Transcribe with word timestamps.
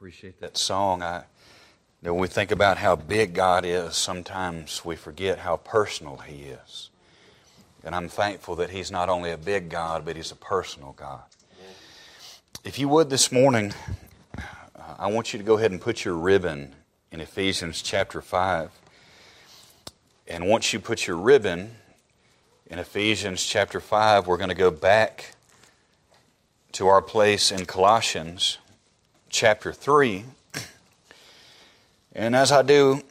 appreciate 0.00 0.40
that 0.40 0.56
song. 0.56 1.02
I, 1.02 1.24
when 2.00 2.16
we 2.16 2.26
think 2.26 2.52
about 2.52 2.78
how 2.78 2.96
big 2.96 3.34
God 3.34 3.66
is, 3.66 3.94
sometimes 3.96 4.82
we 4.82 4.96
forget 4.96 5.40
how 5.40 5.58
personal 5.58 6.16
He 6.16 6.44
is. 6.44 6.88
And 7.84 7.94
I'm 7.94 8.08
thankful 8.08 8.56
that 8.56 8.70
He's 8.70 8.90
not 8.90 9.10
only 9.10 9.30
a 9.30 9.36
big 9.36 9.68
God, 9.68 10.06
but 10.06 10.16
He's 10.16 10.32
a 10.32 10.36
personal 10.36 10.92
God. 10.92 11.20
If 12.64 12.78
you 12.78 12.88
would 12.88 13.10
this 13.10 13.30
morning, 13.30 13.74
I 14.98 15.08
want 15.08 15.34
you 15.34 15.38
to 15.38 15.44
go 15.44 15.58
ahead 15.58 15.70
and 15.70 15.78
put 15.78 16.02
your 16.02 16.14
ribbon 16.14 16.74
in 17.12 17.20
Ephesians 17.20 17.82
chapter 17.82 18.22
5. 18.22 18.70
And 20.26 20.48
once 20.48 20.72
you 20.72 20.80
put 20.80 21.06
your 21.06 21.18
ribbon 21.18 21.72
in 22.68 22.78
Ephesians 22.78 23.44
chapter 23.44 23.80
5, 23.80 24.26
we're 24.26 24.38
going 24.38 24.48
to 24.48 24.54
go 24.54 24.70
back 24.70 25.34
to 26.72 26.88
our 26.88 27.02
place 27.02 27.52
in 27.52 27.66
Colossians 27.66 28.56
chapter 29.30 29.72
3. 29.72 30.24
And 32.12 32.34
as 32.34 32.50
I 32.50 32.62
do 32.62 33.02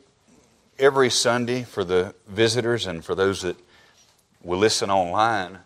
every 0.78 1.10
Sunday 1.10 1.64
for 1.64 1.86
the 1.86 2.14
visitors 2.28 2.86
and 2.86 3.04
for 3.04 3.16
those 3.16 3.42
that 3.44 3.56
will 4.44 4.60
listen 4.60 4.92
online, 4.92 5.60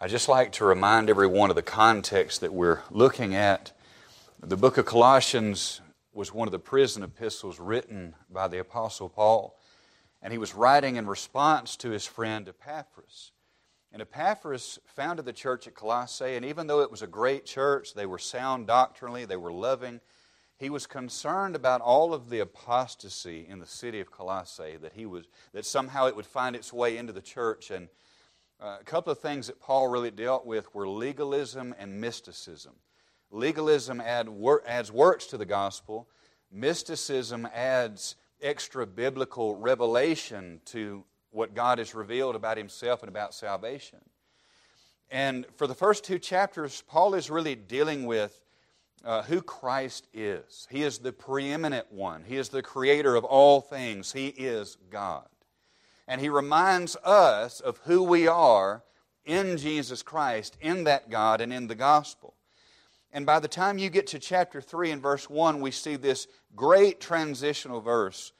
I 0.00 0.08
just 0.08 0.28
like 0.28 0.50
to 0.52 0.64
remind 0.64 1.08
everyone 1.08 1.50
of 1.50 1.56
the 1.56 1.62
context 1.62 2.40
that 2.40 2.52
we're 2.52 2.80
looking 2.90 3.36
at. 3.36 3.70
The 4.42 4.56
book 4.56 4.76
of 4.76 4.86
Colossians 4.86 5.80
was 6.12 6.34
one 6.34 6.48
of 6.48 6.52
the 6.52 6.58
prison 6.58 7.04
epistles 7.04 7.60
written 7.60 8.14
by 8.28 8.48
the 8.48 8.58
Apostle 8.58 9.08
Paul, 9.08 9.56
and 10.20 10.32
he 10.32 10.38
was 10.38 10.54
writing 10.54 10.96
in 10.96 11.06
response 11.06 11.76
to 11.76 11.90
his 11.90 12.04
friend 12.04 12.48
Epaphras. 12.48 13.30
And 13.96 14.02
Epaphras 14.02 14.78
founded 14.84 15.24
the 15.24 15.32
church 15.32 15.66
at 15.66 15.74
Colossae, 15.74 16.36
and 16.36 16.44
even 16.44 16.66
though 16.66 16.82
it 16.82 16.90
was 16.90 17.00
a 17.00 17.06
great 17.06 17.46
church, 17.46 17.94
they 17.94 18.04
were 18.04 18.18
sound 18.18 18.66
doctrinally, 18.66 19.24
they 19.24 19.38
were 19.38 19.50
loving, 19.50 20.02
he 20.58 20.68
was 20.68 20.86
concerned 20.86 21.56
about 21.56 21.80
all 21.80 22.12
of 22.12 22.28
the 22.28 22.40
apostasy 22.40 23.46
in 23.48 23.58
the 23.58 23.64
city 23.64 23.98
of 24.00 24.10
Colossae, 24.10 24.76
that, 24.82 24.92
he 24.92 25.06
was, 25.06 25.24
that 25.54 25.64
somehow 25.64 26.08
it 26.08 26.14
would 26.14 26.26
find 26.26 26.54
its 26.54 26.74
way 26.74 26.98
into 26.98 27.14
the 27.14 27.22
church. 27.22 27.70
And 27.70 27.88
uh, 28.60 28.76
a 28.78 28.84
couple 28.84 29.12
of 29.12 29.18
things 29.18 29.46
that 29.46 29.62
Paul 29.62 29.88
really 29.88 30.10
dealt 30.10 30.44
with 30.44 30.74
were 30.74 30.86
legalism 30.86 31.74
and 31.78 31.98
mysticism. 31.98 32.74
Legalism 33.30 34.02
add, 34.02 34.28
adds 34.66 34.92
works 34.92 35.24
to 35.28 35.38
the 35.38 35.46
gospel, 35.46 36.06
mysticism 36.52 37.48
adds 37.50 38.16
extra 38.42 38.86
biblical 38.86 39.56
revelation 39.56 40.60
to 40.66 41.02
what 41.36 41.54
God 41.54 41.78
has 41.78 41.94
revealed 41.94 42.34
about 42.34 42.56
himself 42.56 43.02
and 43.02 43.08
about 43.08 43.34
salvation. 43.34 43.98
And 45.10 45.46
for 45.56 45.66
the 45.66 45.74
first 45.74 46.02
two 46.02 46.18
chapters, 46.18 46.82
Paul 46.88 47.14
is 47.14 47.30
really 47.30 47.54
dealing 47.54 48.06
with 48.06 48.40
uh, 49.04 49.22
who 49.22 49.40
Christ 49.40 50.08
is. 50.12 50.66
He 50.70 50.82
is 50.82 50.98
the 50.98 51.12
preeminent 51.12 51.92
one, 51.92 52.24
He 52.24 52.36
is 52.36 52.48
the 52.48 52.62
creator 52.62 53.14
of 53.14 53.24
all 53.24 53.60
things, 53.60 54.12
He 54.12 54.28
is 54.28 54.78
God. 54.90 55.28
And 56.08 56.20
He 56.20 56.28
reminds 56.28 56.96
us 56.96 57.60
of 57.60 57.78
who 57.84 58.02
we 58.02 58.26
are 58.26 58.82
in 59.24 59.56
Jesus 59.56 60.02
Christ, 60.02 60.56
in 60.60 60.84
that 60.84 61.10
God, 61.10 61.40
and 61.40 61.52
in 61.52 61.66
the 61.66 61.74
gospel. 61.74 62.34
And 63.12 63.26
by 63.26 63.40
the 63.40 63.48
time 63.48 63.78
you 63.78 63.90
get 63.90 64.06
to 64.08 64.18
chapter 64.18 64.60
3 64.60 64.90
and 64.90 65.02
verse 65.02 65.30
1, 65.30 65.60
we 65.60 65.70
see 65.70 65.96
this 65.96 66.26
great 66.54 67.00
transitional 67.00 67.80
verse 67.80 68.32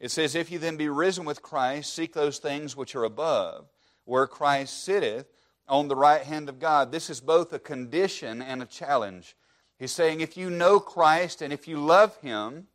it 0.00 0.10
says, 0.10 0.34
If 0.34 0.50
you 0.50 0.58
then 0.58 0.76
be 0.76 0.88
risen 0.88 1.24
with 1.24 1.42
Christ, 1.42 1.94
seek 1.94 2.14
those 2.14 2.38
things 2.38 2.74
which 2.76 2.96
are 2.96 3.04
above, 3.04 3.68
where 4.06 4.26
Christ 4.26 4.82
sitteth 4.82 5.26
on 5.68 5.86
the 5.86 5.96
right 5.96 6.22
hand 6.22 6.48
of 6.48 6.58
God. 6.58 6.90
This 6.90 7.10
is 7.10 7.20
both 7.20 7.52
a 7.52 7.58
condition 7.58 8.42
and 8.42 8.62
a 8.62 8.66
challenge. 8.66 9.36
He's 9.78 9.92
saying, 9.92 10.20
if 10.20 10.36
you 10.36 10.50
know 10.50 10.80
Christ 10.80 11.42
and 11.42 11.52
if 11.52 11.68
you 11.68 11.78
love 11.78 12.16
Him, 12.18 12.66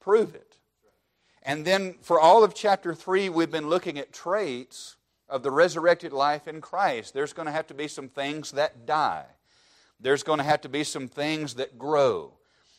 prove 0.00 0.34
it. 0.34 0.58
And 1.42 1.64
then 1.64 1.94
for 2.00 2.20
all 2.20 2.44
of 2.44 2.54
chapter 2.54 2.94
3, 2.94 3.28
we've 3.28 3.50
been 3.50 3.68
looking 3.68 3.98
at 3.98 4.12
traits 4.12 4.96
of 5.28 5.42
the 5.42 5.50
resurrected 5.50 6.12
life 6.12 6.48
in 6.48 6.60
Christ. 6.60 7.12
There's 7.12 7.32
going 7.32 7.46
to 7.46 7.52
have 7.52 7.66
to 7.68 7.74
be 7.74 7.88
some 7.88 8.08
things 8.08 8.52
that 8.52 8.86
die, 8.86 9.26
there's 10.00 10.22
going 10.22 10.38
to 10.38 10.44
have 10.44 10.60
to 10.62 10.68
be 10.68 10.84
some 10.84 11.08
things 11.08 11.54
that 11.54 11.78
grow. 11.78 12.37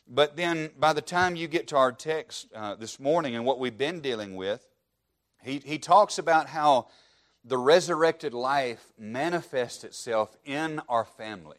But 0.10 0.36
then 0.36 0.72
by 0.78 0.94
the 0.94 1.02
time 1.02 1.36
you 1.36 1.48
get 1.48 1.68
to 1.68 1.78
our 1.78 1.92
text 1.92 2.48
uh, 2.56 2.74
this 2.74 3.00
morning 3.00 3.36
and 3.36 3.46
what 3.46 3.60
we've 3.60 3.78
been 3.78 4.02
dealing 4.02 4.36
with, 4.36 4.66
he, 5.44 5.60
he 5.60 5.78
talks 5.78 6.18
about 6.18 6.48
how 6.48 6.88
the 7.46 7.60
resurrected 7.60 8.34
life 8.34 8.92
manifests 8.98 9.84
itself 9.84 10.36
in 10.44 10.82
our 10.90 11.06
family. 11.06 11.58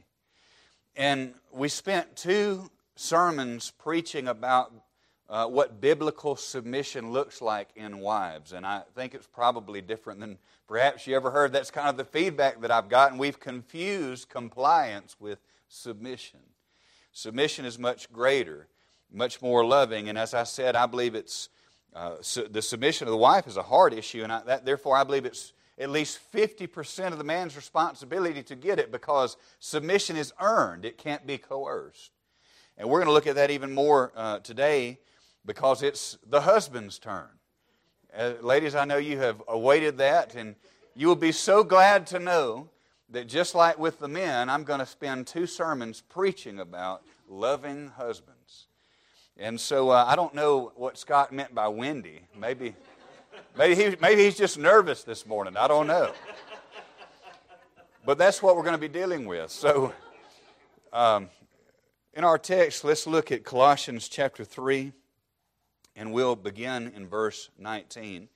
And 0.96 1.34
we 1.52 1.68
spent 1.68 2.16
two 2.16 2.70
sermons 2.96 3.72
preaching 3.78 4.26
about 4.26 4.72
uh, 5.28 5.46
what 5.46 5.80
biblical 5.80 6.34
submission 6.34 7.12
looks 7.12 7.40
like 7.40 7.68
in 7.76 8.00
wives. 8.00 8.52
And 8.52 8.66
I 8.66 8.82
think 8.96 9.14
it's 9.14 9.28
probably 9.28 9.80
different 9.80 10.18
than 10.18 10.38
perhaps 10.66 11.06
you 11.06 11.14
ever 11.14 11.30
heard. 11.30 11.52
That's 11.52 11.70
kind 11.70 11.88
of 11.88 11.96
the 11.96 12.04
feedback 12.04 12.60
that 12.62 12.72
I've 12.72 12.88
gotten. 12.88 13.16
We've 13.16 13.38
confused 13.38 14.28
compliance 14.28 15.16
with 15.20 15.38
submission. 15.68 16.40
Submission 17.12 17.64
is 17.64 17.78
much 17.78 18.12
greater, 18.12 18.68
much 19.12 19.42
more 19.42 19.64
loving. 19.64 20.08
And 20.08 20.16
as 20.16 20.34
I 20.34 20.44
said, 20.44 20.76
I 20.76 20.86
believe 20.86 21.14
it's 21.14 21.48
uh, 21.94 22.16
the 22.50 22.62
submission 22.62 23.08
of 23.08 23.12
the 23.12 23.18
wife 23.18 23.48
is 23.48 23.56
a 23.56 23.62
hard 23.62 23.92
issue, 23.92 24.22
and 24.22 24.32
I, 24.32 24.42
that, 24.42 24.64
therefore 24.64 24.96
I 24.96 25.02
believe 25.02 25.24
it's 25.24 25.52
at 25.76 25.90
least 25.90 26.20
50% 26.32 27.10
of 27.10 27.18
the 27.18 27.24
man's 27.24 27.56
responsibility 27.56 28.42
to 28.44 28.54
get 28.54 28.78
it 28.78 28.92
because 28.92 29.36
submission 29.58 30.16
is 30.16 30.32
earned, 30.40 30.84
it 30.84 30.98
can't 30.98 31.26
be 31.26 31.38
coerced. 31.38 32.12
And 32.76 32.88
we're 32.88 32.98
going 32.98 33.08
to 33.08 33.12
look 33.12 33.26
at 33.26 33.34
that 33.34 33.50
even 33.50 33.72
more 33.72 34.12
uh, 34.14 34.38
today 34.38 35.00
because 35.44 35.82
it's 35.82 36.16
the 36.28 36.42
husband's 36.42 36.98
turn. 36.98 37.28
Uh, 38.16 38.34
ladies, 38.40 38.74
I 38.74 38.84
know 38.84 38.98
you 38.98 39.18
have 39.18 39.42
awaited 39.48 39.98
that, 39.98 40.34
and 40.34 40.54
you 40.94 41.08
will 41.08 41.16
be 41.16 41.32
so 41.32 41.64
glad 41.64 42.06
to 42.08 42.18
know 42.18 42.68
that 43.10 43.26
just 43.26 43.54
like 43.54 43.78
with 43.78 43.98
the 43.98 44.08
men, 44.08 44.48
I'm 44.48 44.64
going 44.64 44.80
to 44.80 44.86
spend 44.86 45.26
two 45.26 45.46
sermons 45.46 46.02
preaching 46.08 46.60
about 46.60 47.02
loving 47.28 47.88
husbands. 47.96 48.66
And 49.36 49.60
so 49.60 49.90
uh, 49.90 50.04
I 50.06 50.16
don't 50.16 50.34
know 50.34 50.72
what 50.76 50.98
Scott 50.98 51.32
meant 51.32 51.54
by 51.54 51.68
windy. 51.68 52.22
Maybe, 52.38 52.74
maybe, 53.56 53.74
he, 53.74 53.96
maybe 54.00 54.24
he's 54.24 54.36
just 54.36 54.58
nervous 54.58 55.02
this 55.02 55.26
morning. 55.26 55.56
I 55.56 55.66
don't 55.66 55.86
know. 55.86 56.12
But 58.04 58.18
that's 58.18 58.42
what 58.42 58.56
we're 58.56 58.62
going 58.62 58.74
to 58.74 58.78
be 58.78 58.88
dealing 58.88 59.26
with. 59.26 59.50
So, 59.50 59.92
um, 60.92 61.28
in 62.14 62.24
our 62.24 62.38
text, 62.38 62.84
let's 62.84 63.06
look 63.06 63.30
at 63.30 63.44
Colossians 63.44 64.08
chapter 64.08 64.44
3, 64.44 64.92
and 65.94 66.12
we'll 66.12 66.34
begin 66.34 66.92
in 66.96 67.06
verse 67.06 67.50
19. 67.58 68.28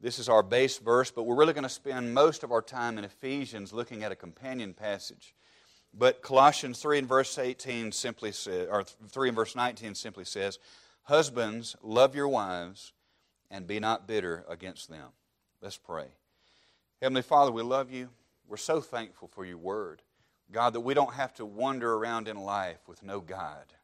This 0.00 0.18
is 0.18 0.28
our 0.28 0.42
base 0.42 0.78
verse, 0.78 1.10
but 1.10 1.22
we're 1.22 1.36
really 1.36 1.54
going 1.54 1.62
to 1.62 1.68
spend 1.68 2.12
most 2.12 2.42
of 2.42 2.52
our 2.52 2.62
time 2.62 2.98
in 2.98 3.04
Ephesians 3.04 3.72
looking 3.72 4.02
at 4.02 4.12
a 4.12 4.16
companion 4.16 4.74
passage. 4.74 5.34
But 5.94 6.20
Colossians 6.20 6.80
3 6.80 6.98
and 6.98 7.08
verse 7.08 7.38
18 7.38 7.92
simply 7.92 8.32
says, 8.32 8.68
or 8.70 8.84
3 8.84 9.28
and 9.28 9.36
verse 9.36 9.56
19 9.56 9.94
simply 9.94 10.24
says, 10.24 10.58
Husbands, 11.04 11.76
love 11.82 12.14
your 12.14 12.28
wives 12.28 12.92
and 13.50 13.66
be 13.66 13.80
not 13.80 14.06
bitter 14.06 14.44
against 14.48 14.90
them. 14.90 15.08
Let's 15.62 15.78
pray. 15.78 16.08
Heavenly 17.00 17.22
Father, 17.22 17.52
we 17.52 17.62
love 17.62 17.90
you. 17.90 18.10
We're 18.46 18.56
so 18.56 18.80
thankful 18.80 19.28
for 19.28 19.44
your 19.44 19.58
word. 19.58 20.02
God, 20.52 20.74
that 20.74 20.80
we 20.80 20.94
don't 20.94 21.14
have 21.14 21.32
to 21.34 21.46
wander 21.46 21.94
around 21.94 22.28
in 22.28 22.36
life 22.36 22.86
with 22.86 23.02
no 23.02 23.20
guide. 23.20 23.74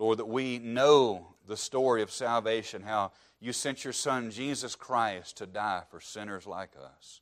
Lord, 0.00 0.16
that 0.16 0.28
we 0.28 0.58
know 0.58 1.26
the 1.46 1.58
story 1.58 2.00
of 2.00 2.10
salvation, 2.10 2.80
how 2.80 3.12
you 3.38 3.52
sent 3.52 3.84
your 3.84 3.92
Son, 3.92 4.30
Jesus 4.30 4.74
Christ, 4.74 5.36
to 5.36 5.46
die 5.46 5.82
for 5.90 6.00
sinners 6.00 6.46
like 6.46 6.70
us. 6.82 7.20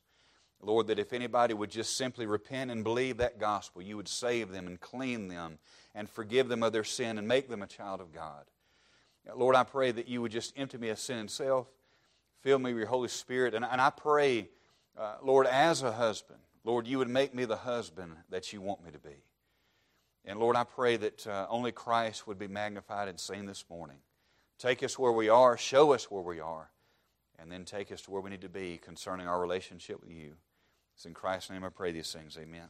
Lord, 0.61 0.87
that 0.87 0.97
if 0.97 1.11
anybody 1.11 1.53
would 1.53 1.71
just 1.71 1.97
simply 1.97 2.25
repent 2.25 2.71
and 2.71 2.81
believe 2.81 3.17
that 3.17 3.37
gospel, 3.37 3.81
you 3.81 3.97
would 3.97 4.07
save 4.07 4.51
them 4.51 4.65
and 4.65 4.79
clean 4.79 5.27
them 5.27 5.59
and 5.93 6.09
forgive 6.09 6.47
them 6.47 6.63
of 6.63 6.71
their 6.71 6.85
sin 6.85 7.17
and 7.17 7.27
make 7.27 7.49
them 7.49 7.61
a 7.61 7.67
child 7.67 7.99
of 7.99 8.13
God. 8.13 8.45
Lord, 9.35 9.57
I 9.57 9.63
pray 9.65 9.91
that 9.91 10.07
you 10.07 10.21
would 10.21 10.31
just 10.31 10.53
empty 10.57 10.77
me 10.77 10.87
of 10.87 10.99
sin 10.99 11.17
and 11.17 11.29
self, 11.29 11.67
fill 12.39 12.59
me 12.59 12.71
with 12.71 12.79
your 12.79 12.87
Holy 12.87 13.09
Spirit. 13.09 13.53
And, 13.53 13.65
and 13.65 13.81
I 13.81 13.89
pray, 13.89 14.47
uh, 14.97 15.15
Lord, 15.21 15.47
as 15.47 15.83
a 15.83 15.91
husband, 15.91 16.39
Lord, 16.63 16.87
you 16.87 16.97
would 16.99 17.09
make 17.09 17.35
me 17.35 17.43
the 17.43 17.57
husband 17.57 18.13
that 18.29 18.53
you 18.53 18.61
want 18.61 18.85
me 18.85 18.91
to 18.91 18.99
be. 18.99 19.17
And 20.25 20.39
Lord, 20.39 20.55
I 20.55 20.63
pray 20.63 20.97
that 20.97 21.25
uh, 21.25 21.47
only 21.49 21.71
Christ 21.71 22.27
would 22.27 22.37
be 22.37 22.47
magnified 22.47 23.07
and 23.07 23.19
seen 23.19 23.45
this 23.45 23.65
morning. 23.69 23.97
Take 24.57 24.83
us 24.83 24.99
where 24.99 25.11
we 25.11 25.29
are, 25.29 25.57
show 25.57 25.93
us 25.93 26.11
where 26.11 26.21
we 26.21 26.39
are, 26.39 26.69
and 27.39 27.51
then 27.51 27.65
take 27.65 27.91
us 27.91 28.01
to 28.01 28.11
where 28.11 28.21
we 28.21 28.29
need 28.29 28.41
to 28.41 28.49
be 28.49 28.77
concerning 28.77 29.27
our 29.27 29.39
relationship 29.39 30.01
with 30.01 30.11
you. 30.11 30.33
It's 30.95 31.05
in 31.05 31.13
Christ's 31.13 31.49
name 31.49 31.63
I 31.63 31.69
pray 31.69 31.91
these 31.91 32.11
things. 32.11 32.37
Amen. 32.37 32.67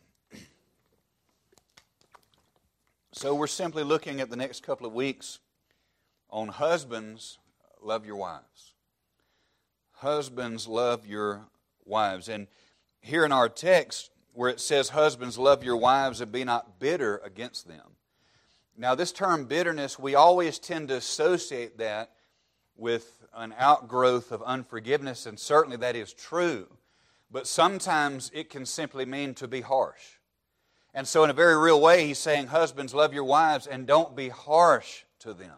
So 3.12 3.34
we're 3.34 3.48
simply 3.48 3.84
looking 3.84 4.22
at 4.22 4.30
the 4.30 4.36
next 4.36 4.62
couple 4.62 4.86
of 4.86 4.94
weeks 4.94 5.40
on 6.30 6.50
husbands, 6.50 7.40
love 7.82 8.06
your 8.06 8.16
wives. 8.16 8.74
Husbands, 9.94 10.68
love 10.68 11.08
your 11.08 11.48
wives. 11.86 12.30
And 12.30 12.48
here 13.02 13.26
in 13.26 13.32
our 13.32 13.50
text, 13.50 14.12
where 14.34 14.50
it 14.50 14.60
says, 14.60 14.90
Husbands, 14.90 15.38
love 15.38 15.64
your 15.64 15.78
wives 15.78 16.22
and 16.22 16.32
be 16.32 16.44
not 16.44 16.80
bitter 16.80 17.22
against 17.24 17.68
them. 17.68 17.96
Now, 18.78 18.96
this 18.96 19.12
term 19.12 19.46
bitterness, 19.46 20.00
we 20.00 20.16
always 20.16 20.60
tend 20.60 20.88
to 20.88 20.96
associate 20.96 21.78
that 21.80 22.12
with 22.78 23.26
an 23.36 23.54
outgrowth 23.58 24.32
of 24.32 24.42
unforgiveness, 24.44 25.26
and 25.26 25.38
certainly 25.38 25.78
that 25.78 25.96
is 25.96 26.14
true. 26.14 26.68
But 27.30 27.46
sometimes 27.46 28.32
it 28.34 28.50
can 28.50 28.66
simply 28.66 29.06
mean 29.06 29.34
to 29.36 29.48
be 29.48 29.62
harsh. 29.62 30.20
And 30.94 31.08
so, 31.08 31.24
in 31.24 31.30
a 31.30 31.34
very 31.34 31.58
real 31.58 31.80
way, 31.80 32.08
he's 32.08 32.18
saying, 32.18 32.48
Husbands, 32.48 32.94
love 32.94 33.14
your 33.14 33.26
wives 33.26 33.68
and 33.68 33.86
don't 33.86 34.16
be 34.16 34.30
harsh 34.30 35.04
to 35.20 35.34
them. 35.34 35.58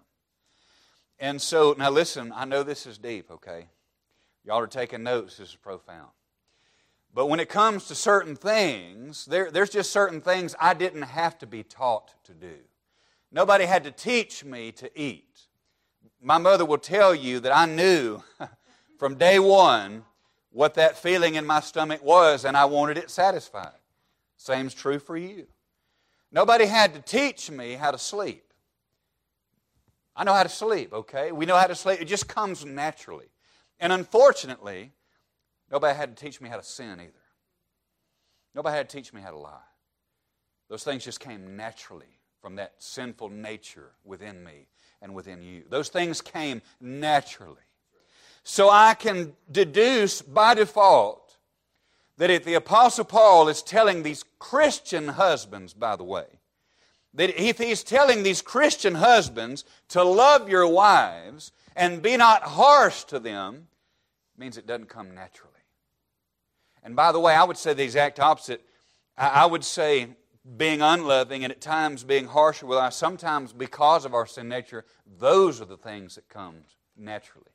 And 1.20 1.40
so, 1.40 1.76
now 1.78 1.92
listen, 1.92 2.34
I 2.36 2.46
know 2.46 2.64
this 2.64 2.86
is 2.86 2.98
deep, 2.98 3.30
okay? 3.32 3.68
Y'all 4.44 4.60
are 4.60 4.68
taking 4.68 5.04
notes, 5.04 5.38
this 5.38 5.50
is 5.50 5.56
profound. 5.56 6.10
But 7.14 7.28
when 7.28 7.40
it 7.40 7.50
comes 7.50 7.88
to 7.88 7.96
certain 7.96 8.36
things, 8.36 9.26
there, 9.26 9.52
there's 9.52 9.70
just 9.70 9.92
certain 9.92 10.22
things 10.22 10.56
I 10.60 10.74
didn't 10.74 11.02
have 11.02 11.38
to 11.40 11.48
be 11.48 11.64
taught 11.64 12.14
to 12.26 12.34
do. 12.34 12.56
Nobody 13.32 13.66
had 13.66 13.84
to 13.84 13.92
teach 13.92 14.46
me 14.46 14.72
to 14.74 15.00
eat. 15.00 15.48
My 16.22 16.38
mother 16.38 16.66
will 16.66 16.78
tell 16.78 17.14
you 17.14 17.40
that 17.42 17.56
I 17.56 17.66
knew 17.66 18.22
from 18.98 19.16
day 19.16 19.40
one 19.40 20.06
what 20.52 20.76
that 20.76 20.98
feeling 20.98 21.36
in 21.36 21.46
my 21.46 21.60
stomach 21.60 22.04
was, 22.04 22.46
and 22.46 22.56
I 22.56 22.66
wanted 22.66 22.98
it 22.98 23.10
satisfied. 23.10 23.72
Same's 24.38 24.74
true 24.74 25.00
for 25.00 25.18
you. 25.18 25.48
Nobody 26.32 26.66
had 26.66 26.94
to 26.94 27.02
teach 27.02 27.52
me 27.52 27.74
how 27.74 27.92
to 27.92 27.98
sleep. 27.98 28.44
I 30.16 30.24
know 30.24 30.34
how 30.34 30.44
to 30.44 30.50
sleep, 30.50 30.94
okay? 30.94 31.32
We 31.32 31.46
know 31.46 31.56
how 31.56 31.68
to 31.68 31.76
sleep. 31.76 32.02
It 32.02 32.06
just 32.06 32.28
comes 32.28 32.66
naturally. 32.66 33.28
And 33.80 33.94
unfortunately, 33.94 34.92
Nobody 35.72 35.96
had 35.96 36.16
to 36.16 36.24
teach 36.24 36.42
me 36.42 36.50
how 36.50 36.58
to 36.58 36.64
sin 36.64 37.00
either. 37.00 37.14
Nobody 38.54 38.76
had 38.76 38.90
to 38.90 38.98
teach 38.98 39.14
me 39.14 39.22
how 39.22 39.32
to 39.32 39.38
lie. 39.38 39.58
Those 40.70 40.84
things 40.84 41.06
just 41.06 41.20
came 41.20 41.56
naturally 41.56 42.20
from 42.42 42.56
that 42.56 42.74
sinful 42.80 43.30
nature 43.30 43.92
within 44.04 44.44
me 44.44 44.68
and 45.02 45.14
within 45.14 45.42
you. 45.42 45.64
Those 45.70 45.90
things 45.90 46.22
came 46.22 46.62
naturally. 46.80 47.62
So 48.44 48.70
I 48.70 48.96
can 48.96 49.34
deduce 49.52 50.22
by 50.22 50.56
default 50.56 51.38
that 52.18 52.30
if 52.30 52.44
the 52.44 52.56
Apostle 52.56 53.06
Paul 53.06 53.48
is 53.48 53.62
telling 53.62 54.04
these 54.04 54.26
Christian 54.40 55.10
husbands, 55.10 55.74
by 55.74 55.96
the 55.96 56.04
way, 56.04 56.26
that 57.14 57.30
if 57.42 57.58
he's 57.58 57.84
telling 57.84 58.24
these 58.24 58.42
Christian 58.42 58.96
husbands 58.96 59.66
to 59.90 60.04
love 60.04 60.50
your 60.50 60.68
wives 60.68 61.52
and 61.76 62.02
be 62.02 62.18
not 62.18 62.44
harsh 62.44 63.04
to 63.06 63.20
them, 63.20 63.68
means 64.38 64.58
it 64.58 64.68
doesn't 64.68 64.90
come 64.90 65.14
naturally. 65.14 65.51
And 66.84 66.96
by 66.96 67.12
the 67.12 67.20
way, 67.20 67.34
I 67.34 67.44
would 67.44 67.58
say 67.58 67.74
the 67.74 67.84
exact 67.84 68.20
opposite. 68.20 68.64
I 69.18 69.46
would 69.46 69.64
say 69.64 70.08
being 70.58 70.82
unloving 70.82 71.44
and 71.44 71.52
at 71.52 71.62
times 71.62 72.04
being 72.04 72.26
harsher 72.26 72.66
with 72.66 72.78
us, 72.78 72.96
sometimes 72.96 73.54
because 73.54 74.06
of 74.06 74.14
our 74.14 74.26
sin 74.26 74.50
nature, 74.50 74.86
those 75.20 75.62
are 75.62 75.66
the 75.66 75.78
things 75.78 76.16
that 76.16 76.28
come 76.28 76.56
naturally. 76.98 77.52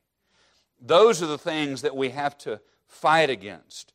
Those 0.81 1.23
are 1.23 1.26
the 1.26 1.38
things 1.38 1.82
that 1.82 1.96
we 1.96 2.11
have 2.11 2.38
to 2.38 2.61
fight 2.87 3.31
against. 3.31 3.93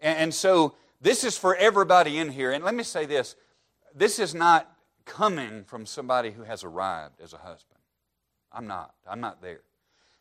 And, 0.00 0.34
so 0.34 0.74
this 1.00 1.24
is 1.24 1.38
for 1.38 1.56
everybody 1.56 2.18
in 2.18 2.28
here. 2.30 2.52
And 2.52 2.62
let 2.62 2.74
me 2.74 2.82
say 2.82 3.06
this 3.06 3.36
this 3.94 4.18
is 4.18 4.34
not 4.34 4.70
coming 5.04 5.64
from 5.64 5.86
somebody 5.86 6.30
who 6.30 6.42
has 6.42 6.64
arrived 6.64 7.20
as 7.22 7.32
a 7.32 7.38
husband. 7.38 7.80
I'm 8.52 8.66
not. 8.66 8.94
I'm 9.08 9.20
not 9.20 9.40
there. 9.40 9.60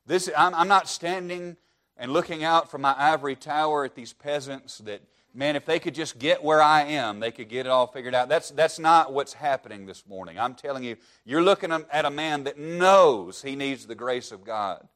This, 0.06 0.30
I'm, 0.38 0.54
I'm 0.54 0.68
not 0.68 0.88
standing 0.88 1.57
and 1.98 2.12
looking 2.12 2.44
out 2.44 2.72
from 2.72 2.81
my 2.81 2.95
ivory 2.98 3.36
tower 3.36 3.86
at 3.86 3.95
these 3.95 4.13
peasants 4.13 4.80
that, 4.80 5.01
man, 5.34 5.56
if 5.56 5.66
they 5.66 5.80
could 5.80 5.95
just 5.95 6.19
get 6.19 6.44
where 6.44 6.62
I 6.62 6.84
am, 6.84 7.19
they 7.19 7.31
could 7.31 7.50
get 7.50 7.66
it 7.66 7.69
all 7.69 7.88
figured 7.88 8.16
out. 8.16 8.30
That's, 8.30 8.50
that's 8.51 8.80
not 8.80 9.13
what's 9.13 9.34
happening 9.34 9.86
this 9.86 10.06
morning. 10.07 10.40
I'm 10.40 10.56
telling 10.56 10.84
you, 10.84 10.95
you're 11.25 11.44
looking 11.44 11.72
at 11.72 12.06
a 12.06 12.10
man 12.10 12.45
that 12.45 12.57
knows 12.57 13.42
he 13.42 13.56
needs 13.56 13.86
the 13.86 13.95
grace 13.95 14.31
of 14.31 14.44
God 14.44 14.88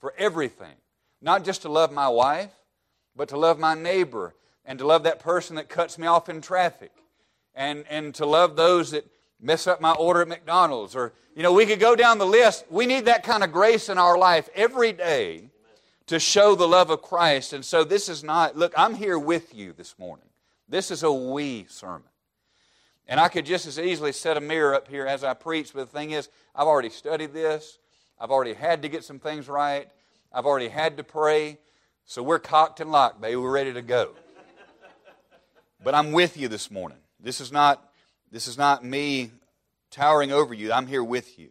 for 0.00 0.14
everything. 0.16 0.74
Not 1.20 1.44
just 1.44 1.62
to 1.62 1.68
love 1.68 1.92
my 1.92 2.08
wife, 2.08 2.52
but 3.14 3.28
to 3.30 3.38
love 3.38 3.58
my 3.58 3.74
neighbor 3.74 4.34
and 4.64 4.78
to 4.78 4.86
love 4.86 5.04
that 5.04 5.20
person 5.20 5.56
that 5.56 5.68
cuts 5.68 5.98
me 5.98 6.06
off 6.06 6.28
in 6.28 6.40
traffic 6.40 6.92
and, 7.54 7.84
and 7.88 8.14
to 8.14 8.26
love 8.26 8.56
those 8.56 8.90
that 8.90 9.06
mess 9.40 9.66
up 9.66 9.80
my 9.80 9.92
order 9.92 10.22
at 10.22 10.28
McDonald's. 10.28 10.96
Or, 10.96 11.12
you 11.34 11.42
know, 11.42 11.52
we 11.52 11.66
could 11.66 11.80
go 11.80 11.96
down 11.96 12.18
the 12.18 12.26
list. 12.26 12.64
We 12.70 12.86
need 12.86 13.06
that 13.06 13.22
kind 13.22 13.44
of 13.44 13.52
grace 13.52 13.88
in 13.88 13.98
our 13.98 14.18
life 14.18 14.48
every 14.54 14.92
day 14.92 15.50
to 16.06 16.20
show 16.20 16.54
the 16.54 16.68
love 16.68 16.90
of 16.90 17.02
Christ. 17.02 17.52
And 17.52 17.64
so 17.64 17.84
this 17.84 18.08
is 18.08 18.22
not, 18.22 18.56
look, 18.56 18.72
I'm 18.76 18.94
here 18.94 19.18
with 19.18 19.54
you 19.54 19.72
this 19.72 19.98
morning. 19.98 20.26
This 20.68 20.90
is 20.90 21.02
a 21.02 21.12
we 21.12 21.66
sermon. 21.68 22.08
And 23.08 23.20
I 23.20 23.28
could 23.28 23.46
just 23.46 23.66
as 23.66 23.78
easily 23.78 24.12
set 24.12 24.36
a 24.36 24.40
mirror 24.40 24.74
up 24.74 24.88
here 24.88 25.06
as 25.06 25.22
I 25.22 25.34
preach, 25.34 25.72
but 25.72 25.90
the 25.90 25.98
thing 25.98 26.10
is, 26.10 26.28
I've 26.54 26.66
already 26.66 26.90
studied 26.90 27.32
this. 27.32 27.78
I've 28.18 28.30
already 28.30 28.54
had 28.54 28.82
to 28.82 28.88
get 28.88 29.04
some 29.04 29.18
things 29.18 29.48
right. 29.48 29.88
I've 30.32 30.46
already 30.46 30.68
had 30.68 30.96
to 30.96 31.04
pray. 31.04 31.58
So 32.04 32.22
we're 32.22 32.38
cocked 32.38 32.80
and 32.80 32.90
locked, 32.90 33.20
baby. 33.20 33.36
We're 33.36 33.50
ready 33.50 33.72
to 33.72 33.82
go. 33.82 34.10
but 35.84 35.94
I'm 35.94 36.12
with 36.12 36.36
you 36.36 36.48
this 36.48 36.70
morning. 36.70 36.98
This 37.20 37.40
is 37.40 37.52
not, 37.52 37.90
this 38.32 38.48
is 38.48 38.58
not 38.58 38.84
me 38.84 39.30
towering 39.90 40.32
over 40.32 40.54
you. 40.54 40.72
I'm 40.72 40.86
here 40.86 41.04
with 41.04 41.38
you. 41.38 41.50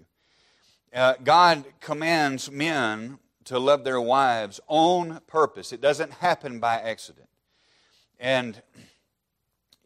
Uh, 0.94 1.16
God 1.24 1.66
commands 1.82 2.50
men 2.50 3.20
to 3.46 3.60
love 3.60 3.84
their 3.84 4.02
wives 4.02 4.60
on 4.68 5.22
purpose. 5.28 5.72
It 5.72 5.82
doesn't 5.82 6.12
happen 6.14 6.60
by 6.60 6.76
accident. 6.76 7.30
And 8.20 8.62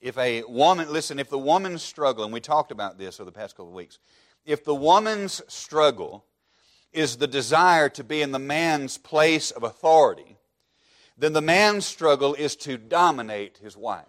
if 0.02 0.18
a 0.18 0.44
woman, 0.44 0.92
listen, 0.92 1.20
if 1.20 1.30
the 1.30 1.38
woman's 1.38 1.84
struggle, 1.84 2.24
and 2.24 2.34
we 2.34 2.40
talked 2.40 2.72
about 2.72 2.98
this 2.98 3.20
over 3.20 3.30
the 3.30 3.38
past 3.38 3.56
couple 3.56 3.70
of 3.70 3.76
weeks, 3.76 4.00
if 4.46 4.64
the 4.64 4.76
woman's 4.76 5.42
struggle 5.48 6.26
is 6.92 7.18
the 7.18 7.28
desire 7.28 7.90
to 7.90 8.04
be 8.04 8.22
in 8.22 8.32
the 8.32 8.40
man's 8.40 8.98
place 8.98 9.52
of 9.52 9.64
authority, 9.64 10.38
then 11.18 11.34
the 11.34 11.42
man's 11.42 11.86
struggle 11.86 12.34
is 12.34 12.56
to 12.56 12.78
dominate 12.78 13.58
his 13.58 13.76
wife. 13.76 14.06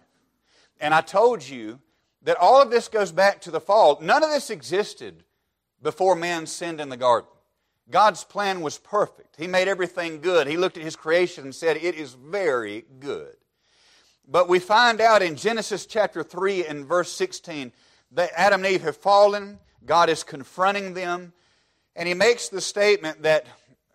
And 0.79 0.93
I 0.93 1.01
told 1.01 1.47
you 1.47 1.79
that 2.23 2.37
all 2.37 2.61
of 2.61 2.71
this 2.71 2.87
goes 2.87 3.11
back 3.11 3.41
to 3.41 3.51
the 3.51 3.59
fall. 3.59 3.99
None 4.01 4.23
of 4.23 4.29
this 4.29 4.49
existed 4.49 5.23
before 5.81 6.15
man 6.15 6.47
sinned 6.47 6.79
in 6.79 6.89
the 6.89 6.97
garden. 6.97 7.30
God's 7.91 8.23
plan 8.23 8.61
was 8.61 8.77
perfect. 8.77 9.35
He 9.37 9.47
made 9.47 9.67
everything 9.67 10.21
good. 10.21 10.47
He 10.47 10.57
looked 10.57 10.77
at 10.77 10.83
His 10.83 10.95
creation 10.95 11.43
and 11.43 11.53
said, 11.53 11.77
It 11.77 11.95
is 11.95 12.13
very 12.13 12.85
good. 12.99 13.35
But 14.27 14.47
we 14.47 14.59
find 14.59 15.01
out 15.01 15.21
in 15.21 15.35
Genesis 15.35 15.85
chapter 15.85 16.23
3 16.23 16.65
and 16.65 16.85
verse 16.85 17.11
16 17.11 17.71
that 18.13 18.31
Adam 18.35 18.63
and 18.63 18.73
Eve 18.73 18.83
have 18.83 18.97
fallen. 18.97 19.59
God 19.85 20.09
is 20.09 20.23
confronting 20.23 20.93
them. 20.93 21.33
And 21.95 22.07
He 22.07 22.13
makes 22.13 22.49
the 22.49 22.61
statement 22.61 23.23
that 23.23 23.45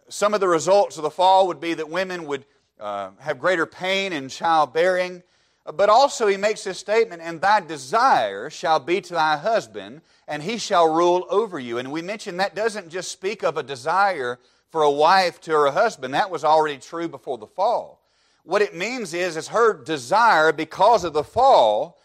some 0.09 0.35
of 0.35 0.40
the 0.40 0.49
results 0.49 0.97
of 0.99 1.02
the 1.02 1.11
fall 1.11 1.47
would 1.49 1.61
be 1.61 1.75
that 1.75 1.88
women 1.88 2.26
would 2.26 2.44
uh, 2.78 3.11
have 3.18 3.38
greater 3.38 3.66
pain 3.66 4.12
in 4.12 4.28
childbearing. 4.28 5.23
But 5.75 5.88
also, 5.88 6.26
He 6.26 6.37
makes 6.37 6.64
this 6.64 6.78
statement, 6.78 7.23
And 7.23 7.40
thy 7.40 7.61
desire 7.61 8.50
shall 8.50 8.78
be 8.78 9.00
to 9.00 9.14
thy 9.14 9.37
husband 9.37 10.02
and 10.28 10.42
he 10.42 10.58
shall 10.58 10.92
rule 10.92 11.26
over 11.30 11.58
you. 11.58 11.78
And 11.78 11.92
we 11.92 12.02
mentioned 12.02 12.40
that 12.40 12.54
doesn't 12.54 12.88
just 12.88 13.12
speak 13.12 13.42
of 13.42 13.56
a 13.56 13.62
desire 13.62 14.38
for 14.70 14.82
a 14.82 14.90
wife 14.90 15.40
to 15.42 15.52
her 15.52 15.70
husband. 15.70 16.14
That 16.14 16.30
was 16.30 16.44
already 16.44 16.78
true 16.78 17.08
before 17.08 17.38
the 17.38 17.46
fall. 17.46 18.02
What 18.42 18.62
it 18.62 18.75
means 18.75 19.14
is, 19.14 19.37
is 19.37 19.49
her 19.49 19.73
desire 19.73 20.52
because 20.52 21.04
of 21.04 21.12
the 21.12 21.25
fall 21.25 21.99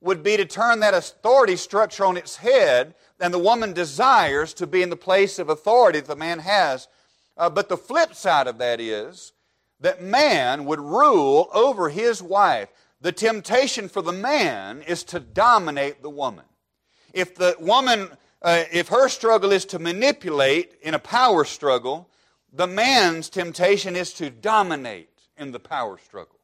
would 0.00 0.22
be 0.22 0.36
to 0.36 0.44
turn 0.44 0.80
that 0.80 0.94
authority 0.94 1.56
structure 1.56 2.04
on 2.04 2.16
its 2.16 2.36
head, 2.36 2.94
and 3.18 3.34
the 3.34 3.38
woman 3.38 3.72
desires 3.72 4.54
to 4.54 4.66
be 4.66 4.82
in 4.82 4.90
the 4.90 4.96
place 4.96 5.40
of 5.40 5.48
authority 5.48 5.98
that 5.98 6.06
the 6.06 6.16
man 6.16 6.38
has. 6.38 6.86
Uh, 7.36 7.50
but 7.50 7.68
the 7.68 7.76
flip 7.76 8.14
side 8.14 8.46
of 8.46 8.58
that 8.58 8.80
is 8.80 9.32
that 9.80 10.02
man 10.02 10.64
would 10.64 10.80
rule 10.80 11.48
over 11.52 11.88
his 11.88 12.22
wife. 12.22 12.68
The 13.00 13.12
temptation 13.12 13.88
for 13.88 14.02
the 14.02 14.12
man 14.12 14.82
is 14.82 15.04
to 15.04 15.20
dominate 15.20 16.02
the 16.02 16.10
woman 16.10 16.44
if 17.12 17.34
the 17.34 17.56
woman, 17.58 18.10
uh, 18.42 18.64
if 18.72 18.88
her 18.88 19.08
struggle 19.08 19.52
is 19.52 19.64
to 19.66 19.78
manipulate 19.78 20.74
in 20.82 20.94
a 20.94 20.98
power 20.98 21.44
struggle, 21.44 22.08
the 22.52 22.66
man's 22.66 23.28
temptation 23.28 23.96
is 23.96 24.12
to 24.14 24.30
dominate 24.30 25.10
in 25.36 25.52
the 25.52 25.60
power 25.60 25.98
struggle. 25.98 26.38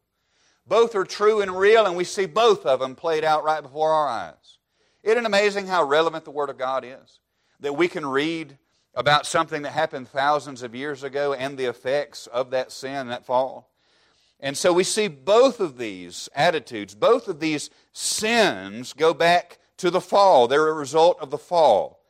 Both 0.67 0.95
are 0.95 1.05
true 1.05 1.43
and 1.43 1.57
real, 1.57 1.87
and 1.87 1.97
we 1.97 2.05
see 2.05 2.27
both 2.27 2.65
of 2.65 2.81
them 2.81 2.95
played 2.95 3.25
out 3.25 3.45
right 3.45 3.63
before 3.63 3.93
our 3.93 4.09
eyes. 4.09 4.59
Isn't 5.03 5.19
it 5.19 5.27
amazing 5.27 5.67
how 5.67 5.85
relevant 5.85 6.25
the 6.25 6.31
Word 6.31 6.49
of 6.49 6.57
God 6.57 6.85
is? 6.85 7.21
That 7.61 7.77
we 7.77 7.89
can 7.89 8.07
read 8.07 8.57
about 8.95 9.27
something 9.27 9.63
that 9.63 9.73
happened 9.73 10.09
thousands 10.09 10.63
of 10.63 10.75
years 10.75 11.03
ago 11.03 11.35
and 11.35 11.59
the 11.59 11.67
effects 11.67 12.27
of 12.29 12.51
that 12.51 12.73
sin, 12.73 13.09
that 13.09 13.27
fall. 13.27 13.71
And 14.45 14.59
so 14.59 14.75
we 14.75 14.85
see 14.85 15.09
both 15.09 15.59
of 15.59 15.79
these 15.79 16.29
attitudes, 16.35 16.95
both 16.95 17.29
of 17.29 17.41
these 17.41 17.71
sins 17.95 18.93
go 18.93 19.15
back 19.15 19.59
to 19.79 19.91
the 19.91 20.03
fall. 20.03 20.47
They're 20.47 20.69
a 20.69 20.75
result 20.75 21.19
of 21.23 21.31
the 21.31 21.39
fall. 21.39 22.03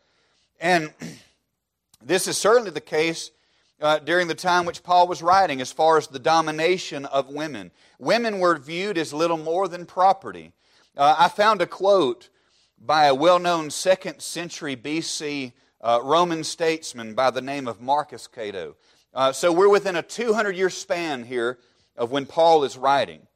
And 0.61 0.93
this 2.05 2.27
is 2.27 2.37
certainly 2.37 2.73
the 2.73 2.81
case 2.81 3.31
uh, 3.81 4.01
during 4.01 4.27
the 4.27 4.35
time 4.35 4.65
which 4.65 4.83
Paul 4.83 5.07
was 5.07 5.23
writing 5.23 5.61
as 5.61 5.71
far 5.71 5.97
as 5.97 6.09
the 6.09 6.19
domination 6.19 7.05
of 7.05 7.29
women. 7.29 7.71
Women 8.01 8.41
were 8.41 8.59
viewed 8.59 8.99
as 8.99 9.13
little 9.13 9.39
more 9.39 9.69
than 9.69 9.87
property. 9.87 10.51
Uh, 10.97 11.15
I 11.17 11.29
found 11.29 11.63
a 11.63 11.67
quote 11.67 12.31
by 12.85 13.07
a 13.07 13.15
well 13.15 13.39
known 13.39 13.71
second 13.71 14.21
century 14.21 14.75
BC 14.75 15.53
uh, 15.81 16.01
Roman 16.03 16.43
statesman 16.43 17.15
by 17.15 17.31
the 17.31 17.41
name 17.41 17.69
of 17.69 17.81
Marcus 17.81 18.27
Cato. 18.27 18.75
Uh, 19.15 19.31
so 19.31 19.53
we're 19.53 19.69
within 19.69 19.95
a 19.95 20.03
200 20.03 20.57
year 20.57 20.69
span 20.69 21.23
here 21.23 21.61
of 21.97 22.11
when 22.11 22.27
Paul 22.27 22.65
is 22.65 22.77
writing. 22.77 23.27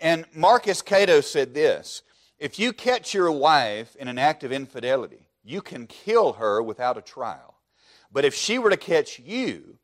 And 0.00 0.24
Marcus 0.34 0.82
Cato 0.82 1.20
said 1.20 1.54
this 1.54 2.02
If 2.38 2.58
you 2.58 2.72
catch 2.72 3.14
your 3.14 3.30
wife 3.30 3.96
in 3.96 4.08
an 4.08 4.18
act 4.18 4.44
of 4.44 4.52
infidelity, 4.52 5.28
you 5.44 5.60
can 5.60 5.86
kill 5.86 6.34
her 6.34 6.62
without 6.62 6.98
a 6.98 7.02
trial. 7.02 7.54
But 8.12 8.24
if 8.24 8.34
she 8.34 8.58
were 8.58 8.70
to 8.70 8.76
catch 8.76 9.18
you, 9.18 9.78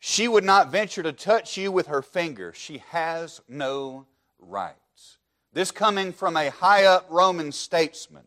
she 0.00 0.28
would 0.28 0.44
not 0.44 0.70
venture 0.70 1.02
to 1.02 1.12
touch 1.12 1.56
you 1.56 1.72
with 1.72 1.88
her 1.88 2.02
finger. 2.02 2.52
She 2.54 2.82
has 2.90 3.40
no 3.48 4.06
rights. 4.38 5.18
This 5.52 5.70
coming 5.70 6.12
from 6.12 6.36
a 6.36 6.50
high 6.50 6.84
up 6.84 7.06
Roman 7.10 7.52
statesman. 7.52 8.24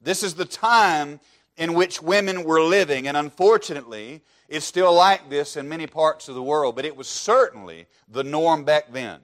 This 0.00 0.22
is 0.22 0.34
the 0.34 0.44
time 0.44 1.20
in 1.58 1.74
which 1.74 2.00
women 2.00 2.44
were 2.44 2.62
living, 2.62 3.08
and 3.08 3.16
unfortunately, 3.16 4.22
it's 4.48 4.64
still 4.64 4.94
like 4.94 5.28
this 5.28 5.56
in 5.56 5.68
many 5.68 5.86
parts 5.86 6.28
of 6.28 6.34
the 6.34 6.42
world, 6.42 6.76
but 6.76 6.86
it 6.86 6.96
was 6.96 7.08
certainly 7.08 7.86
the 8.08 8.24
norm 8.24 8.64
back 8.64 8.92
then. 8.92 9.20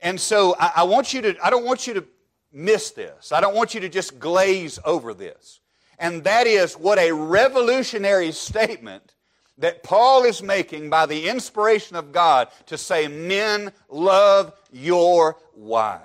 And 0.00 0.20
so 0.20 0.54
I, 0.60 0.72
I 0.76 0.82
want 0.82 1.14
you 1.14 1.22
to, 1.22 1.36
I 1.42 1.48
don't 1.48 1.64
want 1.64 1.86
you 1.86 1.94
to 1.94 2.04
miss 2.52 2.90
this. 2.90 3.32
I 3.32 3.40
don't 3.40 3.54
want 3.54 3.72
you 3.72 3.80
to 3.80 3.88
just 3.88 4.18
glaze 4.18 4.78
over 4.84 5.14
this. 5.14 5.60
And 5.98 6.24
that 6.24 6.46
is 6.46 6.74
what 6.74 6.98
a 6.98 7.12
revolutionary 7.12 8.32
statement 8.32 9.14
that 9.58 9.82
Paul 9.82 10.24
is 10.24 10.42
making 10.42 10.90
by 10.90 11.06
the 11.06 11.28
inspiration 11.28 11.96
of 11.96 12.12
God 12.12 12.48
to 12.66 12.76
say, 12.76 13.06
Men, 13.06 13.72
love 13.88 14.52
your 14.72 15.36
wives. 15.54 16.02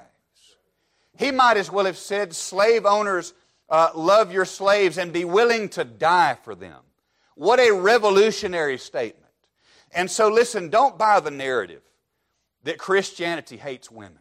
He 1.17 1.31
might 1.31 1.57
as 1.57 1.71
well 1.71 1.85
have 1.85 1.97
said, 1.97 2.33
Slave 2.35 2.85
owners, 2.85 3.33
uh, 3.69 3.91
love 3.95 4.31
your 4.31 4.45
slaves 4.45 4.97
and 4.97 5.13
be 5.13 5.25
willing 5.25 5.69
to 5.69 5.83
die 5.83 6.38
for 6.43 6.55
them. 6.55 6.79
What 7.35 7.59
a 7.59 7.71
revolutionary 7.71 8.77
statement. 8.77 9.31
And 9.91 10.09
so, 10.09 10.29
listen, 10.29 10.69
don't 10.69 10.97
buy 10.97 11.19
the 11.19 11.31
narrative 11.31 11.81
that 12.63 12.77
Christianity 12.77 13.57
hates 13.57 13.89
women. 13.89 14.19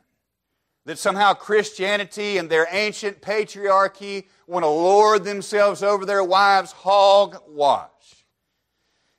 That 0.85 0.99
somehow 0.99 1.35
Christianity 1.35 2.39
and 2.39 2.49
their 2.49 2.67
ancient 2.71 3.21
patriarchy 3.21 4.27
want 4.47 4.65
to 4.65 4.69
lord 4.69 5.25
themselves 5.25 5.83
over 5.83 6.07
their 6.07 6.25
wives, 6.25 6.73
hog 6.73 7.43
wash. 7.49 7.91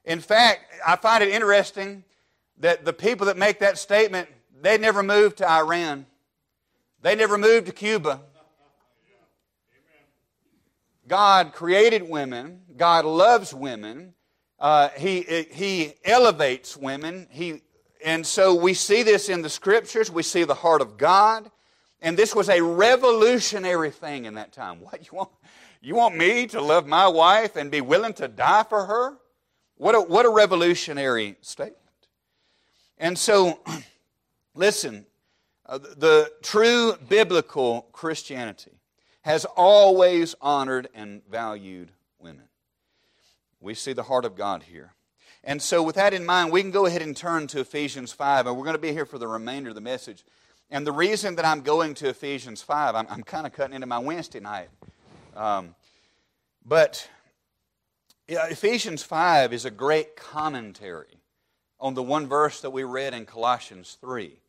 In 0.06 0.20
fact, 0.20 0.62
I 0.86 0.96
find 0.96 1.24
it 1.24 1.30
interesting 1.30 2.04
that 2.58 2.86
the 2.86 2.94
people 2.94 3.28
that 3.28 3.38
make 3.38 3.60
that 3.60 3.78
statement, 3.78 4.28
they 4.62 4.78
never 4.78 5.04
moved 5.04 5.38
to 5.38 5.50
Iran. 5.50 6.08
They 7.02 7.16
never 7.16 7.38
moved 7.38 7.68
to 7.68 7.72
Cuba. 7.72 8.22
God 11.10 11.54
created 11.54 12.08
women. 12.08 12.62
God 12.78 13.04
loves 13.04 13.54
women. 13.54 14.14
Uh, 14.60 14.90
he, 14.90 15.22
he 15.52 15.94
elevates 16.06 16.78
women. 16.78 17.28
He, 17.32 17.64
and 18.06 18.26
so 18.26 18.54
we 18.54 18.76
see 18.76 19.04
this 19.04 19.28
in 19.28 19.42
the 19.42 19.50
scriptures. 19.50 20.12
We 20.12 20.24
see 20.24 20.44
the 20.44 20.54
heart 20.54 20.82
of 20.82 20.98
God. 20.98 21.50
And 22.02 22.16
this 22.16 22.34
was 22.36 22.48
a 22.48 22.62
revolutionary 22.62 23.90
thing 23.90 24.26
in 24.26 24.36
that 24.36 24.54
time. 24.54 24.80
What 24.82 25.12
you 25.12 25.18
want? 25.18 25.32
You 25.82 25.96
want 25.96 26.16
me 26.16 26.46
to 26.48 26.62
love 26.62 26.86
my 26.86 27.08
wife 27.08 27.56
and 27.56 27.72
be 27.72 27.82
willing 27.82 28.14
to 28.14 28.28
die 28.28 28.64
for 28.64 28.86
her? 28.86 29.18
What 29.78 29.96
a, 29.96 30.02
what 30.02 30.26
a 30.26 30.30
revolutionary 30.30 31.38
statement. 31.42 31.78
And 32.98 33.18
so, 33.18 33.62
listen, 34.54 35.06
uh, 35.66 35.78
the 35.78 36.34
true 36.44 36.96
biblical 37.08 37.88
Christianity 37.94 38.79
has 39.30 39.46
always 39.46 40.34
honored 40.42 40.90
and 40.96 41.22
valued 41.30 41.92
women. 42.18 42.46
We 43.62 43.76
see 43.76 43.94
the 43.94 44.02
heart 44.02 44.26
of 44.26 44.36
God 44.36 44.64
here. 44.64 44.94
And 45.44 45.62
so, 45.62 45.84
with 45.84 45.98
that 45.98 46.16
in 46.16 46.26
mind, 46.26 46.52
we 46.52 46.64
can 46.64 46.72
go 46.72 46.88
ahead 46.88 47.04
and 47.04 47.16
turn 47.16 47.46
to 47.50 47.60
Ephesians 47.60 48.12
5, 48.12 48.48
and 48.48 48.58
we're 48.58 48.64
going 48.64 48.74
to 48.74 48.82
be 48.82 48.92
here 48.92 49.06
for 49.06 49.20
the 49.20 49.28
remainder 49.28 49.70
of 49.70 49.76
the 49.76 49.82
message. 49.82 50.26
And 50.72 50.86
the 50.86 50.92
reason 50.92 51.36
that 51.36 51.46
I'm 51.46 51.62
going 51.62 51.94
to 51.96 52.10
Ephesians 52.10 52.64
5, 52.64 52.96
I'm, 52.96 53.06
I'm 53.08 53.22
kind 53.22 53.46
of 53.46 53.54
cutting 53.54 53.76
into 53.76 53.86
my 53.86 54.00
Wednesday 54.00 54.40
night. 54.40 54.70
Um, 55.36 55.76
but 56.66 57.08
Ephesians 58.28 59.04
5 59.04 59.54
is 59.54 59.64
a 59.64 59.72
great 59.72 60.16
commentary 60.16 61.22
on 61.80 61.94
the 61.94 62.02
one 62.02 62.26
verse 62.26 62.62
that 62.62 62.72
we 62.72 62.84
read 62.84 63.14
in 63.14 63.28
Colossians 63.28 63.96
3. 64.02 64.40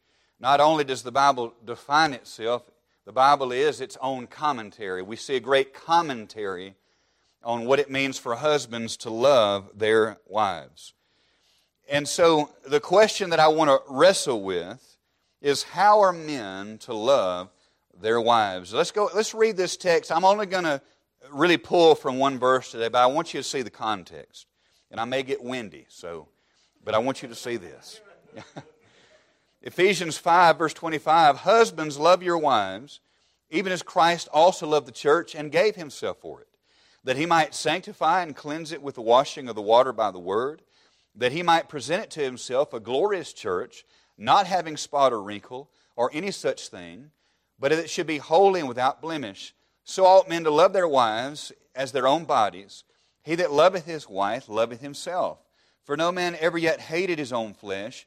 Not 0.40 0.58
only 0.58 0.84
does 0.84 1.02
the 1.02 1.12
Bible 1.12 1.52
define 1.66 2.14
itself, 2.14 2.70
the 3.04 3.12
Bible 3.12 3.52
is 3.52 3.80
its 3.80 3.96
own 4.00 4.26
commentary. 4.26 5.02
We 5.02 5.16
see 5.16 5.36
a 5.36 5.40
great 5.40 5.74
commentary 5.74 6.74
on 7.42 7.64
what 7.64 7.78
it 7.78 7.90
means 7.90 8.18
for 8.18 8.36
husbands 8.36 8.96
to 8.98 9.10
love 9.10 9.70
their 9.74 10.18
wives. 10.26 10.92
And 11.88 12.06
so 12.06 12.50
the 12.68 12.80
question 12.80 13.30
that 13.30 13.40
I 13.40 13.48
want 13.48 13.70
to 13.70 13.80
wrestle 13.92 14.42
with 14.42 14.96
is 15.40 15.62
how 15.62 16.00
are 16.00 16.12
men 16.12 16.78
to 16.78 16.94
love 16.94 17.50
their 18.00 18.20
wives? 18.20 18.72
Let's 18.72 18.90
go 18.90 19.10
let's 19.14 19.34
read 19.34 19.56
this 19.56 19.76
text. 19.76 20.12
I'm 20.12 20.24
only 20.24 20.46
going 20.46 20.64
to 20.64 20.80
really 21.32 21.56
pull 21.56 21.94
from 21.94 22.18
one 22.18 22.38
verse 22.38 22.70
today, 22.70 22.88
but 22.88 23.02
I 23.02 23.06
want 23.06 23.34
you 23.34 23.40
to 23.40 23.44
see 23.44 23.62
the 23.62 23.70
context. 23.70 24.46
And 24.90 25.00
I 25.00 25.04
may 25.04 25.22
get 25.22 25.42
windy, 25.42 25.86
so 25.88 26.28
but 26.84 26.94
I 26.94 26.98
want 26.98 27.22
you 27.22 27.28
to 27.28 27.34
see 27.34 27.56
this. 27.56 28.00
Ephesians 29.62 30.16
5, 30.16 30.58
verse 30.58 30.72
25 30.72 31.38
Husbands, 31.38 31.98
love 31.98 32.22
your 32.22 32.38
wives, 32.38 33.00
even 33.50 33.72
as 33.72 33.82
Christ 33.82 34.28
also 34.32 34.66
loved 34.66 34.86
the 34.86 34.92
church 34.92 35.34
and 35.34 35.52
gave 35.52 35.76
himself 35.76 36.18
for 36.18 36.40
it, 36.40 36.48
that 37.04 37.16
he 37.16 37.26
might 37.26 37.54
sanctify 37.54 38.22
and 38.22 38.34
cleanse 38.34 38.72
it 38.72 38.82
with 38.82 38.94
the 38.94 39.02
washing 39.02 39.48
of 39.48 39.54
the 39.54 39.62
water 39.62 39.92
by 39.92 40.10
the 40.10 40.18
word, 40.18 40.62
that 41.14 41.32
he 41.32 41.42
might 41.42 41.68
present 41.68 42.04
it 42.04 42.10
to 42.12 42.22
himself 42.22 42.72
a 42.72 42.80
glorious 42.80 43.32
church, 43.34 43.84
not 44.16 44.46
having 44.46 44.76
spot 44.76 45.12
or 45.12 45.22
wrinkle 45.22 45.68
or 45.94 46.10
any 46.14 46.30
such 46.30 46.68
thing, 46.68 47.10
but 47.58 47.70
that 47.70 47.80
it 47.80 47.90
should 47.90 48.06
be 48.06 48.18
holy 48.18 48.60
and 48.60 48.68
without 48.68 49.02
blemish. 49.02 49.54
So 49.84 50.06
ought 50.06 50.28
men 50.28 50.44
to 50.44 50.50
love 50.50 50.72
their 50.72 50.88
wives 50.88 51.52
as 51.74 51.92
their 51.92 52.06
own 52.08 52.24
bodies. 52.24 52.84
He 53.22 53.34
that 53.34 53.52
loveth 53.52 53.84
his 53.84 54.08
wife 54.08 54.48
loveth 54.48 54.80
himself. 54.80 55.38
For 55.84 55.96
no 55.96 56.12
man 56.12 56.36
ever 56.40 56.56
yet 56.56 56.80
hated 56.80 57.18
his 57.18 57.32
own 57.32 57.52
flesh 57.52 58.06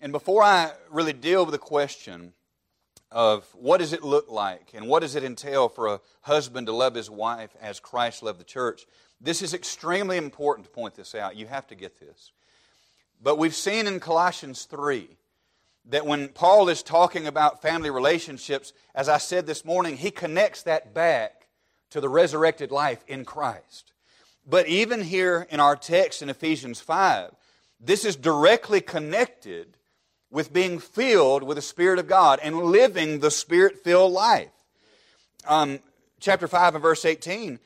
And 0.00 0.12
before 0.12 0.42
I 0.42 0.72
really 0.90 1.12
deal 1.12 1.44
with 1.44 1.52
the 1.52 1.58
question 1.58 2.32
of 3.10 3.44
what 3.54 3.78
does 3.78 3.92
it 3.92 4.02
look 4.02 4.30
like 4.30 4.72
and 4.74 4.88
what 4.88 5.00
does 5.00 5.14
it 5.14 5.24
entail 5.24 5.68
for 5.68 5.86
a 5.86 6.00
husband 6.22 6.66
to 6.66 6.72
love 6.72 6.94
his 6.94 7.08
wife 7.08 7.50
as 7.62 7.80
Christ 7.80 8.22
loved 8.22 8.40
the 8.40 8.44
church, 8.44 8.86
this 9.20 9.40
is 9.40 9.54
extremely 9.54 10.16
important 10.16 10.66
to 10.66 10.72
point 10.72 10.94
this 10.94 11.14
out. 11.14 11.36
You 11.36 11.46
have 11.46 11.66
to 11.68 11.74
get 11.74 11.98
this. 11.98 12.32
But 13.22 13.38
we've 13.38 13.54
seen 13.54 13.86
in 13.86 14.00
Colossians 14.00 14.64
3 14.64 15.08
that 15.86 16.06
when 16.06 16.28
Paul 16.28 16.68
is 16.68 16.82
talking 16.82 17.26
about 17.26 17.62
family 17.62 17.90
relationships, 17.90 18.72
as 18.94 19.08
I 19.08 19.18
said 19.18 19.46
this 19.46 19.64
morning, 19.64 19.96
he 19.96 20.10
connects 20.10 20.62
that 20.64 20.92
back 20.92 21.46
to 21.90 22.00
the 22.00 22.08
resurrected 22.08 22.70
life 22.70 23.04
in 23.06 23.24
Christ. 23.24 23.92
But 24.46 24.66
even 24.66 25.02
here 25.02 25.46
in 25.50 25.60
our 25.60 25.76
text 25.76 26.20
in 26.20 26.28
Ephesians 26.28 26.80
5, 26.80 27.30
this 27.80 28.04
is 28.04 28.16
directly 28.16 28.80
connected 28.80 29.76
with 30.30 30.52
being 30.52 30.78
filled 30.78 31.42
with 31.42 31.56
the 31.56 31.62
Spirit 31.62 31.98
of 31.98 32.06
God 32.06 32.40
and 32.42 32.56
living 32.56 33.20
the 33.20 33.30
Spirit 33.30 33.84
filled 33.84 34.12
life. 34.12 34.50
Um, 35.46 35.80
chapter 36.20 36.48
5 36.48 36.76
and 36.76 36.82
verse 36.82 37.04
18, 37.04 37.58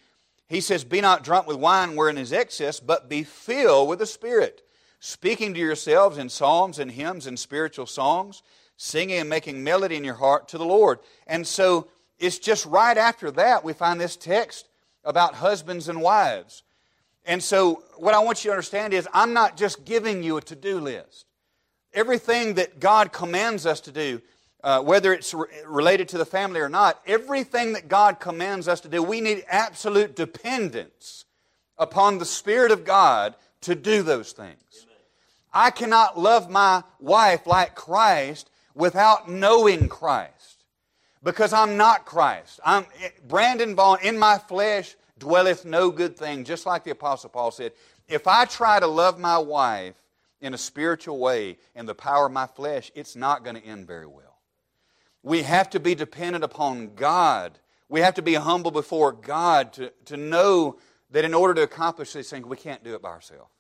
he 0.49 0.61
says, 0.61 0.85
Be 0.85 1.00
not 1.00 1.25
drunk 1.25 1.47
with 1.47 1.57
wine 1.57 1.97
wherein 1.97 2.19
is 2.19 2.33
excess, 2.33 2.81
but 2.81 3.09
be 3.09 3.23
filled 3.23 3.88
with 3.88 3.99
the 3.99 4.07
Spirit, 4.07 4.62
speaking 5.00 5.55
to 5.55 5.61
yourselves 5.61 6.19
in 6.19 6.29
psalms 6.29 6.79
and 6.79 6.91
hymns 6.91 7.27
and 7.27 7.38
spiritual 7.38 7.87
songs, 7.87 8.43
singing 8.77 9.19
and 9.19 9.29
making 9.29 9.62
melody 9.62 9.97
in 9.97 10.05
your 10.05 10.15
heart 10.15 10.49
to 10.49 10.59
the 10.59 10.65
Lord. 10.65 10.99
And 11.27 11.47
so 11.47 11.88
it's 12.19 12.38
just 12.38 12.67
right 12.67 12.97
after 12.97 13.31
that 13.33 13.65
we 13.65 13.73
find 13.73 14.00
this 14.00 14.17
text 14.17 14.69
about 15.05 15.35
husbands 15.35 15.88
and 15.88 16.00
wives. 16.00 16.62
And 17.25 17.43
so, 17.43 17.83
what 17.97 18.15
I 18.15 18.21
want 18.21 18.43
you 18.43 18.49
to 18.49 18.55
understand 18.55 18.95
is, 18.95 19.07
I'm 19.12 19.35
not 19.35 19.57
just 19.57 19.85
giving 19.85 20.23
you 20.23 20.38
a 20.38 20.43
to 20.43 20.57
do 20.57 20.81
list. 20.81 21.27
Everything 21.95 22.54
that 22.54 22.80
God 22.80 23.12
commands 23.12 23.66
us 23.66 23.80
to 23.83 23.92
do, 23.92 24.21
uh, 24.62 24.83
whether 24.83 25.12
it's 25.12 25.33
re- 25.33 25.47
related 25.66 26.09
to 26.11 26.18
the 26.18 26.25
family 26.25 26.61
or 26.61 26.68
not, 26.68 27.00
everything 27.07 27.73
that 27.73 27.88
God 27.88 28.21
commands 28.21 28.68
us 28.68 28.80
to 28.80 28.88
do, 28.88 29.02
we 29.02 29.21
need 29.21 29.45
absolute 29.49 30.14
dependence 30.14 31.25
upon 31.78 32.18
the 32.18 32.25
Spirit 32.25 32.73
of 32.73 32.85
God 32.85 33.35
to 33.62 33.75
do 33.75 34.02
those 34.02 34.33
things. 34.33 34.59
Amen. 34.83 34.97
I 35.52 35.71
cannot 35.71 36.18
love 36.18 36.50
my 36.50 36.83
wife 37.00 37.47
like 37.47 37.75
Christ 37.75 38.50
without 38.75 39.28
knowing 39.28 39.88
Christ 39.88 40.64
because 41.23 41.52
I'm 41.52 41.76
not 41.76 42.04
Christ. 42.04 42.61
I'm 42.64 42.87
Brandon 43.26 43.75
Vaughn, 43.75 43.99
in 44.02 44.18
my 44.18 44.38
flesh 44.38 44.97
dwelleth 45.18 45.64
no 45.64 45.90
good 45.90 46.16
thing, 46.16 46.45
just 46.45 46.66
like 46.66 46.85
the 46.85 46.92
Apostle 46.92 47.30
Paul 47.30 47.50
said. 47.50 47.73
If 48.09 48.26
I 48.26 48.45
try 48.45 48.80
to 48.80 48.87
love 48.87 49.18
my 49.18 49.38
wife 49.38 49.95
in 50.40 50.54
a 50.54 50.59
spiritual 50.59 51.18
way 51.18 51.59
in 51.75 51.87
the 51.87 51.95
power 51.95 52.26
of 52.26 52.33
my 52.33 52.47
flesh, 52.47 52.90
it's 52.95 53.16
not 53.16 53.45
going 53.45 53.57
to 53.57 53.64
end 53.64 53.87
very 53.87 54.07
well. 54.07 54.38
We 55.23 55.42
have 55.42 55.71
to 55.71 55.80
be 55.80 55.95
dependent 55.95 56.45
upon 56.45 56.95
God. 56.95 57.59
We 57.88 58.00
have 58.00 58.14
to 58.14 58.23
be 58.23 58.35
humble 58.35 58.71
before 58.71 59.12
God 59.12 59.73
to, 59.75 59.92
to 60.07 60.16
know 60.16 60.78
that 61.11 61.25
in 61.25 61.35
order 61.35 61.54
to 61.54 61.62
accomplish 61.62 62.12
these 62.12 62.30
things, 62.30 62.47
we 62.47 62.57
can't 62.57 62.85
do 62.85 62.95
it 62.95 63.02
by 63.02 63.11
ourselves. 63.11 63.50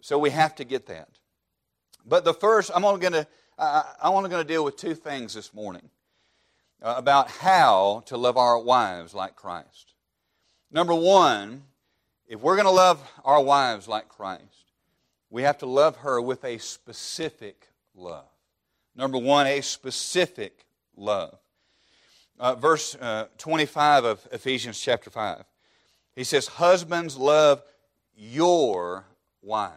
So 0.00 0.18
we 0.18 0.30
have 0.30 0.54
to 0.56 0.64
get 0.64 0.86
that. 0.86 1.08
But 2.04 2.24
the 2.24 2.34
first, 2.34 2.70
I'm 2.74 2.84
only 2.84 3.00
going 3.00 3.12
to, 3.12 3.26
I'm 3.58 4.12
only 4.14 4.30
going 4.30 4.42
to 4.42 4.48
deal 4.48 4.64
with 4.64 4.76
two 4.76 4.94
things 4.94 5.34
this 5.34 5.52
morning 5.52 5.90
uh, 6.82 6.94
about 6.96 7.30
how 7.30 8.02
to 8.06 8.16
love 8.16 8.36
our 8.36 8.58
wives 8.58 9.14
like 9.14 9.36
Christ. 9.36 9.94
Number 10.70 10.94
one, 10.94 11.64
if 12.26 12.40
we're 12.40 12.56
going 12.56 12.66
to 12.66 12.70
love 12.70 13.00
our 13.24 13.42
wives 13.42 13.88
like 13.88 14.08
Christ, 14.08 14.67
we 15.30 15.42
have 15.42 15.58
to 15.58 15.66
love 15.66 15.96
her 15.96 16.20
with 16.20 16.44
a 16.44 16.58
specific 16.58 17.68
love. 17.94 18.28
Number 18.96 19.18
one, 19.18 19.46
a 19.46 19.60
specific 19.60 20.64
love. 20.96 21.38
Uh, 22.38 22.54
verse 22.54 22.94
uh, 22.96 23.26
25 23.38 24.04
of 24.04 24.28
Ephesians 24.32 24.80
chapter 24.80 25.10
5. 25.10 25.44
He 26.14 26.24
says, 26.24 26.46
Husbands, 26.46 27.16
love 27.16 27.62
your 28.16 29.04
wives. 29.42 29.74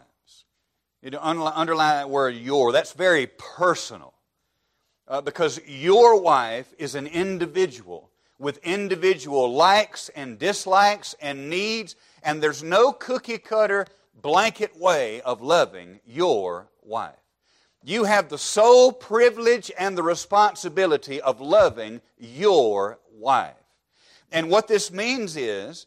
You 1.02 1.10
know, 1.10 1.20
underline 1.20 1.96
that 1.96 2.10
word 2.10 2.34
your. 2.36 2.72
That's 2.72 2.92
very 2.92 3.26
personal. 3.26 4.14
Uh, 5.08 5.20
because 5.20 5.60
your 5.66 6.20
wife 6.20 6.72
is 6.78 6.94
an 6.94 7.06
individual 7.06 8.10
with 8.38 8.58
individual 8.64 9.52
likes 9.52 10.08
and 10.10 10.38
dislikes 10.38 11.14
and 11.20 11.50
needs, 11.50 11.96
and 12.22 12.42
there's 12.42 12.62
no 12.62 12.92
cookie 12.92 13.38
cutter 13.38 13.86
blanket 14.22 14.78
way 14.78 15.20
of 15.22 15.42
loving 15.42 16.00
your 16.06 16.68
wife. 16.82 17.16
You 17.84 18.04
have 18.04 18.28
the 18.28 18.38
sole 18.38 18.92
privilege 18.92 19.70
and 19.76 19.98
the 19.98 20.02
responsibility 20.02 21.20
of 21.20 21.40
loving 21.40 22.00
your 22.18 23.00
wife. 23.12 23.54
And 24.30 24.48
what 24.48 24.68
this 24.68 24.92
means 24.92 25.36
is 25.36 25.86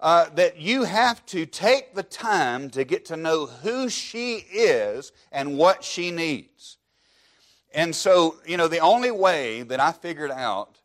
uh, 0.00 0.28
that 0.34 0.58
you 0.58 0.84
have 0.84 1.24
to 1.26 1.46
take 1.46 1.94
the 1.94 2.02
time 2.02 2.70
to 2.70 2.84
get 2.84 3.04
to 3.06 3.16
know 3.16 3.46
who 3.46 3.88
she 3.88 4.36
is 4.52 5.12
and 5.30 5.56
what 5.56 5.84
she 5.84 6.10
needs. 6.10 6.78
And 7.72 7.94
so, 7.94 8.36
you 8.44 8.56
know, 8.56 8.66
the 8.66 8.80
only 8.80 9.10
way 9.10 9.62
that 9.62 9.78
I 9.78 9.92
figured 9.92 10.32
out 10.32 10.78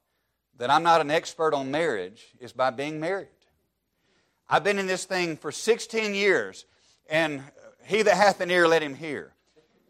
that 0.57 0.69
I'm 0.69 0.83
not 0.83 1.01
an 1.01 1.11
expert 1.11 1.53
on 1.53 1.71
marriage 1.71 2.23
is 2.39 2.53
by 2.53 2.69
being 2.69 2.99
married. 2.99 3.27
I've 4.47 4.63
been 4.63 4.77
in 4.77 4.87
this 4.87 5.05
thing 5.05 5.37
for 5.37 5.51
16 5.51 6.13
years, 6.13 6.65
and 7.09 7.43
he 7.85 8.01
that 8.01 8.15
hath 8.15 8.41
an 8.41 8.51
ear, 8.51 8.67
let 8.67 8.81
him 8.81 8.95
hear. 8.95 9.33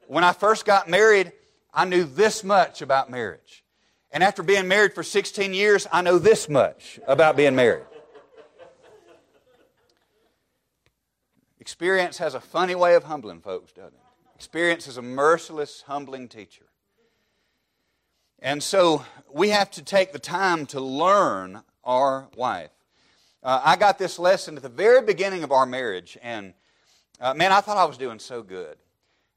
When 0.07 0.24
I 0.24 0.34
first 0.34 0.65
got 0.65 0.89
married, 0.89 1.31
I 1.74 1.86
knew 1.86 2.03
this 2.03 2.43
much 2.43 2.81
about 2.81 3.10
marriage. 3.10 3.63
And 4.12 4.24
after 4.24 4.43
being 4.43 4.67
married 4.67 4.93
for 4.93 5.03
16 5.03 5.53
years, 5.53 5.88
I 5.91 6.01
know 6.01 6.19
this 6.19 6.48
much 6.48 7.00
about 7.07 7.36
being 7.36 7.55
married. 7.55 7.86
Experience 11.60 12.19
has 12.19 12.36
a 12.36 12.39
funny 12.39 12.75
way 12.75 12.95
of 12.95 13.05
humbling 13.05 13.41
folks, 13.41 13.74
doesn't 13.74 13.93
it? 13.93 14.00
Experience 14.36 14.88
is 14.88 14.98
a 14.98 15.01
merciless, 15.01 15.84
humbling 15.88 16.28
teacher. 16.28 16.65
And 18.39 18.62
so 18.62 19.04
we 19.34 19.49
have 19.49 19.71
to 19.71 19.82
take 19.82 20.12
the 20.12 20.19
time 20.19 20.65
to 20.67 20.80
learn 20.80 21.63
our 21.84 22.28
wife. 22.38 22.69
Uh, 23.41 23.62
I 23.63 23.75
got 23.78 23.97
this 23.97 24.19
lesson 24.19 24.58
at 24.58 24.63
the 24.63 24.69
very 24.69 25.01
beginning 25.01 25.43
of 25.43 25.51
our 25.51 25.65
marriage, 25.65 26.17
and 26.21 26.54
uh, 27.19 27.34
man, 27.34 27.51
I 27.51 27.62
thought 27.62 27.78
I 27.78 27.86
was 27.86 27.97
doing 27.97 28.19
so 28.19 28.43
good. 28.43 28.78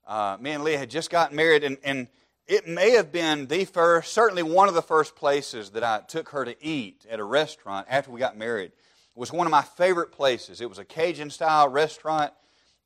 Uh, 0.07 0.37
me 0.41 0.53
and 0.53 0.65
Leah 0.65 0.79
had 0.79 0.91
just 0.91 1.11
gotten 1.11 1.37
married, 1.37 1.65
and, 1.65 1.79
and 1.85 2.09
it 2.47 2.67
may 2.67 2.93
have 2.93 3.13
been 3.13 3.47
the 3.47 3.65
first, 3.67 4.13
certainly 4.13 4.43
one 4.43 4.69
of 4.69 4.75
the 4.75 4.83
first 4.83 5.15
places 5.15 5.71
that 5.71 5.85
I 5.85 6.01
took 6.01 6.31
her 6.31 6.45
to 6.45 6.57
eat 6.65 7.07
at 7.11 7.21
a 7.21 7.25
restaurant 7.25 7.87
after 7.91 8.11
we 8.11 8.19
got 8.19 8.37
married. 8.37 8.73
It 8.73 8.73
was 9.15 9.33
one 9.33 9.47
of 9.47 9.51
my 9.51 9.63
favorite 9.63 10.13
places. 10.13 10.61
It 10.61 10.69
was 10.69 10.79
a 10.79 10.85
Cajun 10.85 11.31
style 11.31 11.69
restaurant, 11.69 12.33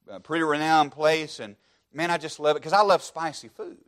a 0.09 0.19
pretty 0.21 0.43
renowned 0.43 0.93
place, 0.93 1.39
and 1.39 1.57
man, 1.93 2.11
I 2.11 2.19
just 2.19 2.41
love 2.41 2.57
it 2.57 2.61
because 2.61 2.73
I 2.73 2.83
love 2.83 3.03
spicy 3.03 3.49
food. 3.49 3.85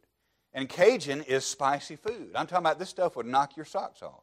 And 0.52 0.68
Cajun 0.68 1.22
is 1.22 1.44
spicy 1.44 1.96
food. 1.96 2.30
I'm 2.36 2.46
talking 2.46 2.58
about 2.64 2.78
this 2.78 2.88
stuff 2.88 3.16
would 3.16 3.26
knock 3.26 3.56
your 3.56 3.66
socks 3.66 4.02
off. 4.02 4.22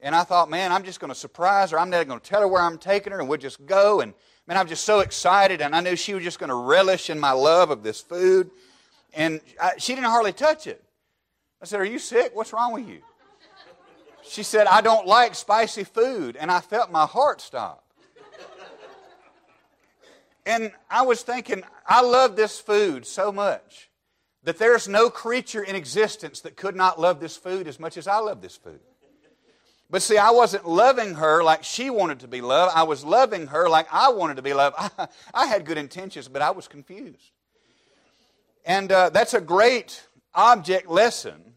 And 0.00 0.14
I 0.14 0.22
thought, 0.22 0.50
man, 0.50 0.70
I'm 0.70 0.84
just 0.84 1.00
going 1.00 1.12
to 1.12 1.18
surprise 1.18 1.70
her. 1.70 1.78
I'm 1.78 1.90
not 1.90 2.06
going 2.06 2.20
to 2.20 2.26
tell 2.26 2.42
her 2.42 2.48
where 2.48 2.62
I'm 2.62 2.78
taking 2.78 3.12
her, 3.12 3.18
and 3.18 3.28
we'll 3.28 3.38
just 3.38 3.64
go. 3.66 4.00
And 4.00 4.14
Man, 4.48 4.56
I'm 4.56 4.66
just 4.66 4.86
so 4.86 5.00
excited, 5.00 5.60
and 5.60 5.76
I 5.76 5.80
knew 5.80 5.94
she 5.94 6.14
was 6.14 6.24
just 6.24 6.38
going 6.38 6.48
to 6.48 6.54
relish 6.54 7.10
in 7.10 7.20
my 7.20 7.32
love 7.32 7.70
of 7.70 7.82
this 7.82 8.00
food. 8.00 8.50
And 9.12 9.42
I, 9.60 9.72
she 9.76 9.94
didn't 9.94 10.08
hardly 10.08 10.32
touch 10.32 10.66
it. 10.66 10.82
I 11.60 11.66
said, 11.66 11.80
Are 11.80 11.84
you 11.84 11.98
sick? 11.98 12.30
What's 12.34 12.54
wrong 12.54 12.72
with 12.72 12.88
you? 12.88 13.00
She 14.22 14.42
said, 14.42 14.66
I 14.66 14.80
don't 14.80 15.06
like 15.06 15.34
spicy 15.34 15.84
food. 15.84 16.34
And 16.34 16.50
I 16.50 16.60
felt 16.60 16.90
my 16.90 17.04
heart 17.04 17.42
stop. 17.42 17.84
And 20.46 20.72
I 20.90 21.02
was 21.02 21.20
thinking, 21.20 21.62
I 21.86 22.00
love 22.00 22.34
this 22.34 22.58
food 22.58 23.06
so 23.06 23.30
much 23.30 23.90
that 24.44 24.58
there's 24.58 24.88
no 24.88 25.10
creature 25.10 25.62
in 25.62 25.76
existence 25.76 26.40
that 26.40 26.56
could 26.56 26.74
not 26.74 26.98
love 26.98 27.20
this 27.20 27.36
food 27.36 27.68
as 27.68 27.78
much 27.78 27.98
as 27.98 28.08
I 28.08 28.18
love 28.20 28.40
this 28.40 28.56
food. 28.56 28.80
But 29.90 30.02
see, 30.02 30.18
I 30.18 30.30
wasn't 30.30 30.68
loving 30.68 31.14
her 31.14 31.42
like 31.42 31.64
she 31.64 31.88
wanted 31.88 32.20
to 32.20 32.28
be 32.28 32.42
loved. 32.42 32.72
I 32.74 32.82
was 32.82 33.04
loving 33.04 33.46
her 33.46 33.68
like 33.68 33.86
I 33.90 34.10
wanted 34.10 34.36
to 34.36 34.42
be 34.42 34.52
loved. 34.52 34.76
I, 34.78 35.08
I 35.34 35.46
had 35.46 35.64
good 35.64 35.78
intentions, 35.78 36.28
but 36.28 36.42
I 36.42 36.50
was 36.50 36.68
confused. 36.68 37.32
And 38.66 38.92
uh, 38.92 39.08
that's 39.08 39.32
a 39.32 39.40
great 39.40 40.06
object 40.34 40.88
lesson 40.88 41.54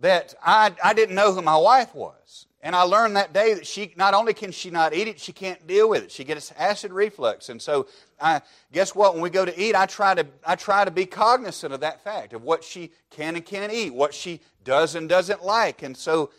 that 0.00 0.34
I, 0.44 0.72
I 0.82 0.94
didn't 0.94 1.16
know 1.16 1.32
who 1.32 1.42
my 1.42 1.56
wife 1.56 1.94
was. 1.94 2.46
And 2.62 2.74
I 2.74 2.82
learned 2.82 3.16
that 3.16 3.32
day 3.32 3.54
that 3.54 3.66
she 3.66 3.92
not 3.96 4.14
only 4.14 4.34
can 4.34 4.50
she 4.50 4.70
not 4.70 4.92
eat 4.94 5.08
it, 5.08 5.20
she 5.20 5.32
can't 5.32 5.66
deal 5.66 5.88
with 5.88 6.04
it. 6.04 6.10
She 6.10 6.24
gets 6.24 6.52
acid 6.58 6.92
reflux. 6.92 7.48
And 7.48 7.60
so 7.60 7.86
I 8.20 8.42
guess 8.72 8.94
what? 8.94 9.14
When 9.14 9.22
we 9.22 9.30
go 9.30 9.44
to 9.44 9.60
eat, 9.60 9.76
I 9.76 9.86
try 9.86 10.14
to 10.14 10.26
I 10.44 10.56
try 10.56 10.84
to 10.84 10.90
be 10.90 11.06
cognizant 11.06 11.72
of 11.72 11.80
that 11.80 12.02
fact, 12.02 12.32
of 12.32 12.42
what 12.42 12.64
she 12.64 12.90
can 13.10 13.36
and 13.36 13.44
can't 13.44 13.72
eat, 13.72 13.94
what 13.94 14.12
she 14.12 14.40
does 14.64 14.96
and 14.96 15.08
doesn't 15.08 15.44
like. 15.44 15.82
And 15.82 15.96
so 15.96 16.30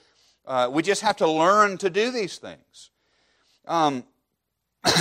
uh, 0.47 0.69
we 0.71 0.81
just 0.81 1.01
have 1.01 1.17
to 1.17 1.29
learn 1.29 1.77
to 1.77 1.89
do 1.89 2.09
these 2.09 2.37
things. 2.37 2.89
Um, 3.67 4.05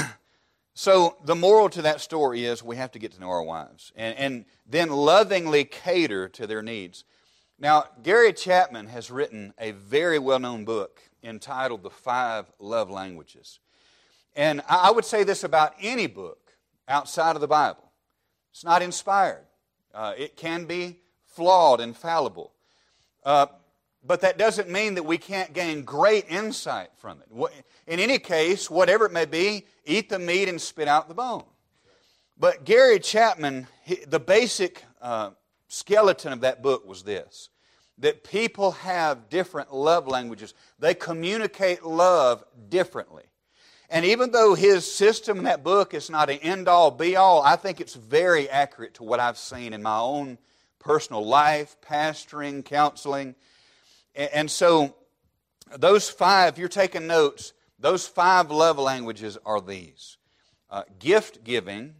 so, 0.75 1.17
the 1.25 1.37
moral 1.37 1.71
to 1.71 1.83
that 1.83 2.01
story 2.01 2.45
is 2.45 2.63
we 2.63 2.77
have 2.77 2.91
to 2.93 2.99
get 2.99 3.13
to 3.13 3.21
know 3.21 3.31
our 3.31 3.43
wives 3.43 3.93
and, 3.95 4.19
and 4.19 4.45
then 4.67 4.91
lovingly 4.91 5.65
cater 5.65 6.29
to 6.31 6.47
their 6.47 6.63
needs. 6.63 7.05
Now, 7.59 7.85
Gary 8.03 8.33
Chapman 8.33 8.89
has 8.89 9.11
written 9.11 9.55
a 9.59 9.71
very 9.71 10.19
well 10.19 10.41
known 10.41 10.65
book 10.65 11.01
entitled 11.23 11.83
The 11.83 11.91
Five 11.91 12.51
Love 12.59 12.91
Languages. 12.91 13.61
And 14.35 14.63
I 14.69 14.91
would 14.91 15.05
say 15.05 15.25
this 15.25 15.45
about 15.45 15.75
any 15.81 16.07
book 16.09 16.53
outside 16.89 17.37
of 17.37 17.41
the 17.41 17.49
Bible 17.49 17.85
it's 18.51 18.65
not 18.65 18.83
inspired, 18.83 19.45
uh, 19.95 20.15
it 20.17 20.37
can 20.37 20.65
be 20.65 20.99
flawed 21.27 21.81
and 21.81 21.97
fallible. 21.97 22.53
Uh, 23.25 23.47
but 24.07 24.21
that 24.21 24.38
doesn't 24.38 24.69
mean 24.69 24.95
that 24.95 25.03
we 25.03 25.19
can't 25.19 25.53
gain 25.53 25.83
great 25.83 26.27
insight 26.29 26.90
from 26.97 27.21
it. 27.21 27.64
In 27.87 28.01
any 28.01 28.19
case, 28.19 28.71
whatever 28.71 29.07
it 29.07 29.12
may 29.12 29.25
be, 29.25 29.66
eat 29.85 30.09
the 30.09 30.19
meat 30.19 30.49
and 30.49 30.61
spit 30.61 30.88
out 30.88 31.09
the 31.09 31.14
bone. 31.14 31.45
But 32.38 32.64
Gary 32.64 32.99
Chapman, 32.99 33.66
the 34.07 34.21
basic 34.21 34.85
uh, 35.01 35.31
skeleton 35.69 36.33
of 36.33 36.40
that 36.42 36.62
book 36.62 36.87
was 36.87 37.03
this 37.03 37.51
that 37.99 38.23
people 38.25 38.73
have 38.73 39.31
different 39.31 39.73
love 39.73 40.07
languages, 40.07 40.53
they 40.79 40.92
communicate 40.92 41.83
love 41.83 42.45
differently. 42.69 43.25
And 43.88 44.05
even 44.05 44.33
though 44.33 44.55
his 44.55 44.90
system 44.90 45.38
in 45.38 45.45
that 45.45 45.64
book 45.64 45.95
is 45.95 46.11
not 46.11 46.29
an 46.29 46.38
end 46.38 46.69
all 46.69 46.90
be 46.90 47.16
all, 47.16 47.40
I 47.40 47.57
think 47.57 47.81
it's 47.81 47.95
very 47.95 48.51
accurate 48.51 48.95
to 48.95 49.03
what 49.03 49.19
I've 49.19 49.38
seen 49.38 49.73
in 49.73 49.83
my 49.83 49.99
own 49.99 50.37
personal 50.79 51.25
life, 51.25 51.77
pastoring, 51.81 52.64
counseling. 52.64 53.35
And 54.16 54.50
so, 54.50 54.96
those 55.76 56.09
five, 56.09 56.59
you're 56.59 56.68
taking 56.68 57.07
notes, 57.07 57.52
those 57.79 58.07
five 58.07 58.50
love 58.50 58.79
languages 58.79 59.37
are 59.44 59.61
these 59.61 60.16
uh, 60.70 60.85
gift 60.98 61.44
giving, 61.44 61.94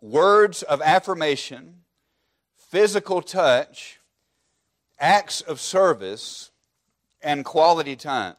words 0.00 0.62
of 0.62 0.80
affirmation, 0.80 1.80
physical 2.56 3.20
touch, 3.20 4.00
acts 4.98 5.40
of 5.40 5.60
service 5.60 6.50
and 7.22 7.44
quality 7.44 7.96
time. 7.96 8.36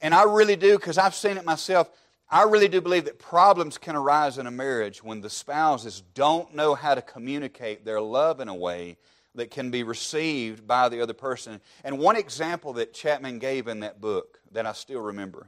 And 0.00 0.14
I 0.14 0.24
really 0.24 0.56
do, 0.56 0.76
because 0.76 0.98
I've 0.98 1.14
seen 1.14 1.38
it 1.38 1.44
myself, 1.44 1.90
I 2.28 2.42
really 2.42 2.68
do 2.68 2.80
believe 2.80 3.04
that 3.06 3.18
problems 3.18 3.78
can 3.78 3.96
arise 3.96 4.36
in 4.36 4.46
a 4.46 4.50
marriage 4.50 5.02
when 5.02 5.20
the 5.20 5.30
spouses 5.30 6.02
don't 6.12 6.54
know 6.54 6.74
how 6.74 6.94
to 6.94 7.02
communicate 7.02 7.84
their 7.84 8.00
love 8.00 8.40
in 8.40 8.48
a 8.48 8.54
way 8.54 8.98
that 9.36 9.50
can 9.50 9.70
be 9.70 9.82
received 9.82 10.66
by 10.66 10.88
the 10.88 11.00
other 11.00 11.12
person. 11.12 11.60
And 11.84 11.98
one 11.98 12.16
example 12.16 12.74
that 12.74 12.92
Chapman 12.92 13.38
gave 13.38 13.68
in 13.68 13.80
that 13.80 14.00
book 14.00 14.40
that 14.52 14.66
I 14.66 14.72
still 14.72 15.00
remember 15.00 15.46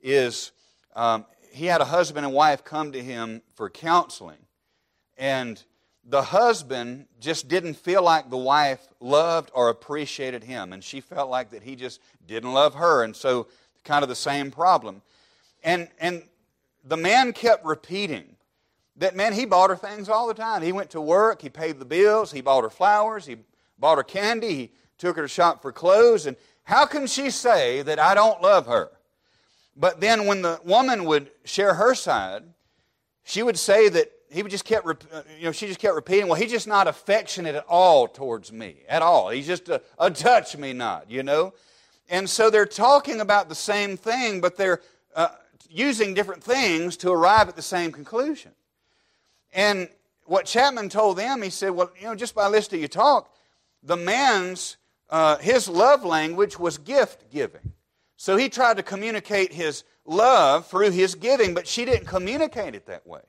is 0.00 0.52
um, 0.94 1.26
he 1.52 1.66
had 1.66 1.80
a 1.80 1.84
husband 1.84 2.24
and 2.24 2.34
wife 2.34 2.64
come 2.64 2.92
to 2.92 3.02
him 3.02 3.42
for 3.54 3.68
counseling. 3.68 4.38
And 5.16 5.62
the 6.04 6.22
husband 6.22 7.06
just 7.20 7.48
didn't 7.48 7.74
feel 7.74 8.02
like 8.02 8.30
the 8.30 8.36
wife 8.36 8.86
loved 9.00 9.50
or 9.52 9.68
appreciated 9.68 10.44
him. 10.44 10.72
And 10.72 10.82
she 10.82 11.00
felt 11.00 11.28
like 11.28 11.50
that 11.50 11.62
he 11.62 11.76
just 11.76 12.00
didn't 12.26 12.52
love 12.52 12.74
her. 12.74 13.02
And 13.02 13.14
so, 13.14 13.48
kind 13.84 14.02
of 14.02 14.08
the 14.08 14.16
same 14.16 14.50
problem. 14.50 15.02
And, 15.62 15.88
and 15.98 16.22
the 16.84 16.96
man 16.96 17.32
kept 17.32 17.64
repeating 17.64 18.36
that, 18.98 19.16
man, 19.16 19.32
he 19.32 19.44
bought 19.44 19.70
her 19.70 19.76
things 19.76 20.08
all 20.08 20.26
the 20.26 20.34
time. 20.34 20.62
He 20.62 20.72
went 20.72 20.90
to 20.90 21.00
work, 21.00 21.42
he 21.42 21.48
paid 21.48 21.78
the 21.78 21.84
bills, 21.84 22.32
he 22.32 22.40
bought 22.40 22.62
her 22.62 22.70
flowers, 22.70 23.26
he 23.26 23.36
bought 23.78 23.98
her 23.98 24.04
candy, 24.04 24.54
he 24.54 24.70
took 24.98 25.16
her 25.16 25.22
to 25.22 25.28
shop 25.28 25.62
for 25.62 25.72
clothes. 25.72 26.26
And 26.26 26.36
how 26.64 26.84
can 26.84 27.06
she 27.06 27.30
say 27.30 27.82
that 27.82 27.98
I 27.98 28.14
don't 28.14 28.42
love 28.42 28.66
her? 28.66 28.90
But 29.76 30.00
then 30.00 30.26
when 30.26 30.42
the 30.42 30.60
woman 30.64 31.04
would 31.04 31.30
share 31.44 31.74
her 31.74 31.94
side, 31.94 32.42
she 33.24 33.42
would 33.42 33.58
say 33.58 33.88
that 33.88 34.10
he 34.30 34.42
would 34.42 34.50
just 34.50 34.64
kept, 34.64 34.86
uh, 34.86 35.22
you 35.38 35.44
know, 35.44 35.52
she 35.52 35.66
just 35.66 35.78
kept 35.78 35.94
repeating, 35.94 36.26
well, 36.26 36.40
he's 36.40 36.50
just 36.50 36.66
not 36.66 36.88
affectionate 36.88 37.54
at 37.54 37.64
all 37.68 38.08
towards 38.08 38.52
me, 38.52 38.82
at 38.88 39.00
all. 39.00 39.30
He's 39.30 39.46
just 39.46 39.68
a, 39.68 39.80
a 39.98 40.10
touch 40.10 40.56
me 40.56 40.72
not, 40.72 41.10
you 41.10 41.22
know? 41.22 41.54
And 42.10 42.28
so 42.28 42.50
they're 42.50 42.66
talking 42.66 43.20
about 43.20 43.48
the 43.48 43.54
same 43.54 43.96
thing, 43.96 44.40
but 44.40 44.56
they're 44.56 44.80
uh, 45.14 45.28
using 45.70 46.14
different 46.14 46.42
things 46.42 46.96
to 46.98 47.10
arrive 47.10 47.48
at 47.48 47.56
the 47.56 47.62
same 47.62 47.92
conclusion. 47.92 48.52
And 49.52 49.88
what 50.24 50.46
Chapman 50.46 50.88
told 50.88 51.18
them, 51.18 51.42
he 51.42 51.50
said, 51.50 51.70
well, 51.70 51.90
you 51.98 52.06
know, 52.06 52.14
just 52.14 52.34
by 52.34 52.48
listening 52.48 52.80
to 52.80 52.82
you 52.82 52.88
talk, 52.88 53.32
the 53.82 53.96
man's, 53.96 54.76
uh, 55.10 55.38
his 55.38 55.68
love 55.68 56.04
language 56.04 56.58
was 56.58 56.78
gift 56.78 57.30
giving. 57.30 57.72
So 58.16 58.36
he 58.36 58.48
tried 58.48 58.76
to 58.76 58.82
communicate 58.82 59.52
his 59.52 59.84
love 60.04 60.66
through 60.66 60.90
his 60.90 61.14
giving, 61.14 61.54
but 61.54 61.66
she 61.66 61.84
didn't 61.84 62.06
communicate 62.06 62.74
it 62.74 62.86
that 62.86 63.06
way. 63.06 63.20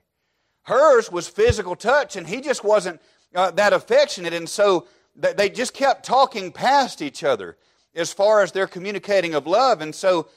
Hers 0.63 1.11
was 1.11 1.27
physical 1.27 1.75
touch, 1.75 2.15
and 2.15 2.27
he 2.27 2.41
just 2.41 2.63
wasn't 2.63 3.01
uh, 3.33 3.51
that 3.51 3.73
affectionate, 3.73 4.33
and 4.33 4.47
so 4.47 4.87
they 5.15 5.49
just 5.49 5.73
kept 5.73 6.05
talking 6.05 6.51
past 6.51 7.01
each 7.01 7.23
other 7.23 7.57
as 7.95 8.13
far 8.13 8.41
as 8.41 8.51
their 8.51 8.67
communicating 8.67 9.33
of 9.33 9.47
love. 9.47 9.81
And 9.81 9.93
so 9.93 10.27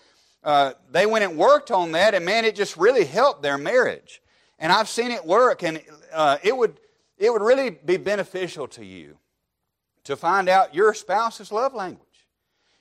uh, 0.43 0.73
they 0.91 1.07
went 1.07 1.25
and 1.25 1.37
worked 1.37 1.71
on 1.71 1.93
that, 1.93 2.15
and 2.15 2.25
man, 2.25 2.45
it 2.45 2.57
just 2.57 2.77
really 2.77 3.05
helped 3.05 3.43
their 3.43 3.59
marriage. 3.59 4.22
And 4.63 4.71
I've 4.71 4.89
seen 4.89 5.11
it 5.11 5.27
work, 5.27 5.65
and 5.65 5.83
uh, 6.13 6.39
it, 6.45 6.57
would, 6.57 6.79
it 7.19 7.33
would 7.33 7.43
really 7.43 7.71
be 7.71 7.97
beneficial 7.97 8.69
to 8.69 8.85
you 8.85 9.19
to 10.05 10.15
find 10.15 10.49
out 10.49 10.73
your 10.73 10.95
spouse's 10.95 11.51
love 11.51 11.75
language. 11.75 12.07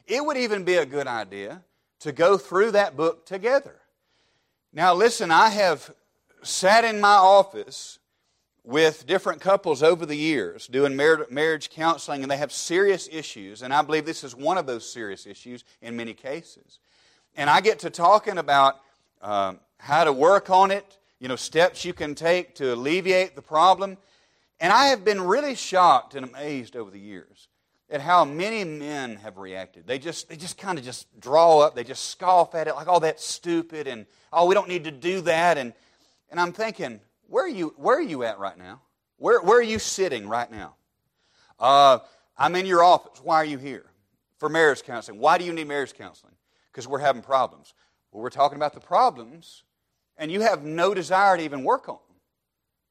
It 0.06 0.24
would 0.24 0.38
even 0.38 0.64
be 0.64 0.76
a 0.76 0.86
good 0.86 1.08
idea 1.08 1.64
to 2.02 2.12
go 2.12 2.38
through 2.38 2.72
that 2.72 2.96
book 2.96 3.26
together. 3.26 3.80
Now, 4.72 4.94
listen, 4.94 5.32
I 5.32 5.50
have 5.50 5.92
sat 6.44 6.86
in 6.86 7.02
my 7.02 7.16
office 7.16 7.98
with 8.64 9.08
different 9.08 9.42
couples 9.42 9.82
over 9.82 10.06
the 10.06 10.16
years 10.16 10.68
doing 10.68 10.96
marriage 10.96 11.72
counseling, 11.72 12.22
and 12.22 12.32
they 12.32 12.38
have 12.38 12.52
serious 12.52 13.10
issues, 13.12 13.64
and 13.64 13.74
I 13.74 13.82
believe 13.82 14.06
this 14.06 14.24
is 14.24 14.36
one 14.36 14.60
of 14.60 14.68
those 14.68 14.88
serious 14.88 15.26
issues 15.26 15.64
in 15.82 15.98
many 15.98 16.14
cases. 16.14 16.78
And 17.36 17.50
I 17.50 17.60
get 17.60 17.80
to 17.80 17.90
talking 17.90 18.38
about 18.38 18.80
um, 19.20 19.60
how 19.80 20.04
to 20.04 20.14
work 20.14 20.52
on 20.52 20.70
it, 20.70 21.00
you 21.22 21.30
know, 21.30 21.38
steps 21.38 21.86
you 21.86 21.94
can 21.94 22.16
take 22.16 22.56
to 22.56 22.74
alleviate 22.74 23.36
the 23.36 23.42
problem. 23.42 23.98
And 24.60 24.74
I 24.74 24.88
have 24.88 25.06
been 25.06 25.22
really 25.22 25.56
shocked 25.56 26.16
and 26.16 26.26
amazed 26.26 26.76
over 26.76 26.92
the 26.92 27.00
years 27.00 27.48
at 27.90 28.02
how 28.02 28.26
many 28.26 28.66
men 28.66 29.16
have 29.18 29.38
reacted. 29.38 29.88
They 29.88 30.00
just, 30.00 30.28
they 30.28 30.36
just 30.36 30.58
kind 30.58 30.78
of 30.78 30.84
just 30.84 31.08
draw 31.20 31.60
up, 31.60 31.76
they 31.76 31.86
just 31.86 32.10
scoff 32.10 32.54
at 32.54 32.68
it 32.68 32.76
like, 32.76 32.88
oh, 32.90 33.00
that's 33.00 33.26
stupid, 33.26 33.88
and 33.88 34.06
oh, 34.34 34.48
we 34.48 34.54
don't 34.54 34.68
need 34.68 34.84
to 34.84 34.92
do 34.92 35.22
that. 35.22 35.58
And, 35.58 35.74
and 36.30 36.40
I'm 36.40 36.52
thinking, 36.52 37.00
where 37.28 37.46
are 37.46 37.50
you, 37.50 37.74
where 37.78 37.98
are 37.98 38.02
you 38.02 38.24
at 38.24 38.38
right 38.38 38.58
now? 38.58 38.82
Where, 39.18 39.42
where 39.42 39.60
are 39.60 39.64
you 39.64 39.80
sitting 39.80 40.28
right 40.28 40.52
now? 40.52 40.76
Uh, 41.58 42.00
I'm 42.38 42.56
in 42.56 42.66
your 42.66 42.84
office. 42.84 43.22
Why 43.24 43.38
are 43.38 43.46
you 43.46 43.58
here? 43.58 43.86
For 44.40 44.50
marriage 44.50 44.84
counseling. 44.84 45.20
Why 45.20 45.38
do 45.38 45.46
you 45.46 45.54
need 45.54 45.68
marriage 45.68 45.94
counseling? 45.94 46.34
because 46.72 46.88
we're 46.88 47.00
having 47.00 47.22
problems. 47.22 47.74
Well, 48.12 48.24
we're 48.24 48.30
talking 48.30 48.56
about 48.56 48.74
the 48.74 48.80
problems, 48.80 49.64
and 50.22 50.32
you 50.32 50.42
have 50.42 50.64
no 50.64 50.94
desire 50.94 51.36
to 51.36 51.44
even 51.44 51.64
work 51.64 51.90
on 51.90 51.96
them. 51.96 52.18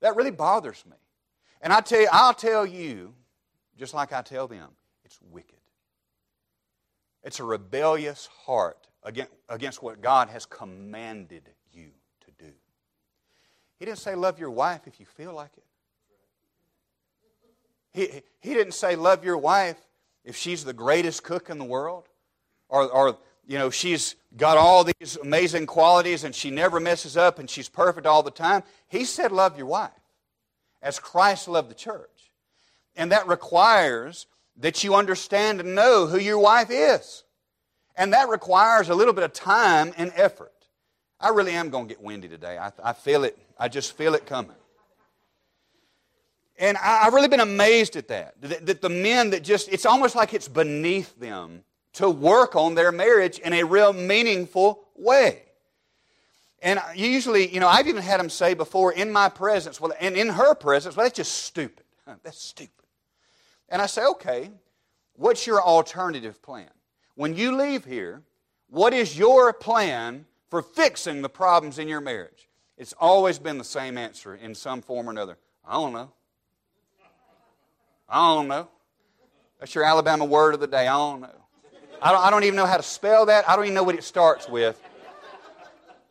That 0.00 0.16
really 0.16 0.32
bothers 0.32 0.84
me. 0.84 0.96
And 1.62 1.72
I 1.72 1.80
tell 1.80 2.00
you, 2.00 2.08
I'll 2.10 2.34
tell 2.34 2.66
you, 2.66 3.14
just 3.78 3.94
like 3.94 4.12
I 4.12 4.20
tell 4.20 4.48
them, 4.48 4.68
it's 5.04 5.16
wicked. 5.30 5.54
It's 7.22 7.38
a 7.38 7.44
rebellious 7.44 8.28
heart 8.44 8.88
against 9.48 9.80
what 9.80 10.02
God 10.02 10.28
has 10.30 10.44
commanded 10.44 11.48
you 11.72 11.90
to 12.24 12.44
do. 12.44 12.50
He 13.78 13.84
didn't 13.84 13.98
say 13.98 14.16
love 14.16 14.40
your 14.40 14.50
wife 14.50 14.88
if 14.88 14.98
you 14.98 15.06
feel 15.06 15.32
like 15.32 15.52
it. 15.56 15.64
He, 17.92 18.22
he 18.40 18.54
didn't 18.54 18.74
say 18.74 18.96
love 18.96 19.24
your 19.24 19.38
wife 19.38 19.78
if 20.24 20.34
she's 20.34 20.64
the 20.64 20.72
greatest 20.72 21.22
cook 21.22 21.48
in 21.48 21.58
the 21.58 21.64
world 21.64 22.08
or, 22.68 22.88
or 22.90 23.18
you 23.46 23.59
know, 23.59 23.70
she's 23.70 24.16
got 24.37 24.57
all 24.57 24.85
these 24.85 25.18
amazing 25.22 25.66
qualities 25.66 26.24
and 26.24 26.35
she 26.35 26.50
never 26.50 26.79
messes 26.79 27.16
up 27.16 27.38
and 27.38 27.50
she's 27.50 27.68
perfect 27.68 28.07
all 28.07 28.22
the 28.22 28.31
time. 28.31 28.62
He 28.88 29.05
said, 29.05 29.33
Love 29.33 29.57
your 29.57 29.66
wife 29.66 29.90
as 30.83 30.98
Christ 30.98 31.48
loved 31.48 31.70
the 31.70 31.74
church. 31.74 32.33
And 32.96 33.12
that 33.12 33.26
requires 33.26 34.26
that 34.57 34.85
you 34.85 34.94
understand 34.94 35.61
and 35.61 35.74
know 35.74 36.07
who 36.07 36.18
your 36.18 36.38
wife 36.38 36.68
is. 36.70 37.24
And 37.96 38.12
that 38.12 38.29
requires 38.29 38.88
a 38.88 38.94
little 38.94 39.12
bit 39.12 39.24
of 39.24 39.33
time 39.33 39.92
and 39.96 40.12
effort. 40.14 40.53
I 41.18 41.31
really 41.31 41.53
am 41.53 41.70
going 41.70 41.87
to 41.87 41.94
get 41.94 42.03
windy 42.03 42.29
today. 42.29 42.57
I, 42.57 42.72
I 42.83 42.92
feel 42.92 43.24
it. 43.24 43.38
I 43.59 43.68
just 43.68 43.96
feel 43.96 44.14
it 44.14 44.26
coming. 44.26 44.57
And 46.59 46.76
I, 46.76 47.05
have 47.05 47.14
really 47.14 47.29
been 47.29 47.40
amazed 47.40 47.96
at 47.96 48.09
that. 48.09 48.40
that. 48.42 48.66
That 48.66 48.83
the 48.83 48.88
men 48.88 49.31
that 49.31 49.42
just, 49.42 49.68
it's 49.70 49.87
almost 49.87 50.14
like 50.14 50.35
it's 50.35 50.48
beneath 50.48 51.18
them 51.18 51.62
to 51.94 52.09
work 52.09 52.57
on 52.57 52.74
their 52.74 52.92
marriage 52.92 53.38
in 53.38 53.53
a 53.53 53.64
real 53.64 53.92
meaningful 53.92 54.88
way. 54.96 55.42
And 56.62 56.81
usually, 56.94 57.53
you 57.53 57.59
know, 57.59 57.68
I've 57.68 57.88
even 57.88 58.03
had 58.03 58.20
them 58.20 58.29
say 58.29 58.55
before 58.55 58.92
in 58.92 59.11
my 59.11 59.29
presence, 59.29 59.81
well, 59.81 59.92
and 59.98 60.14
in 60.14 60.29
her 60.29 60.55
presence, 60.55 60.96
well, 60.96 61.07
that's 61.07 61.16
just 61.16 61.33
stupid. 61.44 61.85
That's 62.22 62.40
stupid. 62.40 62.85
And 63.68 63.81
I 63.81 63.87
say, 63.87 64.05
okay, 64.05 64.50
what's 65.14 65.46
your 65.46 65.62
alternative 65.62 66.42
plan? 66.42 66.68
When 67.14 67.35
you 67.35 67.57
leave 67.57 67.85
here, 67.85 68.22
what 68.68 68.92
is 68.92 69.16
your 69.18 69.53
plan 69.53 70.26
for 70.48 70.62
fixing 70.62 71.22
the 71.22 71.29
problems 71.29 71.79
in 71.79 71.88
your 71.88 72.00
marriage? 72.00 72.48
It's 72.76 72.94
always 72.98 73.38
been 73.38 73.59
the 73.59 73.64
same 73.64 73.96
answer 73.96 74.35
in 74.35 74.55
some 74.55 74.83
form 74.83 75.09
or 75.09 75.12
another. 75.12 75.38
I 75.66 75.74
don't 75.74 75.92
know. 75.92 76.12
I 78.09 78.35
don't 78.35 78.48
know. 78.48 78.68
That's 79.59 79.74
your 79.74 79.85
Alabama 79.85 80.24
word 80.24 80.55
of 80.55 80.61
the 80.61 80.66
day. 80.66 80.88
I 80.88 80.96
don't 80.96 81.20
know. 81.20 81.29
I 82.02 82.12
don't, 82.12 82.24
I 82.24 82.30
don't 82.30 82.44
even 82.44 82.56
know 82.56 82.66
how 82.66 82.76
to 82.76 82.82
spell 82.82 83.26
that. 83.26 83.48
I 83.48 83.56
don't 83.56 83.66
even 83.66 83.74
know 83.74 83.82
what 83.82 83.94
it 83.94 84.04
starts 84.04 84.48
with. 84.48 84.80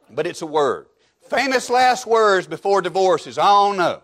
But 0.09 0.27
it's 0.27 0.41
a 0.41 0.45
word. 0.45 0.87
Famous 1.29 1.69
last 1.69 2.05
words 2.05 2.47
before 2.47 2.81
divorces. 2.81 3.37
I 3.37 3.45
don't 3.45 3.77
know. 3.77 4.01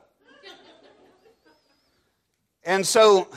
And 2.63 2.85
so 2.85 3.27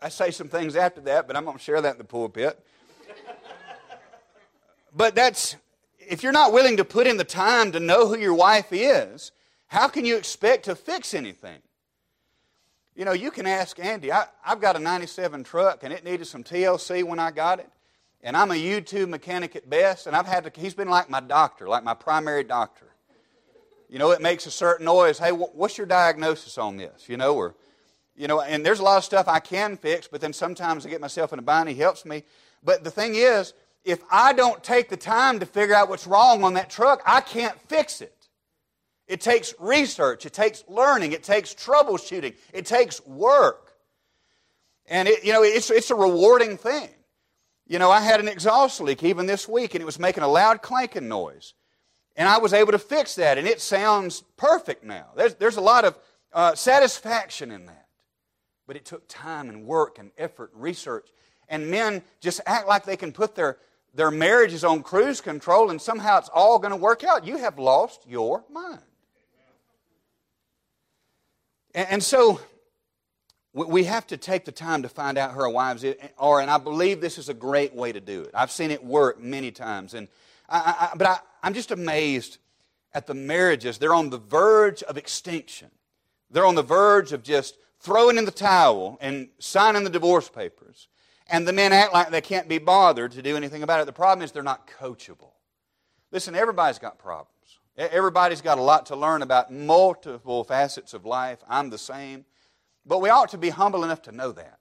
I 0.00 0.08
say 0.08 0.30
some 0.30 0.48
things 0.48 0.76
after 0.76 1.00
that, 1.02 1.26
but 1.26 1.36
I'm 1.36 1.44
going 1.44 1.58
to 1.58 1.62
share 1.62 1.80
that 1.80 1.92
in 1.92 1.98
the 1.98 2.04
pulpit. 2.04 2.58
But 4.94 5.14
that's, 5.14 5.56
if 5.98 6.22
you're 6.22 6.32
not 6.32 6.54
willing 6.54 6.78
to 6.78 6.84
put 6.84 7.06
in 7.06 7.18
the 7.18 7.24
time 7.24 7.72
to 7.72 7.80
know 7.80 8.08
who 8.08 8.18
your 8.18 8.32
wife 8.32 8.68
is, 8.70 9.32
how 9.66 9.88
can 9.88 10.06
you 10.06 10.16
expect 10.16 10.64
to 10.66 10.74
fix 10.74 11.12
anything? 11.12 11.58
You 12.96 13.04
know, 13.04 13.12
you 13.12 13.30
can 13.30 13.46
ask 13.46 13.78
Andy. 13.78 14.10
I, 14.10 14.24
have 14.40 14.60
got 14.60 14.74
a 14.74 14.78
97 14.78 15.44
truck 15.44 15.84
and 15.84 15.92
it 15.92 16.02
needed 16.02 16.26
some 16.26 16.42
TLC 16.42 17.04
when 17.04 17.18
I 17.18 17.30
got 17.30 17.60
it. 17.60 17.68
And 18.22 18.34
I'm 18.34 18.50
a 18.50 18.54
YouTube 18.54 19.10
mechanic 19.10 19.54
at 19.54 19.68
best. 19.68 20.06
And 20.06 20.16
I've 20.16 20.26
had 20.26 20.44
to, 20.44 20.60
he's 20.60 20.74
been 20.74 20.88
like 20.88 21.10
my 21.10 21.20
doctor, 21.20 21.68
like 21.68 21.84
my 21.84 21.92
primary 21.92 22.42
doctor. 22.42 22.86
You 23.90 23.98
know, 23.98 24.12
it 24.12 24.22
makes 24.22 24.46
a 24.46 24.50
certain 24.50 24.86
noise. 24.86 25.18
Hey, 25.18 25.30
what's 25.30 25.76
your 25.76 25.86
diagnosis 25.86 26.56
on 26.56 26.78
this? 26.78 27.06
You 27.06 27.18
know, 27.18 27.36
or, 27.36 27.54
you 28.16 28.28
know, 28.28 28.40
and 28.40 28.64
there's 28.64 28.80
a 28.80 28.82
lot 28.82 28.96
of 28.96 29.04
stuff 29.04 29.28
I 29.28 29.40
can 29.40 29.76
fix, 29.76 30.08
but 30.08 30.22
then 30.22 30.32
sometimes 30.32 30.86
I 30.86 30.88
get 30.88 31.02
myself 31.02 31.34
in 31.34 31.38
a 31.38 31.42
bind. 31.42 31.68
He 31.68 31.74
helps 31.74 32.06
me. 32.06 32.24
But 32.64 32.82
the 32.82 32.90
thing 32.90 33.14
is, 33.14 33.52
if 33.84 34.00
I 34.10 34.32
don't 34.32 34.64
take 34.64 34.88
the 34.88 34.96
time 34.96 35.38
to 35.40 35.46
figure 35.46 35.74
out 35.74 35.90
what's 35.90 36.06
wrong 36.06 36.42
on 36.42 36.54
that 36.54 36.70
truck, 36.70 37.02
I 37.04 37.20
can't 37.20 37.56
fix 37.68 38.00
it. 38.00 38.15
It 39.08 39.20
takes 39.20 39.54
research, 39.60 40.26
it 40.26 40.32
takes 40.32 40.64
learning, 40.68 41.12
it 41.12 41.22
takes 41.22 41.54
troubleshooting, 41.54 42.34
it 42.52 42.66
takes 42.66 43.04
work. 43.06 43.74
And, 44.86 45.08
it, 45.08 45.24
you 45.24 45.32
know, 45.32 45.42
it's, 45.42 45.70
it's 45.70 45.90
a 45.90 45.94
rewarding 45.94 46.56
thing. 46.56 46.88
You 47.66 47.78
know, 47.78 47.90
I 47.90 48.00
had 48.00 48.20
an 48.20 48.28
exhaust 48.28 48.80
leak 48.80 49.02
even 49.02 49.26
this 49.26 49.48
week, 49.48 49.74
and 49.74 49.82
it 49.82 49.84
was 49.84 49.98
making 49.98 50.22
a 50.22 50.28
loud 50.28 50.62
clanking 50.62 51.08
noise. 51.08 51.54
And 52.16 52.28
I 52.28 52.38
was 52.38 52.52
able 52.52 52.72
to 52.72 52.78
fix 52.78 53.16
that, 53.16 53.38
and 53.38 53.46
it 53.46 53.60
sounds 53.60 54.22
perfect 54.36 54.84
now. 54.84 55.06
There's, 55.16 55.34
there's 55.34 55.56
a 55.56 55.60
lot 55.60 55.84
of 55.84 55.98
uh, 56.32 56.54
satisfaction 56.54 57.50
in 57.50 57.66
that. 57.66 57.86
But 58.66 58.76
it 58.76 58.84
took 58.84 59.06
time 59.08 59.48
and 59.48 59.66
work 59.66 59.98
and 59.98 60.10
effort 60.18 60.52
and 60.52 60.62
research. 60.62 61.08
And 61.48 61.70
men 61.70 62.02
just 62.20 62.40
act 62.46 62.66
like 62.66 62.84
they 62.84 62.96
can 62.96 63.12
put 63.12 63.34
their, 63.34 63.58
their 63.94 64.10
marriages 64.10 64.64
on 64.64 64.82
cruise 64.82 65.20
control 65.20 65.70
and 65.70 65.80
somehow 65.80 66.18
it's 66.18 66.28
all 66.28 66.58
going 66.58 66.72
to 66.72 66.76
work 66.76 67.04
out. 67.04 67.26
You 67.26 67.36
have 67.36 67.58
lost 67.58 68.04
your 68.08 68.44
mind. 68.50 68.80
And, 71.76 72.02
so 72.02 72.40
we 73.52 73.84
have 73.84 74.06
to 74.06 74.16
take 74.16 74.46
the 74.46 74.52
time 74.52 74.82
to 74.82 74.88
find 74.88 75.18
out 75.18 75.32
who 75.32 75.40
our 75.40 75.50
wives 75.50 75.84
are, 76.16 76.40
and 76.40 76.50
I 76.50 76.56
believe 76.56 77.02
this 77.02 77.18
is 77.18 77.28
a 77.28 77.34
great 77.34 77.74
way 77.74 77.92
to 77.92 78.00
do 78.00 78.22
it. 78.22 78.30
I've 78.32 78.50
seen 78.50 78.70
it 78.70 78.82
work 78.82 79.20
many 79.20 79.50
times, 79.50 79.92
and 79.92 80.08
I, 80.48 80.90
I, 80.92 80.96
but 80.96 81.06
I, 81.06 81.18
I'm 81.42 81.52
just 81.52 81.70
amazed 81.70 82.38
at 82.94 83.06
the 83.06 83.12
marriages. 83.12 83.76
They're 83.76 83.94
on 83.94 84.08
the 84.08 84.16
verge 84.18 84.82
of 84.84 84.96
extinction. 84.96 85.70
They're 86.30 86.46
on 86.46 86.54
the 86.54 86.62
verge 86.62 87.12
of 87.12 87.22
just 87.22 87.58
throwing 87.80 88.16
in 88.16 88.24
the 88.24 88.30
towel 88.30 88.96
and 89.02 89.28
signing 89.38 89.84
the 89.84 89.90
divorce 89.90 90.30
papers. 90.30 90.88
And 91.28 91.46
the 91.46 91.52
men 91.52 91.74
act 91.74 91.92
like 91.92 92.10
they 92.10 92.22
can't 92.22 92.48
be 92.48 92.56
bothered 92.56 93.12
to 93.12 93.22
do 93.22 93.36
anything 93.36 93.62
about 93.62 93.80
it. 93.80 93.86
The 93.86 93.92
problem 93.92 94.24
is 94.24 94.32
they're 94.32 94.42
not 94.42 94.66
coachable. 94.80 95.32
Listen, 96.10 96.34
everybody's 96.34 96.78
got 96.78 96.98
problems. 96.98 97.35
Everybody's 97.76 98.40
got 98.40 98.58
a 98.58 98.62
lot 98.62 98.86
to 98.86 98.96
learn 98.96 99.22
about 99.22 99.52
multiple 99.52 100.44
facets 100.44 100.94
of 100.94 101.04
life. 101.04 101.38
I'm 101.48 101.68
the 101.68 101.78
same. 101.78 102.24
But 102.86 103.00
we 103.00 103.10
ought 103.10 103.30
to 103.30 103.38
be 103.38 103.50
humble 103.50 103.84
enough 103.84 104.02
to 104.02 104.12
know 104.12 104.32
that. 104.32 104.58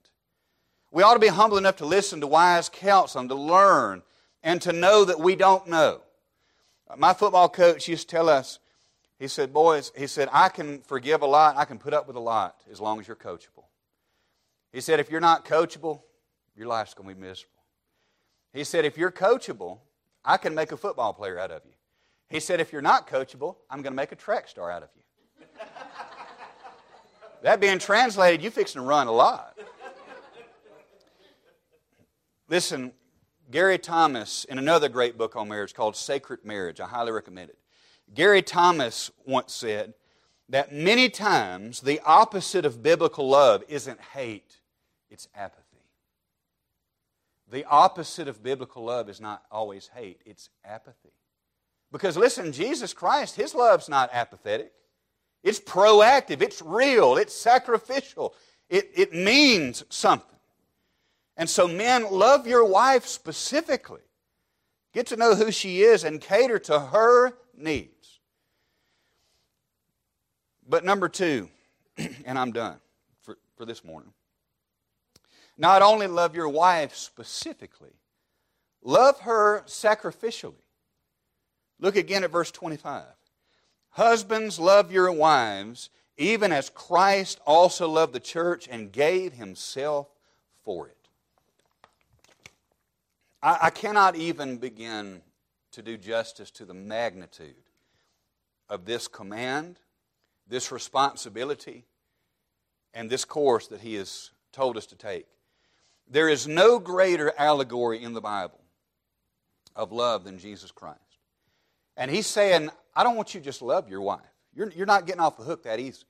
We 0.91 1.03
ought 1.03 1.13
to 1.13 1.19
be 1.19 1.27
humble 1.27 1.57
enough 1.57 1.77
to 1.77 1.85
listen 1.85 2.21
to 2.21 2.27
wise 2.27 2.69
counsel 2.69 3.21
and 3.21 3.29
to 3.29 3.35
learn 3.35 4.01
and 4.43 4.61
to 4.63 4.73
know 4.73 5.05
that 5.05 5.19
we 5.19 5.35
don't 5.35 5.67
know. 5.67 6.01
My 6.97 7.13
football 7.13 7.49
coach 7.49 7.87
used 7.87 8.09
to 8.09 8.15
tell 8.15 8.29
us, 8.29 8.59
he 9.17 9.27
said, 9.27 9.53
Boys, 9.53 9.91
he 9.95 10.07
said, 10.07 10.29
I 10.31 10.49
can 10.49 10.81
forgive 10.81 11.21
a 11.21 11.25
lot, 11.25 11.57
I 11.57 11.65
can 11.65 11.79
put 11.79 11.93
up 11.93 12.07
with 12.07 12.15
a 12.15 12.21
lot 12.21 12.61
as 12.69 12.81
long 12.81 12.99
as 12.99 13.07
you're 13.07 13.15
coachable. 13.15 13.65
He 14.71 14.81
said, 14.81 14.99
If 14.99 15.09
you're 15.09 15.21
not 15.21 15.45
coachable, 15.45 16.01
your 16.55 16.67
life's 16.67 16.93
going 16.93 17.09
to 17.09 17.15
be 17.15 17.21
miserable. 17.21 17.63
He 18.53 18.63
said, 18.63 18.83
If 18.83 18.97
you're 18.97 19.11
coachable, 19.11 19.79
I 20.23 20.37
can 20.37 20.53
make 20.53 20.71
a 20.71 20.77
football 20.77 21.13
player 21.13 21.39
out 21.39 21.51
of 21.51 21.61
you. 21.65 21.74
He 22.29 22.39
said, 22.39 22.59
If 22.59 22.71
you're 22.71 22.81
not 22.81 23.07
coachable, 23.07 23.57
I'm 23.69 23.81
going 23.81 23.93
to 23.93 23.97
make 23.97 24.11
a 24.11 24.15
track 24.15 24.47
star 24.47 24.71
out 24.71 24.83
of 24.83 24.89
you. 24.95 25.01
That 27.45 27.59
being 27.59 27.77
translated, 27.77 28.41
you 28.41 28.49
fixing 28.49 28.81
to 28.81 28.87
run 28.87 29.05
a 29.05 29.11
lot. 29.11 29.55
Listen, 32.47 32.91
Gary 33.51 33.77
Thomas, 33.77 34.45
in 34.45 34.57
another 34.57 34.89
great 34.89 35.15
book 35.15 35.35
on 35.35 35.47
marriage 35.49 35.75
called 35.75 35.95
Sacred 35.95 36.43
Marriage, 36.43 36.79
I 36.79 36.87
highly 36.87 37.11
recommend 37.11 37.51
it. 37.51 37.59
Gary 38.13 38.41
Thomas 38.41 39.11
once 39.25 39.53
said 39.53 39.93
that 40.49 40.73
many 40.73 41.09
times 41.09 41.81
the 41.81 41.99
opposite 42.05 42.65
of 42.65 42.81
biblical 42.81 43.29
love 43.29 43.63
isn't 43.67 43.99
hate, 44.01 44.61
it's 45.11 45.27
apathy. 45.35 45.61
The 47.51 47.65
opposite 47.65 48.27
of 48.27 48.41
biblical 48.41 48.85
love 48.85 49.07
is 49.07 49.21
not 49.21 49.43
always 49.51 49.91
hate, 49.93 50.21
it's 50.25 50.49
apathy. 50.63 51.13
Because 51.91 52.17
listen, 52.17 52.51
Jesus 52.51 52.93
Christ, 52.93 53.35
his 53.35 53.55
love's 53.55 53.89
not 53.89 54.09
apathetic. 54.11 54.71
It's 55.43 55.59
proactive, 55.59 56.41
it's 56.41 56.61
real, 56.61 57.17
it's 57.17 57.33
sacrificial, 57.33 58.33
it, 58.69 58.89
it 58.95 59.13
means 59.13 59.83
something. 59.89 60.39
And 61.37 61.49
so, 61.49 61.67
men, 61.67 62.09
love 62.09 62.47
your 62.47 62.65
wife 62.65 63.05
specifically. 63.05 64.01
Get 64.93 65.07
to 65.07 65.17
know 65.17 65.35
who 65.35 65.51
she 65.51 65.81
is 65.81 66.03
and 66.03 66.21
cater 66.21 66.57
to 66.59 66.79
her 66.79 67.37
needs. 67.55 68.19
But 70.67 70.83
number 70.83 71.09
two, 71.09 71.49
and 72.25 72.39
I'm 72.39 72.51
done 72.51 72.77
for, 73.21 73.37
for 73.55 73.65
this 73.65 73.83
morning. 73.83 74.13
Not 75.57 75.81
only 75.81 76.07
love 76.07 76.35
your 76.35 76.49
wife 76.49 76.95
specifically, 76.95 77.93
love 78.81 79.19
her 79.21 79.63
sacrificially. 79.67 80.64
Look 81.79 81.95
again 81.95 82.23
at 82.23 82.31
verse 82.31 82.51
25. 82.51 83.03
Husbands, 83.91 84.59
love 84.59 84.91
your 84.91 85.11
wives, 85.11 85.89
even 86.17 86.51
as 86.51 86.69
Christ 86.69 87.39
also 87.45 87.89
loved 87.89 88.13
the 88.13 88.19
church 88.19 88.67
and 88.69 88.91
gave 88.91 89.33
himself 89.33 90.07
for 90.63 90.87
it. 90.87 90.97
I, 93.41 93.57
I 93.63 93.69
cannot 93.69 94.15
even 94.15 94.57
begin 94.57 95.21
to 95.71 95.81
do 95.81 95.97
justice 95.97 96.51
to 96.51 96.65
the 96.65 96.73
magnitude 96.73 97.55
of 98.69 98.85
this 98.85 99.07
command, 99.07 99.79
this 100.47 100.71
responsibility, 100.71 101.85
and 102.93 103.09
this 103.09 103.25
course 103.25 103.67
that 103.67 103.81
he 103.81 103.95
has 103.95 104.31
told 104.51 104.77
us 104.77 104.85
to 104.87 104.95
take. 104.95 105.27
There 106.07 106.29
is 106.29 106.47
no 106.47 106.79
greater 106.79 107.33
allegory 107.37 108.01
in 108.01 108.13
the 108.13 108.21
Bible 108.21 108.61
of 109.75 109.91
love 109.91 110.23
than 110.23 110.39
Jesus 110.39 110.71
Christ. 110.71 110.99
And 111.97 112.11
he's 112.11 112.27
saying, 112.27 112.69
I 112.95 113.03
don't 113.03 113.15
want 113.15 113.33
you 113.33 113.39
to 113.39 113.45
just 113.45 113.61
love 113.61 113.89
your 113.89 114.01
wife. 114.01 114.21
You're, 114.53 114.71
you're 114.71 114.85
not 114.85 115.05
getting 115.05 115.21
off 115.21 115.37
the 115.37 115.43
hook 115.43 115.63
that 115.63 115.79
easy. 115.79 116.03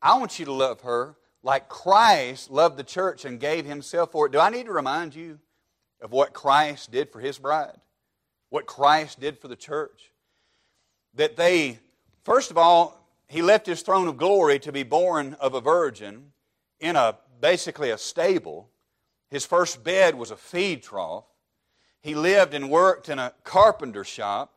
I 0.00 0.18
want 0.18 0.38
you 0.38 0.44
to 0.46 0.52
love 0.52 0.82
her 0.82 1.16
like 1.42 1.68
Christ 1.68 2.50
loved 2.50 2.76
the 2.76 2.84
church 2.84 3.24
and 3.24 3.38
gave 3.38 3.64
himself 3.64 4.12
for 4.12 4.26
it. 4.26 4.32
Do 4.32 4.40
I 4.40 4.50
need 4.50 4.66
to 4.66 4.72
remind 4.72 5.14
you 5.14 5.38
of 6.00 6.12
what 6.12 6.32
Christ 6.32 6.90
did 6.90 7.10
for 7.10 7.20
his 7.20 7.38
bride? 7.38 7.78
What 8.50 8.66
Christ 8.66 9.20
did 9.20 9.38
for 9.38 9.48
the 9.48 9.56
church? 9.56 10.12
That 11.14 11.36
they, 11.36 11.78
first 12.24 12.50
of 12.50 12.58
all, 12.58 13.06
he 13.28 13.42
left 13.42 13.66
his 13.66 13.82
throne 13.82 14.08
of 14.08 14.16
glory 14.16 14.58
to 14.60 14.72
be 14.72 14.82
born 14.82 15.36
of 15.40 15.54
a 15.54 15.60
virgin 15.60 16.32
in 16.80 16.96
a 16.96 17.16
basically 17.40 17.90
a 17.90 17.98
stable. 17.98 18.70
His 19.30 19.44
first 19.44 19.84
bed 19.84 20.14
was 20.14 20.30
a 20.30 20.36
feed 20.36 20.82
trough. 20.82 21.24
He 22.00 22.14
lived 22.14 22.54
and 22.54 22.70
worked 22.70 23.08
in 23.08 23.18
a 23.18 23.34
carpenter 23.44 24.04
shop. 24.04 24.54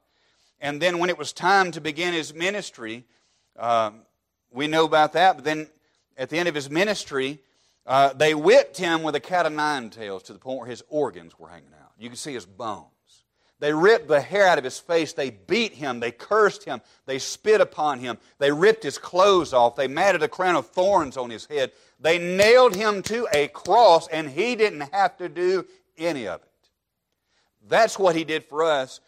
And 0.61 0.81
then 0.81 0.99
when 0.99 1.09
it 1.09 1.17
was 1.17 1.33
time 1.33 1.71
to 1.71 1.81
begin 1.81 2.13
his 2.13 2.33
ministry, 2.33 3.03
uh, 3.57 3.91
we 4.51 4.67
know 4.67 4.85
about 4.85 5.13
that. 5.13 5.35
But 5.35 5.43
then 5.43 5.67
at 6.15 6.29
the 6.29 6.37
end 6.37 6.47
of 6.47 6.55
his 6.55 6.69
ministry, 6.69 7.39
uh, 7.85 8.13
they 8.13 8.35
whipped 8.35 8.77
him 8.77 9.01
with 9.01 9.15
a 9.15 9.19
cat 9.19 9.47
of 9.47 9.53
nine 9.53 9.89
tails 9.89 10.23
to 10.23 10.33
the 10.33 10.39
point 10.39 10.59
where 10.59 10.67
his 10.69 10.83
organs 10.87 11.37
were 11.39 11.49
hanging 11.49 11.73
out. 11.81 11.91
You 11.97 12.09
can 12.09 12.17
see 12.17 12.33
his 12.33 12.45
bones. 12.45 12.85
They 13.59 13.73
ripped 13.73 14.07
the 14.07 14.21
hair 14.21 14.47
out 14.47 14.57
of 14.57 14.63
his 14.63 14.79
face. 14.79 15.13
They 15.13 15.29
beat 15.29 15.73
him. 15.73 15.99
They 15.99 16.11
cursed 16.11 16.63
him. 16.63 16.81
They 17.05 17.19
spit 17.19 17.61
upon 17.61 17.99
him. 17.99 18.17
They 18.39 18.51
ripped 18.51 18.83
his 18.83 18.97
clothes 18.97 19.53
off. 19.53 19.75
They 19.75 19.87
matted 19.87 20.23
a 20.23 20.27
crown 20.27 20.55
of 20.55 20.67
thorns 20.67 21.15
on 21.15 21.29
his 21.29 21.45
head. 21.45 21.71
They 21.99 22.17
nailed 22.17 22.75
him 22.75 23.03
to 23.03 23.27
a 23.31 23.49
cross, 23.49 24.07
and 24.07 24.29
he 24.29 24.55
didn't 24.55 24.91
have 24.93 25.15
to 25.17 25.29
do 25.29 25.65
any 25.95 26.27
of 26.27 26.41
it. 26.41 26.47
That's 27.67 27.99
what 27.99 28.15
he 28.15 28.23
did 28.23 28.45
for 28.45 28.63
us. 28.63 28.99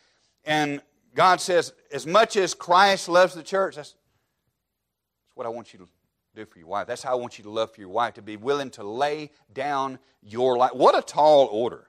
And 0.45 0.81
God 1.15 1.41
says, 1.41 1.73
as 1.91 2.07
much 2.07 2.35
as 2.35 2.53
Christ 2.53 3.07
loves 3.07 3.35
the 3.35 3.43
church, 3.43 3.75
that's, 3.75 3.91
that's 3.91 5.35
what 5.35 5.45
I 5.45 5.49
want 5.49 5.73
you 5.73 5.79
to 5.79 5.87
do 6.35 6.45
for 6.45 6.57
your 6.57 6.67
wife. 6.67 6.87
That's 6.87 7.03
how 7.03 7.11
I 7.11 7.15
want 7.15 7.37
you 7.37 7.43
to 7.43 7.49
love 7.49 7.71
for 7.71 7.81
your 7.81 7.89
wife, 7.89 8.15
to 8.15 8.21
be 8.21 8.37
willing 8.37 8.71
to 8.71 8.83
lay 8.83 9.29
down 9.53 9.99
your 10.21 10.57
life. 10.57 10.73
What 10.73 10.97
a 10.97 11.01
tall 11.01 11.47
order. 11.51 11.87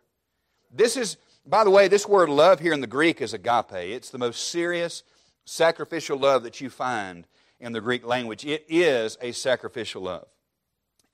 This 0.70 0.96
is, 0.96 1.16
by 1.46 1.64
the 1.64 1.70
way, 1.70 1.88
this 1.88 2.06
word 2.06 2.28
love 2.28 2.60
here 2.60 2.72
in 2.72 2.80
the 2.80 2.86
Greek 2.86 3.22
is 3.22 3.32
agape. 3.32 3.72
It's 3.72 4.10
the 4.10 4.18
most 4.18 4.48
serious 4.48 5.02
sacrificial 5.44 6.18
love 6.18 6.42
that 6.42 6.60
you 6.60 6.68
find 6.68 7.26
in 7.60 7.72
the 7.72 7.80
Greek 7.80 8.04
language. 8.04 8.44
It 8.44 8.66
is 8.68 9.16
a 9.22 9.32
sacrificial 9.32 10.02
love. 10.02 10.26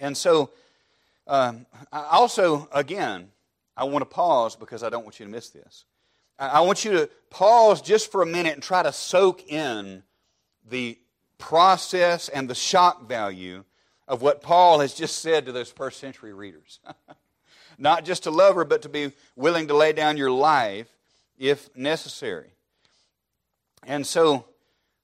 And 0.00 0.16
so, 0.16 0.50
um, 1.26 1.66
I 1.92 2.08
also, 2.12 2.68
again, 2.72 3.30
I 3.76 3.84
want 3.84 4.02
to 4.02 4.06
pause 4.06 4.56
because 4.56 4.82
I 4.82 4.88
don't 4.88 5.04
want 5.04 5.20
you 5.20 5.26
to 5.26 5.30
miss 5.30 5.50
this. 5.50 5.84
I 6.40 6.62
want 6.62 6.86
you 6.86 6.92
to 6.92 7.10
pause 7.28 7.82
just 7.82 8.10
for 8.10 8.22
a 8.22 8.26
minute 8.26 8.54
and 8.54 8.62
try 8.62 8.82
to 8.82 8.92
soak 8.92 9.46
in 9.46 10.02
the 10.68 10.98
process 11.36 12.30
and 12.30 12.48
the 12.48 12.54
shock 12.54 13.06
value 13.06 13.64
of 14.08 14.22
what 14.22 14.40
Paul 14.40 14.80
has 14.80 14.94
just 14.94 15.18
said 15.18 15.46
to 15.46 15.52
those 15.52 15.70
first 15.70 16.00
century 16.00 16.32
readers. 16.32 16.80
Not 17.78 18.06
just 18.06 18.22
to 18.22 18.30
love 18.30 18.54
her, 18.54 18.64
but 18.64 18.82
to 18.82 18.88
be 18.88 19.12
willing 19.36 19.68
to 19.68 19.76
lay 19.76 19.92
down 19.92 20.16
your 20.16 20.30
life 20.30 20.88
if 21.38 21.74
necessary. 21.76 22.52
And 23.86 24.06
so, 24.06 24.46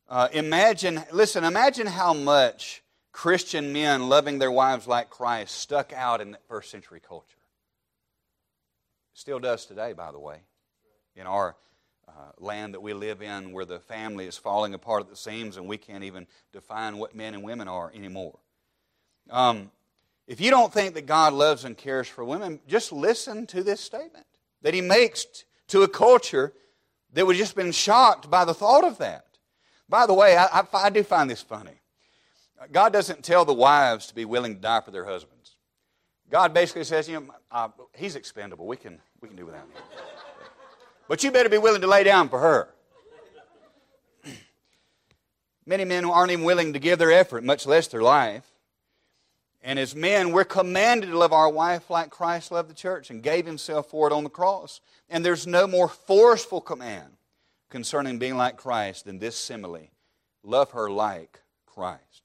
uh, 0.09 0.29
imagine, 0.33 1.03
listen, 1.13 1.45
imagine 1.45 1.87
how 1.87 2.15
much 2.15 2.83
Christian 3.13 3.75
men 3.75 4.09
loving 4.09 4.39
their 4.39 4.51
wives 4.51 4.87
like 4.87 5.11
Christ 5.11 5.55
stuck 5.55 5.93
out 5.93 6.23
in 6.23 6.31
that 6.33 6.47
first 6.49 6.71
century 6.71 7.01
culture. 7.07 7.27
Still 9.13 9.39
does 9.39 9.67
today, 9.67 9.93
by 9.93 10.13
the 10.13 10.19
way 10.19 10.41
in 11.17 11.27
our 11.27 11.57
uh, 12.09 12.13
land 12.39 12.75
that 12.75 12.81
we 12.81 12.93
live 12.93 13.23
in 13.23 13.53
where 13.53 13.65
the 13.65 13.81
family 13.81 14.27
is 14.27 14.37
falling 14.37 14.75
apart 14.75 15.03
at 15.03 15.09
the 15.09 15.17
seams 15.17 15.57
and 15.57 15.67
we 15.67 15.77
can't 15.77 16.05
even 16.05 16.27
define 16.53 16.99
what 16.99 17.15
men 17.15 17.35
and 17.35 17.43
women 17.43 17.69
are 17.69 17.91
anymore. 17.95 18.39
Um, 19.31 19.71
If 20.27 20.41
you 20.41 20.51
don't 20.51 20.73
think 20.73 20.95
that 20.95 21.07
God 21.07 21.33
loves 21.33 21.65
and 21.65 21.77
cares 21.77 22.09
for 22.09 22.25
women, 22.25 22.61
just 22.67 22.93
listen 22.93 23.47
to 23.47 23.63
this 23.63 23.81
statement 23.81 24.27
that 24.63 24.75
he 24.75 24.81
makes 24.81 25.45
to 25.69 25.83
a 25.83 25.89
culture 25.89 26.53
that 27.13 27.25
would 27.27 27.37
just 27.37 27.55
been 27.55 27.73
shocked 27.73 28.29
by 28.29 28.45
the 28.45 28.55
thought 28.55 28.85
of 28.85 28.99
that. 28.99 29.25
By 29.89 30.07
the 30.07 30.15
way, 30.15 30.37
I, 30.37 30.47
I, 30.47 30.67
I 30.73 30.91
do 30.91 31.03
find 31.05 31.31
this 31.31 31.43
funny. 31.43 31.81
God 32.73 32.93
doesn't 32.93 33.23
tell 33.23 33.45
the 33.45 33.55
wives 33.55 34.07
to 34.09 34.15
be 34.15 34.25
willing 34.25 34.55
to 34.57 34.61
die 34.61 34.81
for 34.81 34.91
their 34.91 35.05
husbands. 35.05 35.57
God 36.29 36.53
basically 36.53 36.85
says, 36.85 37.09
you 37.09 37.21
know, 37.21 37.35
uh, 37.53 37.69
he's 37.95 38.17
expendable. 38.17 38.67
We 38.67 38.77
can, 38.77 38.99
we 39.21 39.29
can 39.29 39.37
do 39.37 39.47
without 39.47 39.61
him. 39.61 39.83
But 41.09 41.23
you 41.23 41.31
better 41.31 41.49
be 41.49 41.59
willing 41.59 41.83
to 41.83 41.87
lay 41.87 42.05
down 42.05 42.29
for 42.29 42.39
her. 42.41 42.69
Many 45.65 45.85
men 45.85 46.05
aren't 46.05 46.31
even 46.31 46.45
willing 46.45 46.73
to 46.75 46.79
give 46.79 46.99
their 46.99 47.11
effort, 47.11 47.43
much 47.43 47.67
less 47.67 47.89
their 47.89 48.03
life. 48.03 48.45
And 49.63 49.81
as 49.81 49.97
men, 49.97 50.31
we're 50.31 50.45
commanded 50.45 51.09
to 51.09 51.19
love 51.19 51.33
our 51.33 51.49
wife 51.49 51.91
like 51.91 52.11
Christ 52.11 52.53
loved 52.53 52.71
the 52.71 52.75
church 52.75 53.11
and 53.11 53.21
gave 53.21 53.47
himself 53.47 53.91
for 53.91 54.07
it 54.07 54.13
on 54.13 54.23
the 54.23 54.31
cross. 54.31 54.81
And 55.11 55.25
there's 55.25 55.45
no 55.45 55.67
more 55.67 55.89
forceful 55.89 56.61
command 56.61 57.17
concerning 57.69 58.19
being 58.19 58.37
like 58.37 58.57
Christ 58.57 59.07
than 59.07 59.19
this 59.19 59.37
simile 59.37 59.89
love 60.45 60.71
her 60.71 60.89
like 60.89 61.41
Christ. 61.67 62.23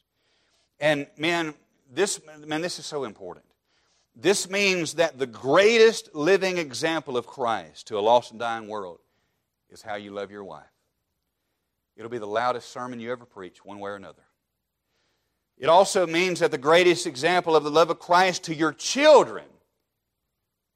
And 0.80 1.08
man, 1.18 1.56
this, 1.92 2.22
man, 2.46 2.62
this 2.62 2.78
is 2.78 2.86
so 2.86 3.04
important. 3.04 3.46
This 4.16 4.50
means 4.50 4.96
that 4.96 5.18
the 5.18 5.28
greatest 5.28 6.14
living 6.14 6.58
example 6.58 7.18
of 7.18 7.26
Christ 7.26 7.88
to 7.88 7.98
a 7.98 8.02
lost 8.02 8.32
and 8.32 8.40
dying 8.40 8.68
world 8.68 9.00
is 9.70 9.82
how 9.82 9.96
you 9.96 10.12
love 10.12 10.32
your 10.32 10.44
wife. 10.44 10.66
It'll 11.96 12.12
be 12.12 12.18
the 12.18 12.26
loudest 12.26 12.70
sermon 12.70 13.00
you 13.00 13.12
ever 13.12 13.26
preach, 13.26 13.64
one 13.64 13.80
way 13.80 13.92
or 13.92 13.96
another. 13.96 14.24
It 15.58 15.70
also 15.70 16.08
means 16.08 16.40
that 16.40 16.52
the 16.52 16.58
greatest 16.58 17.06
example 17.06 17.56
of 17.56 17.64
the 17.64 17.72
love 17.72 17.90
of 17.90 18.00
Christ 18.00 18.46
to 18.46 18.56
your 18.56 18.74
children 18.74 19.46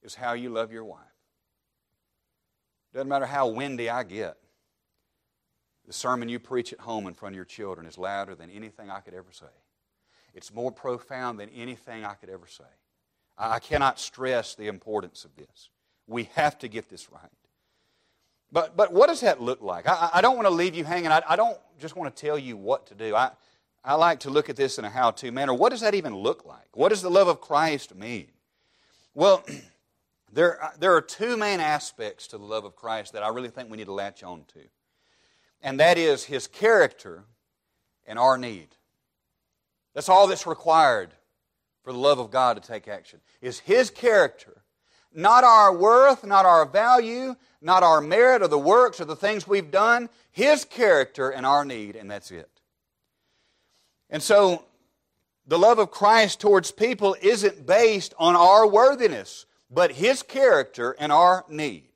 is 0.03 0.15
how 0.15 0.33
you 0.33 0.49
love 0.49 0.71
your 0.71 0.85
wife. 0.85 0.99
Doesn't 2.93 3.09
matter 3.09 3.25
how 3.25 3.47
windy 3.47 3.89
I 3.89 4.03
get, 4.03 4.37
the 5.87 5.93
sermon 5.93 6.29
you 6.29 6.39
preach 6.39 6.71
at 6.71 6.79
home 6.79 7.07
in 7.07 7.13
front 7.13 7.33
of 7.33 7.35
your 7.35 7.45
children 7.45 7.85
is 7.85 7.97
louder 7.97 8.35
than 8.35 8.49
anything 8.49 8.89
I 8.89 8.99
could 8.99 9.13
ever 9.13 9.31
say. 9.31 9.45
It's 10.33 10.53
more 10.53 10.71
profound 10.71 11.39
than 11.39 11.49
anything 11.49 12.05
I 12.05 12.13
could 12.13 12.29
ever 12.29 12.47
say. 12.47 12.63
I 13.37 13.59
cannot 13.59 13.99
stress 13.99 14.55
the 14.55 14.67
importance 14.67 15.25
of 15.25 15.35
this. 15.35 15.69
We 16.07 16.29
have 16.35 16.57
to 16.59 16.67
get 16.67 16.89
this 16.89 17.11
right. 17.11 17.21
But, 18.51 18.77
but 18.77 18.93
what 18.93 19.07
does 19.07 19.21
that 19.21 19.41
look 19.41 19.61
like? 19.61 19.87
I, 19.87 20.09
I 20.13 20.21
don't 20.21 20.35
want 20.35 20.47
to 20.47 20.53
leave 20.53 20.75
you 20.75 20.85
hanging. 20.85 21.11
I, 21.11 21.21
I 21.27 21.35
don't 21.35 21.57
just 21.79 21.95
want 21.95 22.15
to 22.15 22.21
tell 22.21 22.39
you 22.39 22.55
what 22.55 22.87
to 22.87 22.95
do. 22.95 23.15
I, 23.15 23.31
I 23.83 23.95
like 23.95 24.21
to 24.21 24.29
look 24.29 24.49
at 24.49 24.55
this 24.55 24.79
in 24.79 24.85
a 24.85 24.89
how 24.89 25.11
to 25.11 25.31
manner. 25.31 25.53
What 25.53 25.71
does 25.71 25.81
that 25.81 25.93
even 25.93 26.15
look 26.15 26.45
like? 26.45 26.67
What 26.73 26.89
does 26.89 27.01
the 27.01 27.09
love 27.09 27.27
of 27.27 27.41
Christ 27.41 27.95
mean? 27.95 28.27
Well, 29.13 29.43
there, 30.31 30.63
uh, 30.63 30.71
there 30.79 30.95
are 30.95 31.01
two 31.01 31.35
main 31.35 31.59
aspects 31.59 32.27
to 32.27 32.37
the 32.37 32.45
love 32.45 32.63
of 32.63 32.75
Christ 32.75 33.13
that 33.13 33.23
I 33.23 33.29
really 33.29 33.49
think 33.49 33.69
we 33.69 33.77
need 33.77 33.85
to 33.85 33.93
latch 33.93 34.23
on 34.23 34.45
to, 34.53 34.59
and 35.61 35.79
that 35.79 35.97
is 35.97 36.23
his 36.23 36.47
character 36.47 37.25
and 38.07 38.17
our 38.17 38.37
need. 38.37 38.69
That's 39.93 40.09
all 40.09 40.27
that's 40.27 40.47
required 40.47 41.11
for 41.85 41.93
the 41.93 41.99
love 41.99 42.17
of 42.17 42.31
God 42.31 42.61
to 42.61 42.67
take 42.67 42.87
action. 42.87 43.21
Is 43.41 43.59
His 43.59 43.91
character, 43.91 44.63
not 45.13 45.43
our 45.43 45.73
worth, 45.73 46.25
not 46.25 46.43
our 46.43 46.65
value, 46.65 47.35
not 47.61 47.83
our 47.83 48.01
merit 48.01 48.41
or 48.41 48.47
the 48.47 48.57
works 48.57 48.99
or 48.99 49.05
the 49.05 49.15
things 49.15 49.47
we've 49.47 49.69
done, 49.69 50.09
His 50.31 50.65
character 50.65 51.29
and 51.29 51.45
our 51.45 51.63
need, 51.63 51.95
and 51.95 52.09
that's 52.09 52.31
it. 52.31 52.49
And 54.09 54.21
so, 54.21 54.65
the 55.45 55.59
love 55.59 55.77
of 55.77 55.91
Christ 55.91 56.41
towards 56.41 56.71
people 56.71 57.15
isn't 57.21 57.67
based 57.67 58.15
on 58.17 58.35
our 58.35 58.67
worthiness, 58.67 59.45
but 59.69 59.91
His 59.91 60.23
character 60.23 60.95
and 60.97 61.11
our 61.11 61.45
need. 61.47 61.89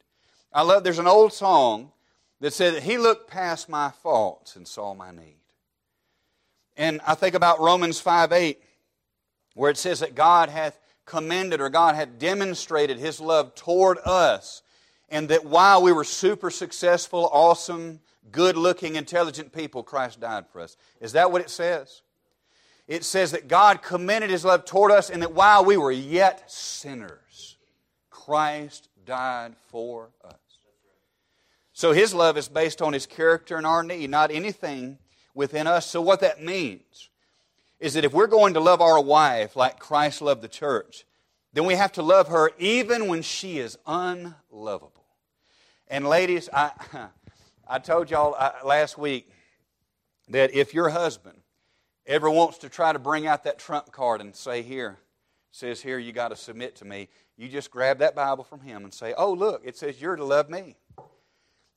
I 0.54 0.62
love, 0.62 0.84
there's 0.84 1.00
an 1.00 1.08
old 1.08 1.34
song 1.34 1.94
that 2.42 2.54
said 2.54 2.84
He 2.84 3.00
looked 3.00 3.28
past 3.28 3.70
my 3.70 3.90
faults 3.90 4.56
and 4.56 4.68
saw 4.68 4.94
my 4.94 5.10
need. 5.10 5.38
And 6.78 7.02
I 7.08 7.16
think 7.16 7.34
about 7.34 7.60
Romans 7.60 8.00
5 8.00 8.32
8, 8.32 8.64
where 9.60 9.70
it 9.70 9.78
says 9.78 10.00
that 10.00 10.16
God 10.16 10.48
hath 10.48 10.80
commended 11.04 11.60
or 11.60 11.70
God 11.70 11.94
hath 11.94 12.18
demonstrated 12.18 12.98
his 12.98 13.20
love 13.20 13.56
toward 13.56 13.98
us, 14.06 14.62
and 15.10 15.28
that 15.28 15.44
while 15.44 15.82
we 15.82 15.92
were 15.92 16.06
super 16.06 16.50
successful, 16.50 17.30
awesome, 17.34 18.00
good 18.32 18.56
looking, 18.56 18.96
intelligent 18.96 19.52
people, 19.52 19.84
Christ 19.84 20.22
died 20.22 20.46
for 20.48 20.62
us. 20.62 20.78
Is 21.02 21.12
that 21.12 21.30
what 21.30 21.42
it 21.42 21.50
says? 21.50 22.04
It 22.88 23.04
says 23.04 23.32
that 23.32 23.50
God 23.50 23.82
commended 23.82 24.30
his 24.30 24.46
love 24.46 24.64
toward 24.64 24.94
us, 24.94 25.10
and 25.10 25.22
that 25.22 25.34
while 25.34 25.66
we 25.66 25.76
were 25.76 25.92
yet 25.92 26.50
sinners, 26.50 27.58
Christ 28.10 28.88
died 29.06 29.58
for 29.68 30.08
us. 30.24 30.36
So 31.74 31.92
his 31.92 32.14
love 32.14 32.38
is 32.38 32.48
based 32.48 32.82
on 32.82 32.94
his 32.94 33.06
character 33.06 33.58
and 33.58 33.68
our 33.68 33.84
need, 33.84 34.10
not 34.10 34.32
anything 34.32 35.00
within 35.34 35.68
us. 35.68 35.86
So, 35.86 36.02
what 36.02 36.22
that 36.22 36.42
means 36.42 37.09
is 37.80 37.94
that 37.94 38.06
if 38.06 38.14
we're 38.14 38.28
going 38.28 38.54
to 38.54 38.60
love 38.60 38.82
our 38.82 39.02
wife 39.02 39.56
like 39.56 39.80
Christ 39.80 40.22
loved 40.22 40.42
the 40.42 40.48
church, 40.48 41.06
then 41.54 41.66
we 41.66 41.76
have 41.76 41.94
to 41.94 42.04
love 42.04 42.28
her 42.28 42.52
even 42.60 43.08
when 43.08 43.22
she 43.22 43.60
is 43.60 43.78
unlovable. 43.86 45.06
And, 45.88 46.08
ladies, 46.08 46.50
I, 46.54 46.72
I 47.68 47.80
told 47.80 48.12
y'all 48.12 48.36
uh, 48.38 48.52
last 48.64 48.98
week 48.98 49.32
that 50.30 50.54
if 50.54 50.74
your 50.74 50.90
husband 50.90 51.40
ever 52.06 52.30
wants 52.30 52.60
to 52.60 52.70
try 52.70 52.94
to 52.94 53.00
bring 53.00 53.26
out 53.26 53.44
that 53.46 53.58
trump 53.58 53.92
card 53.92 54.22
and 54.22 54.36
say, 54.36 54.62
Here, 54.62 54.98
says 55.52 55.82
here, 55.82 55.98
you 55.98 56.12
got 56.12 56.30
to 56.30 56.36
submit 56.36 56.76
to 56.78 56.86
me, 56.86 57.08
you 57.38 57.48
just 57.48 57.72
grab 57.72 58.00
that 58.00 58.16
Bible 58.16 58.44
from 58.44 58.60
him 58.60 58.84
and 58.84 58.94
say, 58.94 59.14
Oh, 59.18 59.34
look, 59.34 59.62
it 59.64 59.78
says 59.78 60.02
you're 60.02 60.16
to 60.16 60.26
love 60.26 60.50
me. 60.50 60.76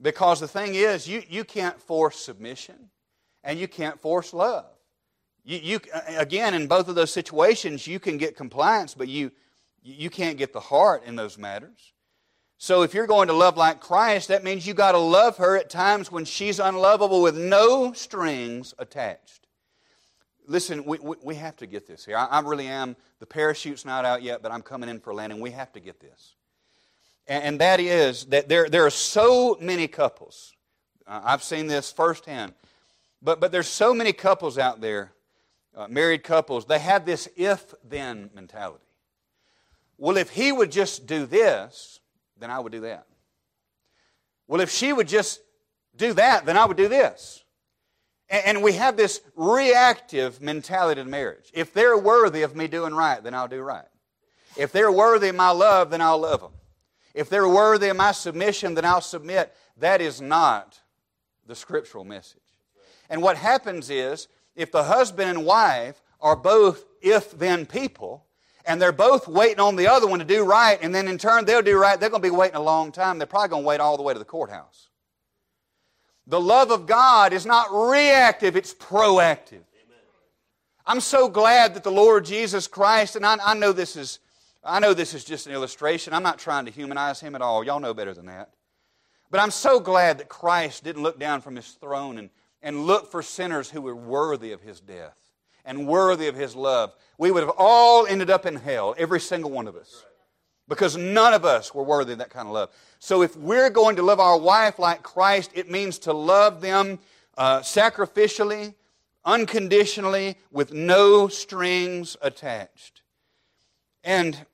Because 0.00 0.40
the 0.40 0.48
thing 0.48 0.74
is, 0.74 1.06
you, 1.06 1.22
you 1.28 1.44
can't 1.44 1.80
force 1.80 2.18
submission 2.18 2.90
and 3.44 3.58
you 3.58 3.68
can't 3.68 4.00
force 4.00 4.34
love. 4.34 4.66
You, 5.44 5.58
you, 5.58 5.80
again, 6.16 6.54
in 6.54 6.66
both 6.66 6.88
of 6.88 6.94
those 6.94 7.12
situations, 7.12 7.86
you 7.86 7.98
can 7.98 8.16
get 8.16 8.36
compliance, 8.36 8.94
but 8.94 9.08
you, 9.08 9.32
you 9.82 10.10
can't 10.10 10.38
get 10.38 10.52
the 10.52 10.60
heart 10.60 11.04
in 11.04 11.16
those 11.16 11.36
matters. 11.36 11.92
So 12.58 12.82
if 12.82 12.94
you're 12.94 13.08
going 13.08 13.26
to 13.26 13.34
love 13.34 13.56
like 13.56 13.80
Christ, 13.80 14.28
that 14.28 14.44
means 14.44 14.66
you 14.66 14.74
got 14.74 14.92
to 14.92 14.98
love 14.98 15.38
her 15.38 15.56
at 15.56 15.68
times 15.68 16.12
when 16.12 16.24
she's 16.24 16.60
unlovable 16.60 17.20
with 17.22 17.36
no 17.36 17.92
strings 17.92 18.72
attached. 18.78 19.48
Listen, 20.46 20.84
we, 20.84 20.98
we, 20.98 21.16
we 21.22 21.34
have 21.34 21.56
to 21.56 21.66
get 21.66 21.86
this 21.86 22.04
here. 22.04 22.16
I, 22.16 22.26
I, 22.26 22.40
really 22.40 22.68
am. 22.68 22.94
The 23.18 23.26
parachute's 23.26 23.84
not 23.84 24.04
out 24.04 24.22
yet, 24.22 24.42
but 24.42 24.52
I'm 24.52 24.62
coming 24.62 24.88
in 24.88 25.00
for 25.00 25.12
landing. 25.12 25.40
We 25.40 25.50
have 25.50 25.72
to 25.72 25.80
get 25.80 25.98
this. 25.98 26.34
And, 27.26 27.44
and 27.44 27.60
that 27.60 27.80
is 27.80 28.26
that 28.26 28.48
there, 28.48 28.68
there 28.68 28.86
are 28.86 28.90
so 28.90 29.56
many 29.60 29.88
couples. 29.88 30.52
Uh, 31.06 31.20
I've 31.24 31.42
seen 31.42 31.66
this 31.66 31.90
firsthand 31.90 32.54
but, 33.22 33.40
but 33.40 33.52
there's 33.52 33.68
so 33.68 33.94
many 33.94 34.12
couples 34.12 34.58
out 34.58 34.80
there, 34.80 35.12
uh, 35.74 35.86
married 35.88 36.22
couples, 36.22 36.66
they 36.66 36.78
have 36.78 37.04
this 37.04 37.28
if 37.36 37.74
then 37.84 38.30
mentality. 38.34 38.84
Well, 39.98 40.16
if 40.16 40.30
he 40.30 40.52
would 40.52 40.72
just 40.72 41.06
do 41.06 41.26
this, 41.26 42.00
then 42.38 42.50
I 42.50 42.58
would 42.58 42.72
do 42.72 42.80
that. 42.80 43.06
Well, 44.48 44.60
if 44.60 44.70
she 44.70 44.92
would 44.92 45.08
just 45.08 45.40
do 45.96 46.12
that, 46.14 46.44
then 46.44 46.56
I 46.56 46.64
would 46.64 46.76
do 46.76 46.88
this. 46.88 47.44
And, 48.28 48.44
and 48.46 48.62
we 48.62 48.72
have 48.72 48.96
this 48.96 49.20
reactive 49.36 50.40
mentality 50.40 51.00
in 51.00 51.08
marriage. 51.08 51.50
If 51.54 51.72
they're 51.72 51.96
worthy 51.96 52.42
of 52.42 52.56
me 52.56 52.66
doing 52.66 52.94
right, 52.94 53.22
then 53.22 53.34
I'll 53.34 53.48
do 53.48 53.60
right. 53.60 53.86
If 54.56 54.72
they're 54.72 54.92
worthy 54.92 55.28
of 55.28 55.36
my 55.36 55.50
love, 55.50 55.90
then 55.90 56.00
I'll 56.00 56.18
love 56.18 56.40
them. 56.40 56.52
If 57.14 57.28
they're 57.28 57.48
worthy 57.48 57.88
of 57.88 57.96
my 57.96 58.12
submission, 58.12 58.74
then 58.74 58.84
I'll 58.84 59.00
submit. 59.00 59.54
That 59.78 60.00
is 60.00 60.20
not 60.20 60.80
the 61.46 61.54
scriptural 61.54 62.04
message. 62.04 62.40
And 63.08 63.22
what 63.22 63.36
happens 63.36 63.90
is, 63.90 64.28
if 64.54 64.72
the 64.72 64.84
husband 64.84 65.30
and 65.30 65.44
wife 65.44 66.02
are 66.20 66.36
both 66.36 66.84
if 67.00 67.36
then 67.38 67.66
people, 67.66 68.24
and 68.64 68.80
they're 68.80 68.92
both 68.92 69.26
waiting 69.26 69.60
on 69.60 69.76
the 69.76 69.88
other 69.88 70.06
one 70.06 70.20
to 70.20 70.24
do 70.24 70.44
right, 70.44 70.78
and 70.80 70.94
then 70.94 71.08
in 71.08 71.18
turn 71.18 71.44
they'll 71.44 71.62
do 71.62 71.78
right, 71.78 71.98
they're 71.98 72.10
going 72.10 72.22
to 72.22 72.28
be 72.28 72.34
waiting 72.34 72.56
a 72.56 72.62
long 72.62 72.92
time. 72.92 73.18
They're 73.18 73.26
probably 73.26 73.48
going 73.48 73.62
to 73.62 73.68
wait 73.68 73.80
all 73.80 73.96
the 73.96 74.02
way 74.02 74.12
to 74.12 74.18
the 74.18 74.24
courthouse. 74.24 74.88
The 76.26 76.40
love 76.40 76.70
of 76.70 76.86
God 76.86 77.32
is 77.32 77.44
not 77.44 77.66
reactive, 77.72 78.56
it's 78.56 78.72
proactive. 78.72 79.64
I'm 80.84 81.00
so 81.00 81.28
glad 81.28 81.74
that 81.74 81.84
the 81.84 81.92
Lord 81.92 82.24
Jesus 82.24 82.66
Christ, 82.66 83.14
and 83.16 83.24
I, 83.24 83.36
I, 83.44 83.54
know 83.54 83.72
this 83.72 83.96
is, 83.96 84.18
I 84.64 84.80
know 84.80 84.94
this 84.94 85.14
is 85.14 85.24
just 85.24 85.46
an 85.46 85.52
illustration. 85.52 86.12
I'm 86.12 86.24
not 86.24 86.38
trying 86.38 86.64
to 86.64 86.72
humanize 86.72 87.20
him 87.20 87.34
at 87.36 87.42
all. 87.42 87.64
Y'all 87.64 87.78
know 87.78 87.94
better 87.94 88.14
than 88.14 88.26
that. 88.26 88.50
But 89.30 89.40
I'm 89.40 89.52
so 89.52 89.78
glad 89.78 90.18
that 90.18 90.28
Christ 90.28 90.82
didn't 90.82 91.02
look 91.02 91.18
down 91.20 91.40
from 91.40 91.54
his 91.54 91.68
throne 91.68 92.18
and 92.18 92.30
and 92.62 92.86
look 92.86 93.10
for 93.10 93.22
sinners 93.22 93.70
who 93.70 93.80
were 93.80 93.96
worthy 93.96 94.52
of 94.52 94.60
his 94.60 94.80
death 94.80 95.16
and 95.64 95.86
worthy 95.86 96.28
of 96.28 96.34
his 96.34 96.54
love, 96.56 96.94
we 97.18 97.30
would 97.30 97.42
have 97.42 97.54
all 97.56 98.06
ended 98.06 98.30
up 98.30 98.46
in 98.46 98.56
hell, 98.56 98.94
every 98.98 99.20
single 99.20 99.50
one 99.50 99.68
of 99.68 99.76
us. 99.76 100.04
Because 100.68 100.96
none 100.96 101.34
of 101.34 101.44
us 101.44 101.74
were 101.74 101.82
worthy 101.82 102.12
of 102.12 102.18
that 102.18 102.30
kind 102.30 102.46
of 102.46 102.54
love. 102.54 102.70
So 102.98 103.22
if 103.22 103.36
we're 103.36 103.68
going 103.68 103.96
to 103.96 104.02
love 104.02 104.20
our 104.20 104.38
wife 104.38 104.78
like 104.78 105.02
Christ, 105.02 105.50
it 105.54 105.70
means 105.70 105.98
to 106.00 106.12
love 106.12 106.60
them 106.60 106.98
uh, 107.36 107.60
sacrificially, 107.60 108.74
unconditionally, 109.24 110.36
with 110.50 110.72
no 110.72 111.28
strings 111.28 112.16
attached. 112.22 113.02
And 114.04 114.46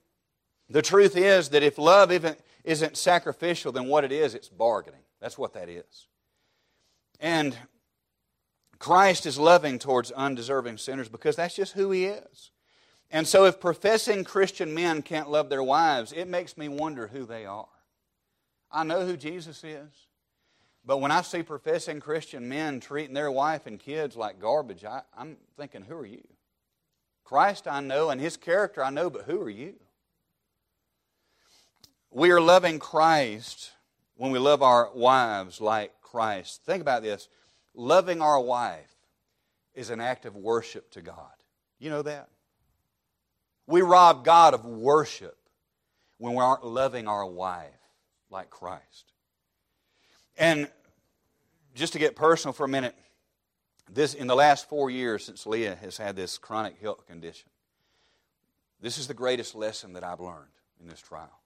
the 0.69 0.83
truth 0.83 1.17
is 1.17 1.51
that 1.51 1.63
if 1.63 1.79
love 1.79 2.11
isn't, 2.11 2.39
isn't 2.65 2.97
sacrificial, 2.97 3.73
then 3.73 3.87
what 3.87 4.05
it 4.05 4.13
is, 4.13 4.35
it's 4.35 4.49
bargaining. 4.49 5.01
That's 5.21 5.39
what 5.39 5.55
that 5.55 5.69
is. 5.69 6.07
And 7.21 7.57
Christ 8.79 9.27
is 9.27 9.39
loving 9.39 9.79
towards 9.79 10.13
undeserving 10.13 10.79
sinners 10.79 11.09
because 11.09 11.37
that's 11.37 11.57
just 11.57 11.73
who 11.73 11.91
He 11.91 12.07
is. 12.07 12.51
And 13.11 13.27
so, 13.27 13.47
if 13.47 13.59
professing 13.59 14.23
Christian 14.23 14.75
men 14.75 15.03
can't 15.03 15.31
love 15.31 15.49
their 15.49 15.63
wives, 15.63 16.13
it 16.13 16.29
makes 16.29 16.57
me 16.57 16.69
wonder 16.69 17.07
who 17.07 17.25
they 17.25 17.47
are. 17.47 17.69
I 18.71 18.85
know 18.85 19.07
who 19.07 19.17
Jesus 19.17 19.65
is. 19.65 20.09
But 20.85 20.99
when 20.99 21.11
I 21.11 21.23
see 21.23 21.43
professing 21.43 22.01
Christian 22.01 22.49
men 22.49 22.81
treating 22.81 23.15
their 23.15 23.31
wife 23.31 23.67
and 23.67 23.79
kids 23.79 24.17
like 24.17 24.41
garbage, 24.41 24.85
I, 24.85 25.03
am 25.19 25.37
thinking, 25.57 25.83
who 25.83 25.97
are 25.97 26.07
you? 26.07 26.27
Christ 27.25 27.67
I 27.67 27.81
know, 27.81 28.11
and 28.11 28.21
His 28.21 28.37
character 28.37 28.83
I 28.83 28.91
know, 28.91 29.11
but 29.11 29.25
who 29.25 29.41
are 29.43 29.51
you? 29.51 29.75
We 32.11 32.31
are 32.31 32.41
loving 32.41 32.79
Christ 32.79 33.73
when 34.17 34.31
we 34.31 34.39
love 34.39 34.63
our 34.63 34.91
wives 34.95 35.61
like 35.61 35.93
Christ. 36.01 36.63
Think 36.65 36.81
about 36.81 37.03
this 37.03 37.29
loving 37.79 38.21
our 38.21 38.41
wife 38.41 38.93
is 39.73 39.91
an 39.91 40.01
act 40.01 40.27
of 40.27 40.37
worship 40.37 40.91
to 40.91 41.01
God. 41.01 41.33
You 41.79 41.89
know 41.89 42.03
that? 42.03 42.29
We 43.67 43.83
rob 43.83 44.25
God 44.25 44.53
of 44.53 44.65
worship 44.65 45.37
when 46.19 46.35
we 46.35 46.43
aren't 46.43 46.65
loving 46.65 47.07
our 47.07 47.25
wife 47.25 47.69
like 48.31 48.51
Christ. 48.51 49.13
And 50.37 50.69
just 51.75 51.93
to 51.93 51.99
get 51.99 52.17
personal 52.17 52.53
for 52.53 52.65
a 52.65 52.69
minute, 52.69 52.97
this 53.91 54.15
in 54.15 54.27
the 54.27 54.35
last 54.35 54.69
four 54.69 54.91
years 54.91 55.25
since 55.25 55.47
Leah 55.47 55.77
has 55.77 55.97
had 55.97 56.17
this 56.17 56.37
chronic 56.37 56.81
health 56.81 57.07
condition, 57.07 57.49
this 58.81 58.99
is 58.99 59.07
the 59.07 59.15
greatest 59.15 59.55
lesson 59.55 59.93
that 59.93 60.03
I've 60.05 60.21
learned 60.21 60.51
in 60.81 60.89
this 60.89 61.01
trial. 61.01 61.41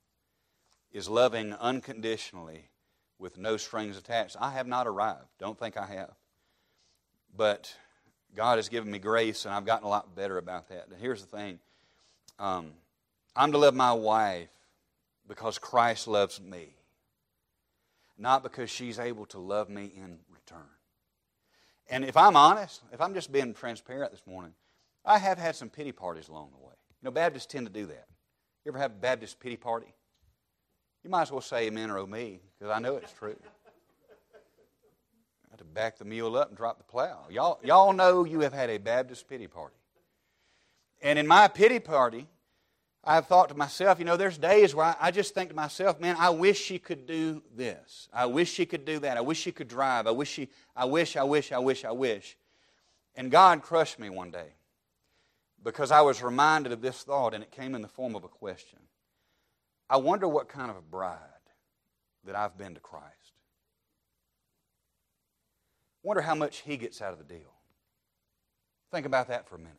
Is 0.93 1.09
loving 1.09 1.55
unconditionally 1.55 2.69
with 3.19 3.39
no 3.39 3.57
strings 3.57 3.97
attached. 3.97 4.37
I 4.39 4.53
have 4.53 4.67
not 4.67 4.87
arrived. 4.87 5.29
Don't 5.39 5.59
think 5.59 5.77
I 5.77 5.87
have. 5.87 6.13
But 7.37 7.75
God 8.35 8.59
has 8.59 8.69
given 8.69 8.91
me 8.91 8.99
grace, 8.99 9.45
and 9.45 9.55
I've 9.55 9.65
gotten 9.67 9.87
a 9.87 9.91
lot 9.91 10.15
better 10.15 10.39
about 10.39 10.69
that. 10.69 10.89
And 10.89 11.01
here's 11.01 11.25
the 11.25 11.37
thing 11.37 11.59
um, 12.39 12.73
I'm 13.35 13.53
to 13.53 13.59
love 13.59 13.75
my 13.75 13.93
wife 13.93 14.49
because 15.27 15.59
Christ 15.59 16.09
loves 16.09 16.41
me 16.41 16.75
not 18.23 18.43
because 18.43 18.71
she's 18.71 18.99
able 18.99 19.27
to 19.27 19.39
love 19.39 19.69
me 19.69 19.91
in 19.97 20.19
return. 20.31 20.69
And 21.91 22.05
if 22.05 22.17
I'm 22.17 22.37
honest, 22.37 22.81
if 22.93 23.01
I'm 23.01 23.15
just 23.15 23.33
being 23.33 23.53
transparent 23.53 24.13
this 24.13 24.23
morning, 24.27 24.53
I 25.05 25.19
have 25.19 25.39
had 25.39 25.57
some 25.57 25.69
pity 25.69 25.93
parties 25.93 26.29
along 26.29 26.51
the 26.53 26.65
way. 26.65 26.75
You 27.03 27.07
know, 27.07 27.11
Baptists 27.11 27.47
tend 27.47 27.67
to 27.67 27.73
do 27.73 27.87
that. 27.87 28.07
You 28.65 28.71
ever 28.71 28.79
have 28.79 28.93
a 28.93 28.95
Baptist 28.95 29.41
pity 29.41 29.57
party? 29.57 29.93
You 31.03 31.11
might 31.11 31.23
as 31.23 31.33
well 31.33 31.41
say 31.41 31.67
amen 31.67 31.91
or 31.91 31.99
oh 31.99 32.07
me, 32.07 32.41
because 32.59 32.73
I 32.73 32.79
know 32.79 32.95
it's 32.95 33.13
true. 33.13 33.37
To 35.63 35.69
back 35.69 35.97
the 35.97 36.05
mule 36.05 36.37
up 36.37 36.49
and 36.49 36.57
drop 36.57 36.79
the 36.79 36.85
plow. 36.85 37.27
Y'all, 37.31 37.61
y'all 37.63 37.93
know 37.93 38.25
you 38.25 38.41
have 38.41 38.53
had 38.53 38.69
a 38.69 38.79
Baptist 38.79 39.29
pity 39.29 39.47
party. 39.47 39.77
And 41.01 41.21
in 41.21 41.27
my 41.27 41.47
pity 41.47 41.79
party, 41.79 42.27
I've 43.05 43.29
thought 43.29 43.49
to 43.51 43.55
myself, 43.55 44.01
you 44.01 44.05
know, 44.05 44.17
there's 44.17 44.39
days 44.39 44.75
where 44.75 44.87
I, 44.87 44.97
I, 45.01 45.11
just 45.13 45.35
think 45.35 45.51
to 45.51 45.55
myself, 45.55 46.01
man, 46.01 46.17
I 46.19 46.31
wish 46.31 46.61
she 46.61 46.81
could 46.81 47.07
do 47.07 47.43
this. 47.55 48.09
I 48.13 48.27
wish 48.27 48.51
she 48.51 48.67
could 48.67 48.85
do 48.85 48.99
that. 49.01 49.17
I 49.17 49.21
wish 49.21 49.39
she 49.39 49.53
could 49.53 49.69
drive. 49.69 50.09
I 50.09 50.11
wish 50.11 50.31
she, 50.31 50.49
I 50.75 50.85
wish, 50.85 51.17
I 51.17 51.23
wish, 51.23 51.53
I 51.53 51.59
wish, 51.59 51.85
I 51.85 51.93
wish. 51.93 52.37
And 53.15 53.31
God 53.31 53.63
crushed 53.63 54.01
me 54.01 54.11
one 54.11 54.33
day 54.33 54.55
because 55.63 55.93
I 55.93 56.01
was 56.01 56.25
reminded 56.25 56.73
of 56.73 56.83
this 56.83 57.05
thought, 57.05 57.35
and 57.35 57.45
it 57.45 57.53
came 57.53 57.77
in 57.77 57.83
the 57.83 57.89
form 57.89 58.17
of 58.17 58.25
a 58.25 58.29
question. 58.29 58.81
I 59.89 59.99
wonder 59.99 60.27
what 60.27 60.49
kind 60.49 60.73
of 60.73 60.77
a 60.77 60.83
bride 60.83 61.19
that 62.25 62.35
I've 62.35 62.59
been 62.59 62.75
to 62.75 62.81
Christ. 62.81 63.22
Wonder 66.03 66.23
how 66.23 66.35
much 66.35 66.59
He 66.59 66.77
gets 66.77 67.01
out 67.01 67.13
of 67.13 67.19
the 67.19 67.25
deal. 67.25 67.53
Think 68.91 69.07
about 69.07 69.29
that 69.29 69.49
for 69.49 69.57
a 69.57 69.59
minute. 69.59 69.79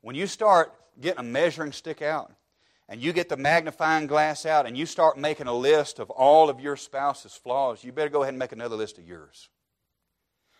When 0.00 0.16
you 0.16 0.26
start 0.26 0.72
getting 1.00 1.20
a 1.20 1.24
measuring 1.24 1.72
stick 1.72 2.02
out 2.02 2.32
and 2.88 3.00
you 3.00 3.12
get 3.12 3.28
the 3.28 3.36
magnifying 3.36 4.06
glass 4.06 4.46
out 4.46 4.66
and 4.66 4.76
you 4.76 4.86
start 4.86 5.18
making 5.18 5.46
a 5.46 5.54
list 5.54 5.98
of 5.98 6.10
all 6.10 6.48
of 6.48 6.58
your 6.58 6.76
spouse's 6.76 7.34
flaws, 7.34 7.84
you 7.84 7.92
better 7.92 8.08
go 8.08 8.22
ahead 8.22 8.34
and 8.34 8.38
make 8.38 8.52
another 8.52 8.76
list 8.76 8.98
of 8.98 9.06
yours. 9.06 9.48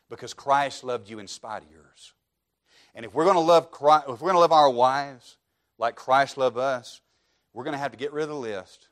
Because 0.08 0.34
Christ 0.34 0.84
loved 0.84 1.08
you 1.08 1.18
in 1.18 1.26
spite 1.26 1.64
of 1.64 1.70
yours. 1.70 2.12
And 2.94 3.04
if 3.04 3.14
we're 3.14 3.24
going 3.24 3.36
to 3.36 3.40
love 3.40 3.70
Christ, 3.70 4.04
if 4.08 4.20
we're 4.20 4.32
going 4.32 4.34
to 4.34 4.40
love 4.40 4.52
our 4.52 4.70
wives 4.70 5.38
like 5.78 5.94
Christ 5.94 6.36
loved 6.36 6.58
us, 6.58 7.00
we're 7.52 7.64
going 7.64 7.72
to 7.72 7.78
have 7.78 7.92
to 7.92 7.98
get 7.98 8.12
rid 8.12 8.24
of 8.24 8.28
the 8.28 8.34
list. 8.36 8.88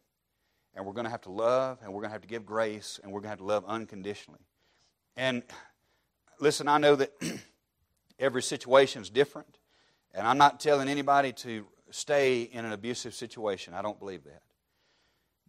And 0.75 0.87
we're 0.87 0.93
going 0.93 1.05
to 1.05 1.11
have 1.11 1.23
to 1.23 1.31
love, 1.31 1.79
and 1.83 1.93
we're 1.93 2.03
going 2.03 2.11
to 2.11 2.13
have 2.13 2.23
to 2.23 2.29
give 2.29 2.47
grace, 2.47 3.01
and 3.03 3.11
we're 3.11 3.19
going 3.21 3.27
to 3.27 3.31
have 3.31 3.39
to 3.39 3.45
love 3.45 3.65
unconditionally. 3.67 4.48
And 5.19 5.43
listen, 6.39 6.69
I 6.69 6.79
know 6.79 6.95
that 6.95 7.13
every 8.21 8.41
situation 8.41 9.03
is 9.03 9.11
different. 9.11 9.59
And 10.15 10.25
I'm 10.27 10.39
not 10.39 10.61
telling 10.61 10.89
anybody 10.89 11.33
to 11.33 11.67
stay 11.91 12.43
in 12.43 12.65
an 12.65 12.71
abusive 12.71 13.15
situation. 13.15 13.75
I 13.75 13.83
don't 13.83 13.99
believe 13.99 14.23
that. 14.25 14.43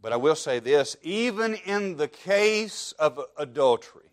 But 0.02 0.12
I 0.12 0.16
will 0.16 0.36
say 0.36 0.58
this 0.60 0.98
even 1.04 1.54
in 1.54 1.98
the 1.98 2.08
case 2.08 2.94
of 2.94 3.22
adultery, 3.38 4.10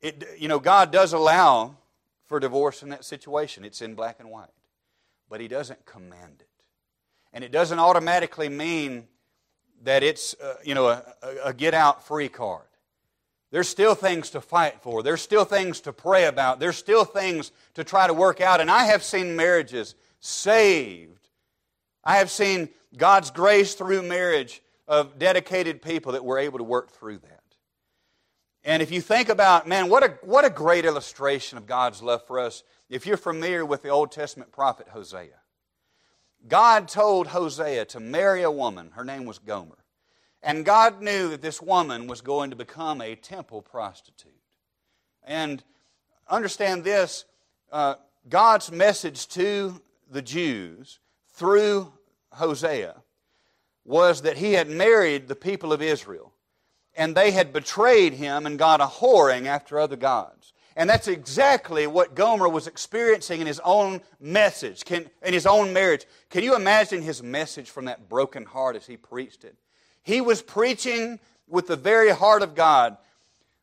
it, 0.00 0.24
you 0.38 0.48
know, 0.48 0.58
God 0.58 0.90
does 0.90 1.12
allow 1.12 1.76
for 2.26 2.40
divorce 2.40 2.82
in 2.82 2.88
that 2.88 3.04
situation. 3.04 3.66
It's 3.66 3.82
in 3.82 3.94
black 3.94 4.20
and 4.20 4.30
white. 4.30 4.48
But 5.28 5.42
He 5.42 5.48
doesn't 5.48 5.84
command 5.84 6.36
it. 6.40 6.48
And 7.34 7.44
it 7.44 7.52
doesn't 7.52 7.78
automatically 7.78 8.48
mean 8.48 9.06
that 9.82 10.02
it's, 10.02 10.34
uh, 10.42 10.54
you 10.64 10.74
know, 10.74 10.86
a, 10.86 11.04
a 11.44 11.52
get 11.52 11.74
out 11.74 12.06
free 12.06 12.28
card. 12.28 12.62
There's 13.52 13.68
still 13.68 13.94
things 13.94 14.30
to 14.30 14.40
fight 14.40 14.80
for. 14.80 15.02
There's 15.02 15.20
still 15.20 15.44
things 15.44 15.82
to 15.82 15.92
pray 15.92 16.24
about. 16.24 16.58
There's 16.58 16.78
still 16.78 17.04
things 17.04 17.52
to 17.74 17.84
try 17.84 18.06
to 18.06 18.14
work 18.14 18.40
out. 18.40 18.62
And 18.62 18.70
I 18.70 18.86
have 18.86 19.04
seen 19.04 19.36
marriages 19.36 19.94
saved. 20.20 21.28
I 22.02 22.16
have 22.16 22.30
seen 22.30 22.70
God's 22.96 23.30
grace 23.30 23.74
through 23.74 24.02
marriage 24.02 24.62
of 24.88 25.18
dedicated 25.18 25.82
people 25.82 26.12
that 26.12 26.24
were 26.24 26.38
able 26.38 26.58
to 26.58 26.64
work 26.64 26.92
through 26.92 27.18
that. 27.18 27.42
And 28.64 28.82
if 28.82 28.90
you 28.90 29.02
think 29.02 29.28
about, 29.28 29.68
man, 29.68 29.90
what 29.90 30.02
a, 30.02 30.18
what 30.22 30.46
a 30.46 30.50
great 30.50 30.86
illustration 30.86 31.58
of 31.58 31.66
God's 31.66 32.02
love 32.02 32.26
for 32.26 32.38
us. 32.38 32.62
If 32.88 33.06
you're 33.06 33.18
familiar 33.18 33.66
with 33.66 33.82
the 33.82 33.90
Old 33.90 34.12
Testament 34.12 34.50
prophet 34.50 34.88
Hosea, 34.88 35.38
God 36.48 36.88
told 36.88 37.26
Hosea 37.26 37.84
to 37.86 38.00
marry 38.00 38.42
a 38.42 38.50
woman. 38.50 38.92
Her 38.94 39.04
name 39.04 39.26
was 39.26 39.38
Gomer. 39.38 39.81
And 40.42 40.64
God 40.64 41.00
knew 41.00 41.28
that 41.28 41.42
this 41.42 41.62
woman 41.62 42.06
was 42.06 42.20
going 42.20 42.50
to 42.50 42.56
become 42.56 43.00
a 43.00 43.14
temple 43.14 43.62
prostitute. 43.62 44.32
And 45.24 45.62
understand 46.28 46.82
this 46.82 47.24
uh, 47.70 47.94
God's 48.28 48.72
message 48.72 49.28
to 49.28 49.80
the 50.10 50.22
Jews 50.22 50.98
through 51.34 51.92
Hosea 52.32 52.96
was 53.84 54.22
that 54.22 54.36
he 54.36 54.52
had 54.52 54.68
married 54.68 55.28
the 55.28 55.34
people 55.34 55.72
of 55.72 55.82
Israel, 55.82 56.32
and 56.94 57.14
they 57.14 57.30
had 57.30 57.52
betrayed 57.52 58.12
him 58.14 58.46
and 58.46 58.58
gone 58.58 58.80
a 58.80 58.86
whoring 58.86 59.46
after 59.46 59.78
other 59.78 59.96
gods. 59.96 60.52
And 60.76 60.88
that's 60.88 61.08
exactly 61.08 61.86
what 61.86 62.14
Gomer 62.14 62.48
was 62.48 62.66
experiencing 62.66 63.40
in 63.40 63.46
his 63.46 63.60
own 63.60 64.00
message, 64.20 64.84
can, 64.84 65.10
in 65.22 65.34
his 65.34 65.46
own 65.46 65.72
marriage. 65.72 66.06
Can 66.30 66.42
you 66.42 66.56
imagine 66.56 67.02
his 67.02 67.22
message 67.22 67.70
from 67.70 67.86
that 67.86 68.08
broken 68.08 68.44
heart 68.44 68.76
as 68.76 68.86
he 68.86 68.96
preached 68.96 69.44
it? 69.44 69.56
He 70.02 70.20
was 70.20 70.42
preaching 70.42 71.20
with 71.48 71.66
the 71.66 71.76
very 71.76 72.10
heart 72.10 72.42
of 72.42 72.54
God. 72.54 72.96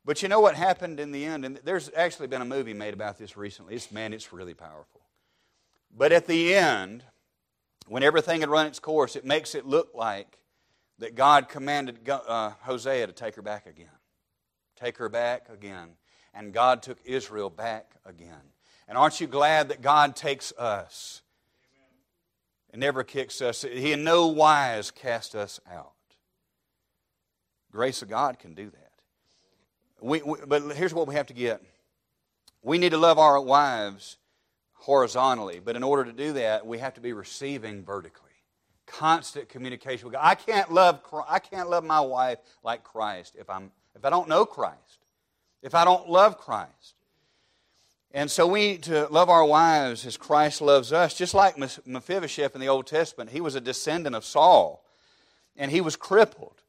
But 0.05 0.21
you 0.21 0.29
know 0.29 0.39
what 0.39 0.55
happened 0.55 0.99
in 0.99 1.11
the 1.11 1.25
end? 1.25 1.45
And 1.45 1.59
there's 1.63 1.91
actually 1.95 2.27
been 2.27 2.41
a 2.41 2.45
movie 2.45 2.73
made 2.73 2.93
about 2.93 3.17
this 3.17 3.35
recently. 3.35 3.75
It's, 3.75 3.91
man, 3.91 4.13
it's 4.13 4.31
really 4.31 4.53
powerful. 4.53 5.01
But 5.95 6.11
at 6.11 6.27
the 6.27 6.55
end, 6.55 7.03
when 7.87 8.03
everything 8.03 8.41
had 8.41 8.49
run 8.49 8.67
its 8.67 8.79
course, 8.79 9.15
it 9.15 9.25
makes 9.25 9.55
it 9.55 9.65
look 9.65 9.91
like 9.93 10.37
that 10.99 11.15
God 11.15 11.49
commanded 11.49 12.07
uh, 12.09 12.51
Hosea 12.61 13.07
to 13.07 13.13
take 13.13 13.35
her 13.35 13.41
back 13.41 13.65
again. 13.65 13.87
Take 14.75 14.97
her 14.97 15.09
back 15.09 15.49
again. 15.49 15.89
And 16.33 16.53
God 16.53 16.83
took 16.83 16.99
Israel 17.05 17.49
back 17.49 17.95
again. 18.05 18.53
And 18.87 18.97
aren't 18.97 19.19
you 19.19 19.27
glad 19.27 19.69
that 19.69 19.81
God 19.81 20.15
takes 20.15 20.51
us 20.57 21.21
and 22.71 22.79
never 22.79 23.03
kicks 23.03 23.41
us? 23.41 23.63
He 23.63 23.91
in 23.91 24.03
no 24.03 24.27
wise 24.27 24.91
cast 24.91 25.35
us 25.35 25.59
out. 25.71 25.91
Grace 27.71 28.01
of 28.01 28.09
God 28.09 28.39
can 28.39 28.53
do 28.53 28.69
that. 28.69 28.91
We, 30.01 30.21
we, 30.21 30.37
but 30.47 30.75
here's 30.75 30.93
what 30.93 31.07
we 31.07 31.15
have 31.15 31.27
to 31.27 31.33
get 31.33 31.61
we 32.61 32.77
need 32.77 32.89
to 32.89 32.97
love 32.97 33.17
our 33.17 33.39
wives 33.39 34.17
horizontally, 34.73 35.59
but 35.63 35.75
in 35.75 35.83
order 35.83 36.05
to 36.05 36.13
do 36.13 36.33
that, 36.33 36.65
we 36.65 36.79
have 36.79 36.93
to 36.95 37.01
be 37.01 37.13
receiving 37.13 37.83
vertically. 37.83 38.25
Constant 38.85 39.49
communication 39.49 40.05
with 40.05 40.13
God. 40.13 40.23
I 40.23 40.35
can't 40.35 40.71
love, 40.71 41.01
I 41.27 41.39
can't 41.39 41.69
love 41.69 41.83
my 41.83 42.01
wife 42.01 42.39
like 42.63 42.83
Christ 42.83 43.35
if, 43.39 43.49
I'm, 43.49 43.71
if 43.95 44.03
I 44.03 44.09
don't 44.09 44.27
know 44.27 44.45
Christ, 44.45 45.05
if 45.61 45.75
I 45.75 45.85
don't 45.85 46.09
love 46.09 46.37
Christ. 46.37 46.95
And 48.11 48.31
so 48.31 48.47
we 48.47 48.71
need 48.71 48.83
to 48.83 49.07
love 49.09 49.29
our 49.29 49.45
wives 49.45 50.05
as 50.05 50.17
Christ 50.17 50.61
loves 50.61 50.91
us, 50.91 51.13
just 51.13 51.35
like 51.35 51.57
Mephibosheth 51.85 52.55
in 52.55 52.61
the 52.61 52.67
Old 52.67 52.87
Testament. 52.87 53.29
He 53.29 53.41
was 53.41 53.53
a 53.53 53.61
descendant 53.61 54.15
of 54.15 54.25
Saul, 54.25 54.83
and 55.55 55.69
he 55.69 55.81
was 55.81 55.95
crippled. 55.95 56.63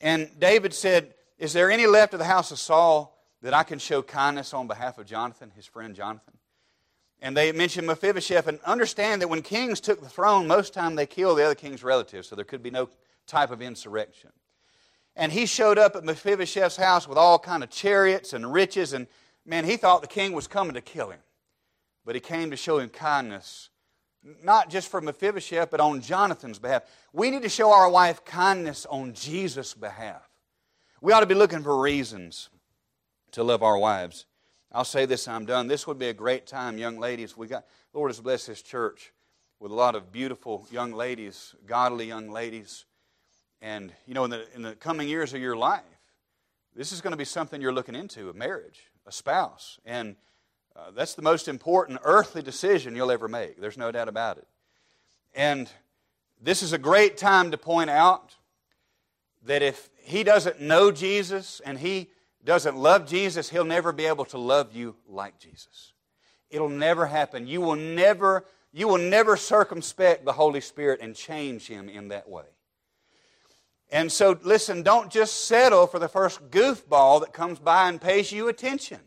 And 0.00 0.30
David 0.38 0.74
said, 0.74 1.14
Is 1.38 1.52
there 1.52 1.70
any 1.70 1.86
left 1.86 2.12
of 2.12 2.18
the 2.18 2.24
house 2.24 2.50
of 2.50 2.58
Saul 2.58 3.16
that 3.42 3.54
I 3.54 3.62
can 3.62 3.78
show 3.78 4.02
kindness 4.02 4.54
on 4.54 4.66
behalf 4.66 4.98
of 4.98 5.06
Jonathan, 5.06 5.50
his 5.54 5.66
friend 5.66 5.94
Jonathan? 5.94 6.34
And 7.20 7.36
they 7.36 7.52
mentioned 7.52 7.86
Mephibosheth, 7.86 8.46
and 8.46 8.60
understand 8.66 9.22
that 9.22 9.28
when 9.28 9.40
kings 9.40 9.80
took 9.80 10.00
the 10.00 10.08
throne, 10.08 10.46
most 10.46 10.74
time 10.74 10.94
they 10.94 11.06
killed 11.06 11.38
the 11.38 11.44
other 11.44 11.54
king's 11.54 11.82
relatives, 11.82 12.28
so 12.28 12.36
there 12.36 12.44
could 12.44 12.62
be 12.62 12.70
no 12.70 12.88
type 13.26 13.50
of 13.50 13.62
insurrection. 13.62 14.30
And 15.16 15.32
he 15.32 15.46
showed 15.46 15.78
up 15.78 15.96
at 15.96 16.04
Mephibosheth's 16.04 16.76
house 16.76 17.08
with 17.08 17.16
all 17.16 17.38
kind 17.38 17.62
of 17.62 17.70
chariots 17.70 18.32
and 18.32 18.52
riches, 18.52 18.92
and 18.92 19.06
man, 19.46 19.64
he 19.64 19.76
thought 19.76 20.02
the 20.02 20.08
king 20.08 20.32
was 20.32 20.46
coming 20.46 20.74
to 20.74 20.80
kill 20.80 21.10
him. 21.10 21.20
But 22.04 22.14
he 22.14 22.20
came 22.20 22.50
to 22.50 22.56
show 22.56 22.78
him 22.78 22.90
kindness, 22.90 23.70
not 24.42 24.70
just 24.70 24.90
for 24.90 25.00
Mephibosheth, 25.00 25.70
but 25.70 25.80
on 25.80 26.00
Jonathan's 26.00 26.58
behalf. 26.58 26.82
We 27.12 27.30
need 27.30 27.42
to 27.42 27.48
show 27.48 27.72
our 27.72 27.88
wife 27.88 28.24
kindness 28.24 28.86
on 28.86 29.12
Jesus' 29.12 29.74
behalf. 29.74 30.28
We 31.00 31.12
ought 31.12 31.20
to 31.20 31.26
be 31.26 31.34
looking 31.34 31.62
for 31.62 31.80
reasons 31.80 32.48
to 33.32 33.42
love 33.42 33.62
our 33.62 33.76
wives. 33.76 34.26
I'll 34.72 34.84
say 34.84 35.06
this, 35.06 35.28
I'm 35.28 35.44
done. 35.44 35.68
This 35.68 35.86
would 35.86 35.98
be 35.98 36.08
a 36.08 36.14
great 36.14 36.46
time, 36.46 36.78
young 36.78 36.98
ladies. 36.98 37.36
We 37.36 37.46
got 37.46 37.64
Lord 37.92 38.10
has 38.10 38.20
blessed 38.20 38.48
this 38.48 38.62
church 38.62 39.12
with 39.60 39.70
a 39.70 39.74
lot 39.74 39.94
of 39.94 40.10
beautiful 40.10 40.66
young 40.70 40.92
ladies, 40.92 41.54
godly 41.66 42.06
young 42.06 42.30
ladies. 42.30 42.86
And 43.62 43.92
you 44.06 44.14
know, 44.14 44.24
in 44.24 44.30
the, 44.30 44.46
in 44.54 44.62
the 44.62 44.74
coming 44.74 45.08
years 45.08 45.32
of 45.32 45.40
your 45.40 45.56
life, 45.56 45.82
this 46.74 46.90
is 46.90 47.00
going 47.00 47.12
to 47.12 47.16
be 47.16 47.24
something 47.24 47.60
you're 47.60 47.72
looking 47.72 47.94
into 47.94 48.30
a 48.30 48.34
marriage, 48.34 48.90
a 49.06 49.12
spouse. 49.12 49.78
And 49.84 50.16
uh, 50.76 50.90
that's 50.90 51.14
the 51.14 51.22
most 51.22 51.46
important 51.46 52.00
earthly 52.02 52.42
decision 52.42 52.96
you'll 52.96 53.12
ever 53.12 53.28
make. 53.28 53.60
There's 53.60 53.78
no 53.78 53.92
doubt 53.92 54.08
about 54.08 54.38
it. 54.38 54.46
And 55.34 55.70
this 56.40 56.62
is 56.62 56.72
a 56.72 56.78
great 56.78 57.16
time 57.16 57.50
to 57.52 57.58
point 57.58 57.90
out 57.90 58.34
that 59.44 59.62
if 59.62 59.88
he 60.02 60.24
doesn't 60.24 60.60
know 60.60 60.90
Jesus 60.90 61.60
and 61.64 61.78
he 61.78 62.10
doesn't 62.44 62.76
love 62.76 63.06
Jesus, 63.06 63.48
he'll 63.50 63.64
never 63.64 63.92
be 63.92 64.06
able 64.06 64.24
to 64.26 64.38
love 64.38 64.74
you 64.74 64.96
like 65.08 65.38
Jesus. 65.38 65.92
It'll 66.50 66.68
never 66.68 67.06
happen. 67.06 67.46
You 67.46 67.60
will 67.60 67.76
never, 67.76 68.44
you 68.72 68.88
will 68.88 68.98
never 68.98 69.36
circumspect 69.36 70.24
the 70.24 70.32
Holy 70.32 70.60
Spirit 70.60 71.00
and 71.00 71.14
change 71.14 71.66
him 71.66 71.88
in 71.88 72.08
that 72.08 72.28
way. 72.28 72.44
And 73.90 74.10
so, 74.10 74.38
listen, 74.42 74.82
don't 74.82 75.10
just 75.10 75.46
settle 75.46 75.86
for 75.86 75.98
the 75.98 76.08
first 76.08 76.50
goofball 76.50 77.20
that 77.20 77.32
comes 77.32 77.58
by 77.58 77.88
and 77.88 78.00
pays 78.00 78.32
you 78.32 78.48
attention. 78.48 79.00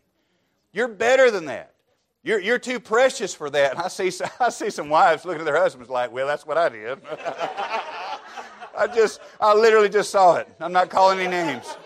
You're 0.72 0.88
better 0.88 1.30
than 1.30 1.46
that. 1.46 1.74
You're, 2.22 2.40
you're 2.40 2.58
too 2.58 2.80
precious 2.80 3.34
for 3.34 3.48
that. 3.50 3.78
I 3.78 3.88
see, 3.88 4.10
I 4.40 4.50
see 4.50 4.70
some 4.70 4.88
wives 4.88 5.24
looking 5.24 5.40
at 5.40 5.44
their 5.44 5.60
husbands 5.60 5.88
like, 5.88 6.12
well, 6.12 6.26
that's 6.26 6.46
what 6.46 6.58
I 6.58 6.68
did. 6.68 6.98
I 8.76 8.86
just, 8.94 9.20
I 9.40 9.54
literally 9.54 9.88
just 9.88 10.10
saw 10.10 10.36
it. 10.36 10.48
I'm 10.60 10.72
not 10.72 10.88
calling 10.90 11.18
any 11.18 11.30
names. 11.30 11.76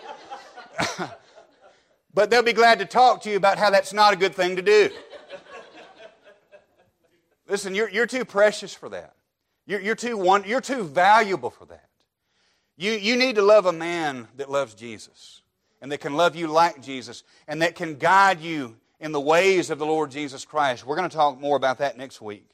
but 2.13 2.29
they'll 2.29 2.43
be 2.43 2.53
glad 2.53 2.79
to 2.79 2.85
talk 2.85 3.21
to 3.23 3.29
you 3.31 3.37
about 3.37 3.57
how 3.57 3.69
that's 3.69 3.93
not 3.93 4.13
a 4.13 4.15
good 4.15 4.35
thing 4.35 4.55
to 4.57 4.61
do. 4.61 4.89
Listen, 7.47 7.73
you're, 7.75 7.89
you're 7.89 8.07
too 8.07 8.25
precious 8.25 8.73
for 8.73 8.89
that. 8.89 9.15
You're, 9.65 9.79
you're, 9.79 9.95
too 9.95 10.17
one, 10.17 10.43
you're 10.45 10.61
too 10.61 10.83
valuable 10.83 11.49
for 11.49 11.65
that. 11.65 11.89
You, 12.75 12.91
you 12.91 13.15
need 13.15 13.35
to 13.35 13.41
love 13.41 13.65
a 13.65 13.73
man 13.73 14.27
that 14.35 14.51
loves 14.51 14.73
Jesus 14.73 15.42
and 15.83 15.91
that 15.91 15.99
can 15.99 16.13
love 16.13 16.33
you 16.33 16.47
like 16.47 16.81
Jesus 16.81 17.23
and 17.45 17.61
that 17.61 17.75
can 17.75 17.95
guide 17.95 18.39
you 18.39 18.77
in 19.01 19.11
the 19.11 19.19
ways 19.19 19.69
of 19.69 19.79
the 19.79 19.85
Lord 19.85 20.11
Jesus 20.11 20.45
Christ. 20.45 20.85
We're 20.85 20.95
going 20.95 21.09
to 21.09 21.15
talk 21.15 21.39
more 21.41 21.57
about 21.57 21.79
that 21.79 21.97
next 21.97 22.21
week. 22.21 22.52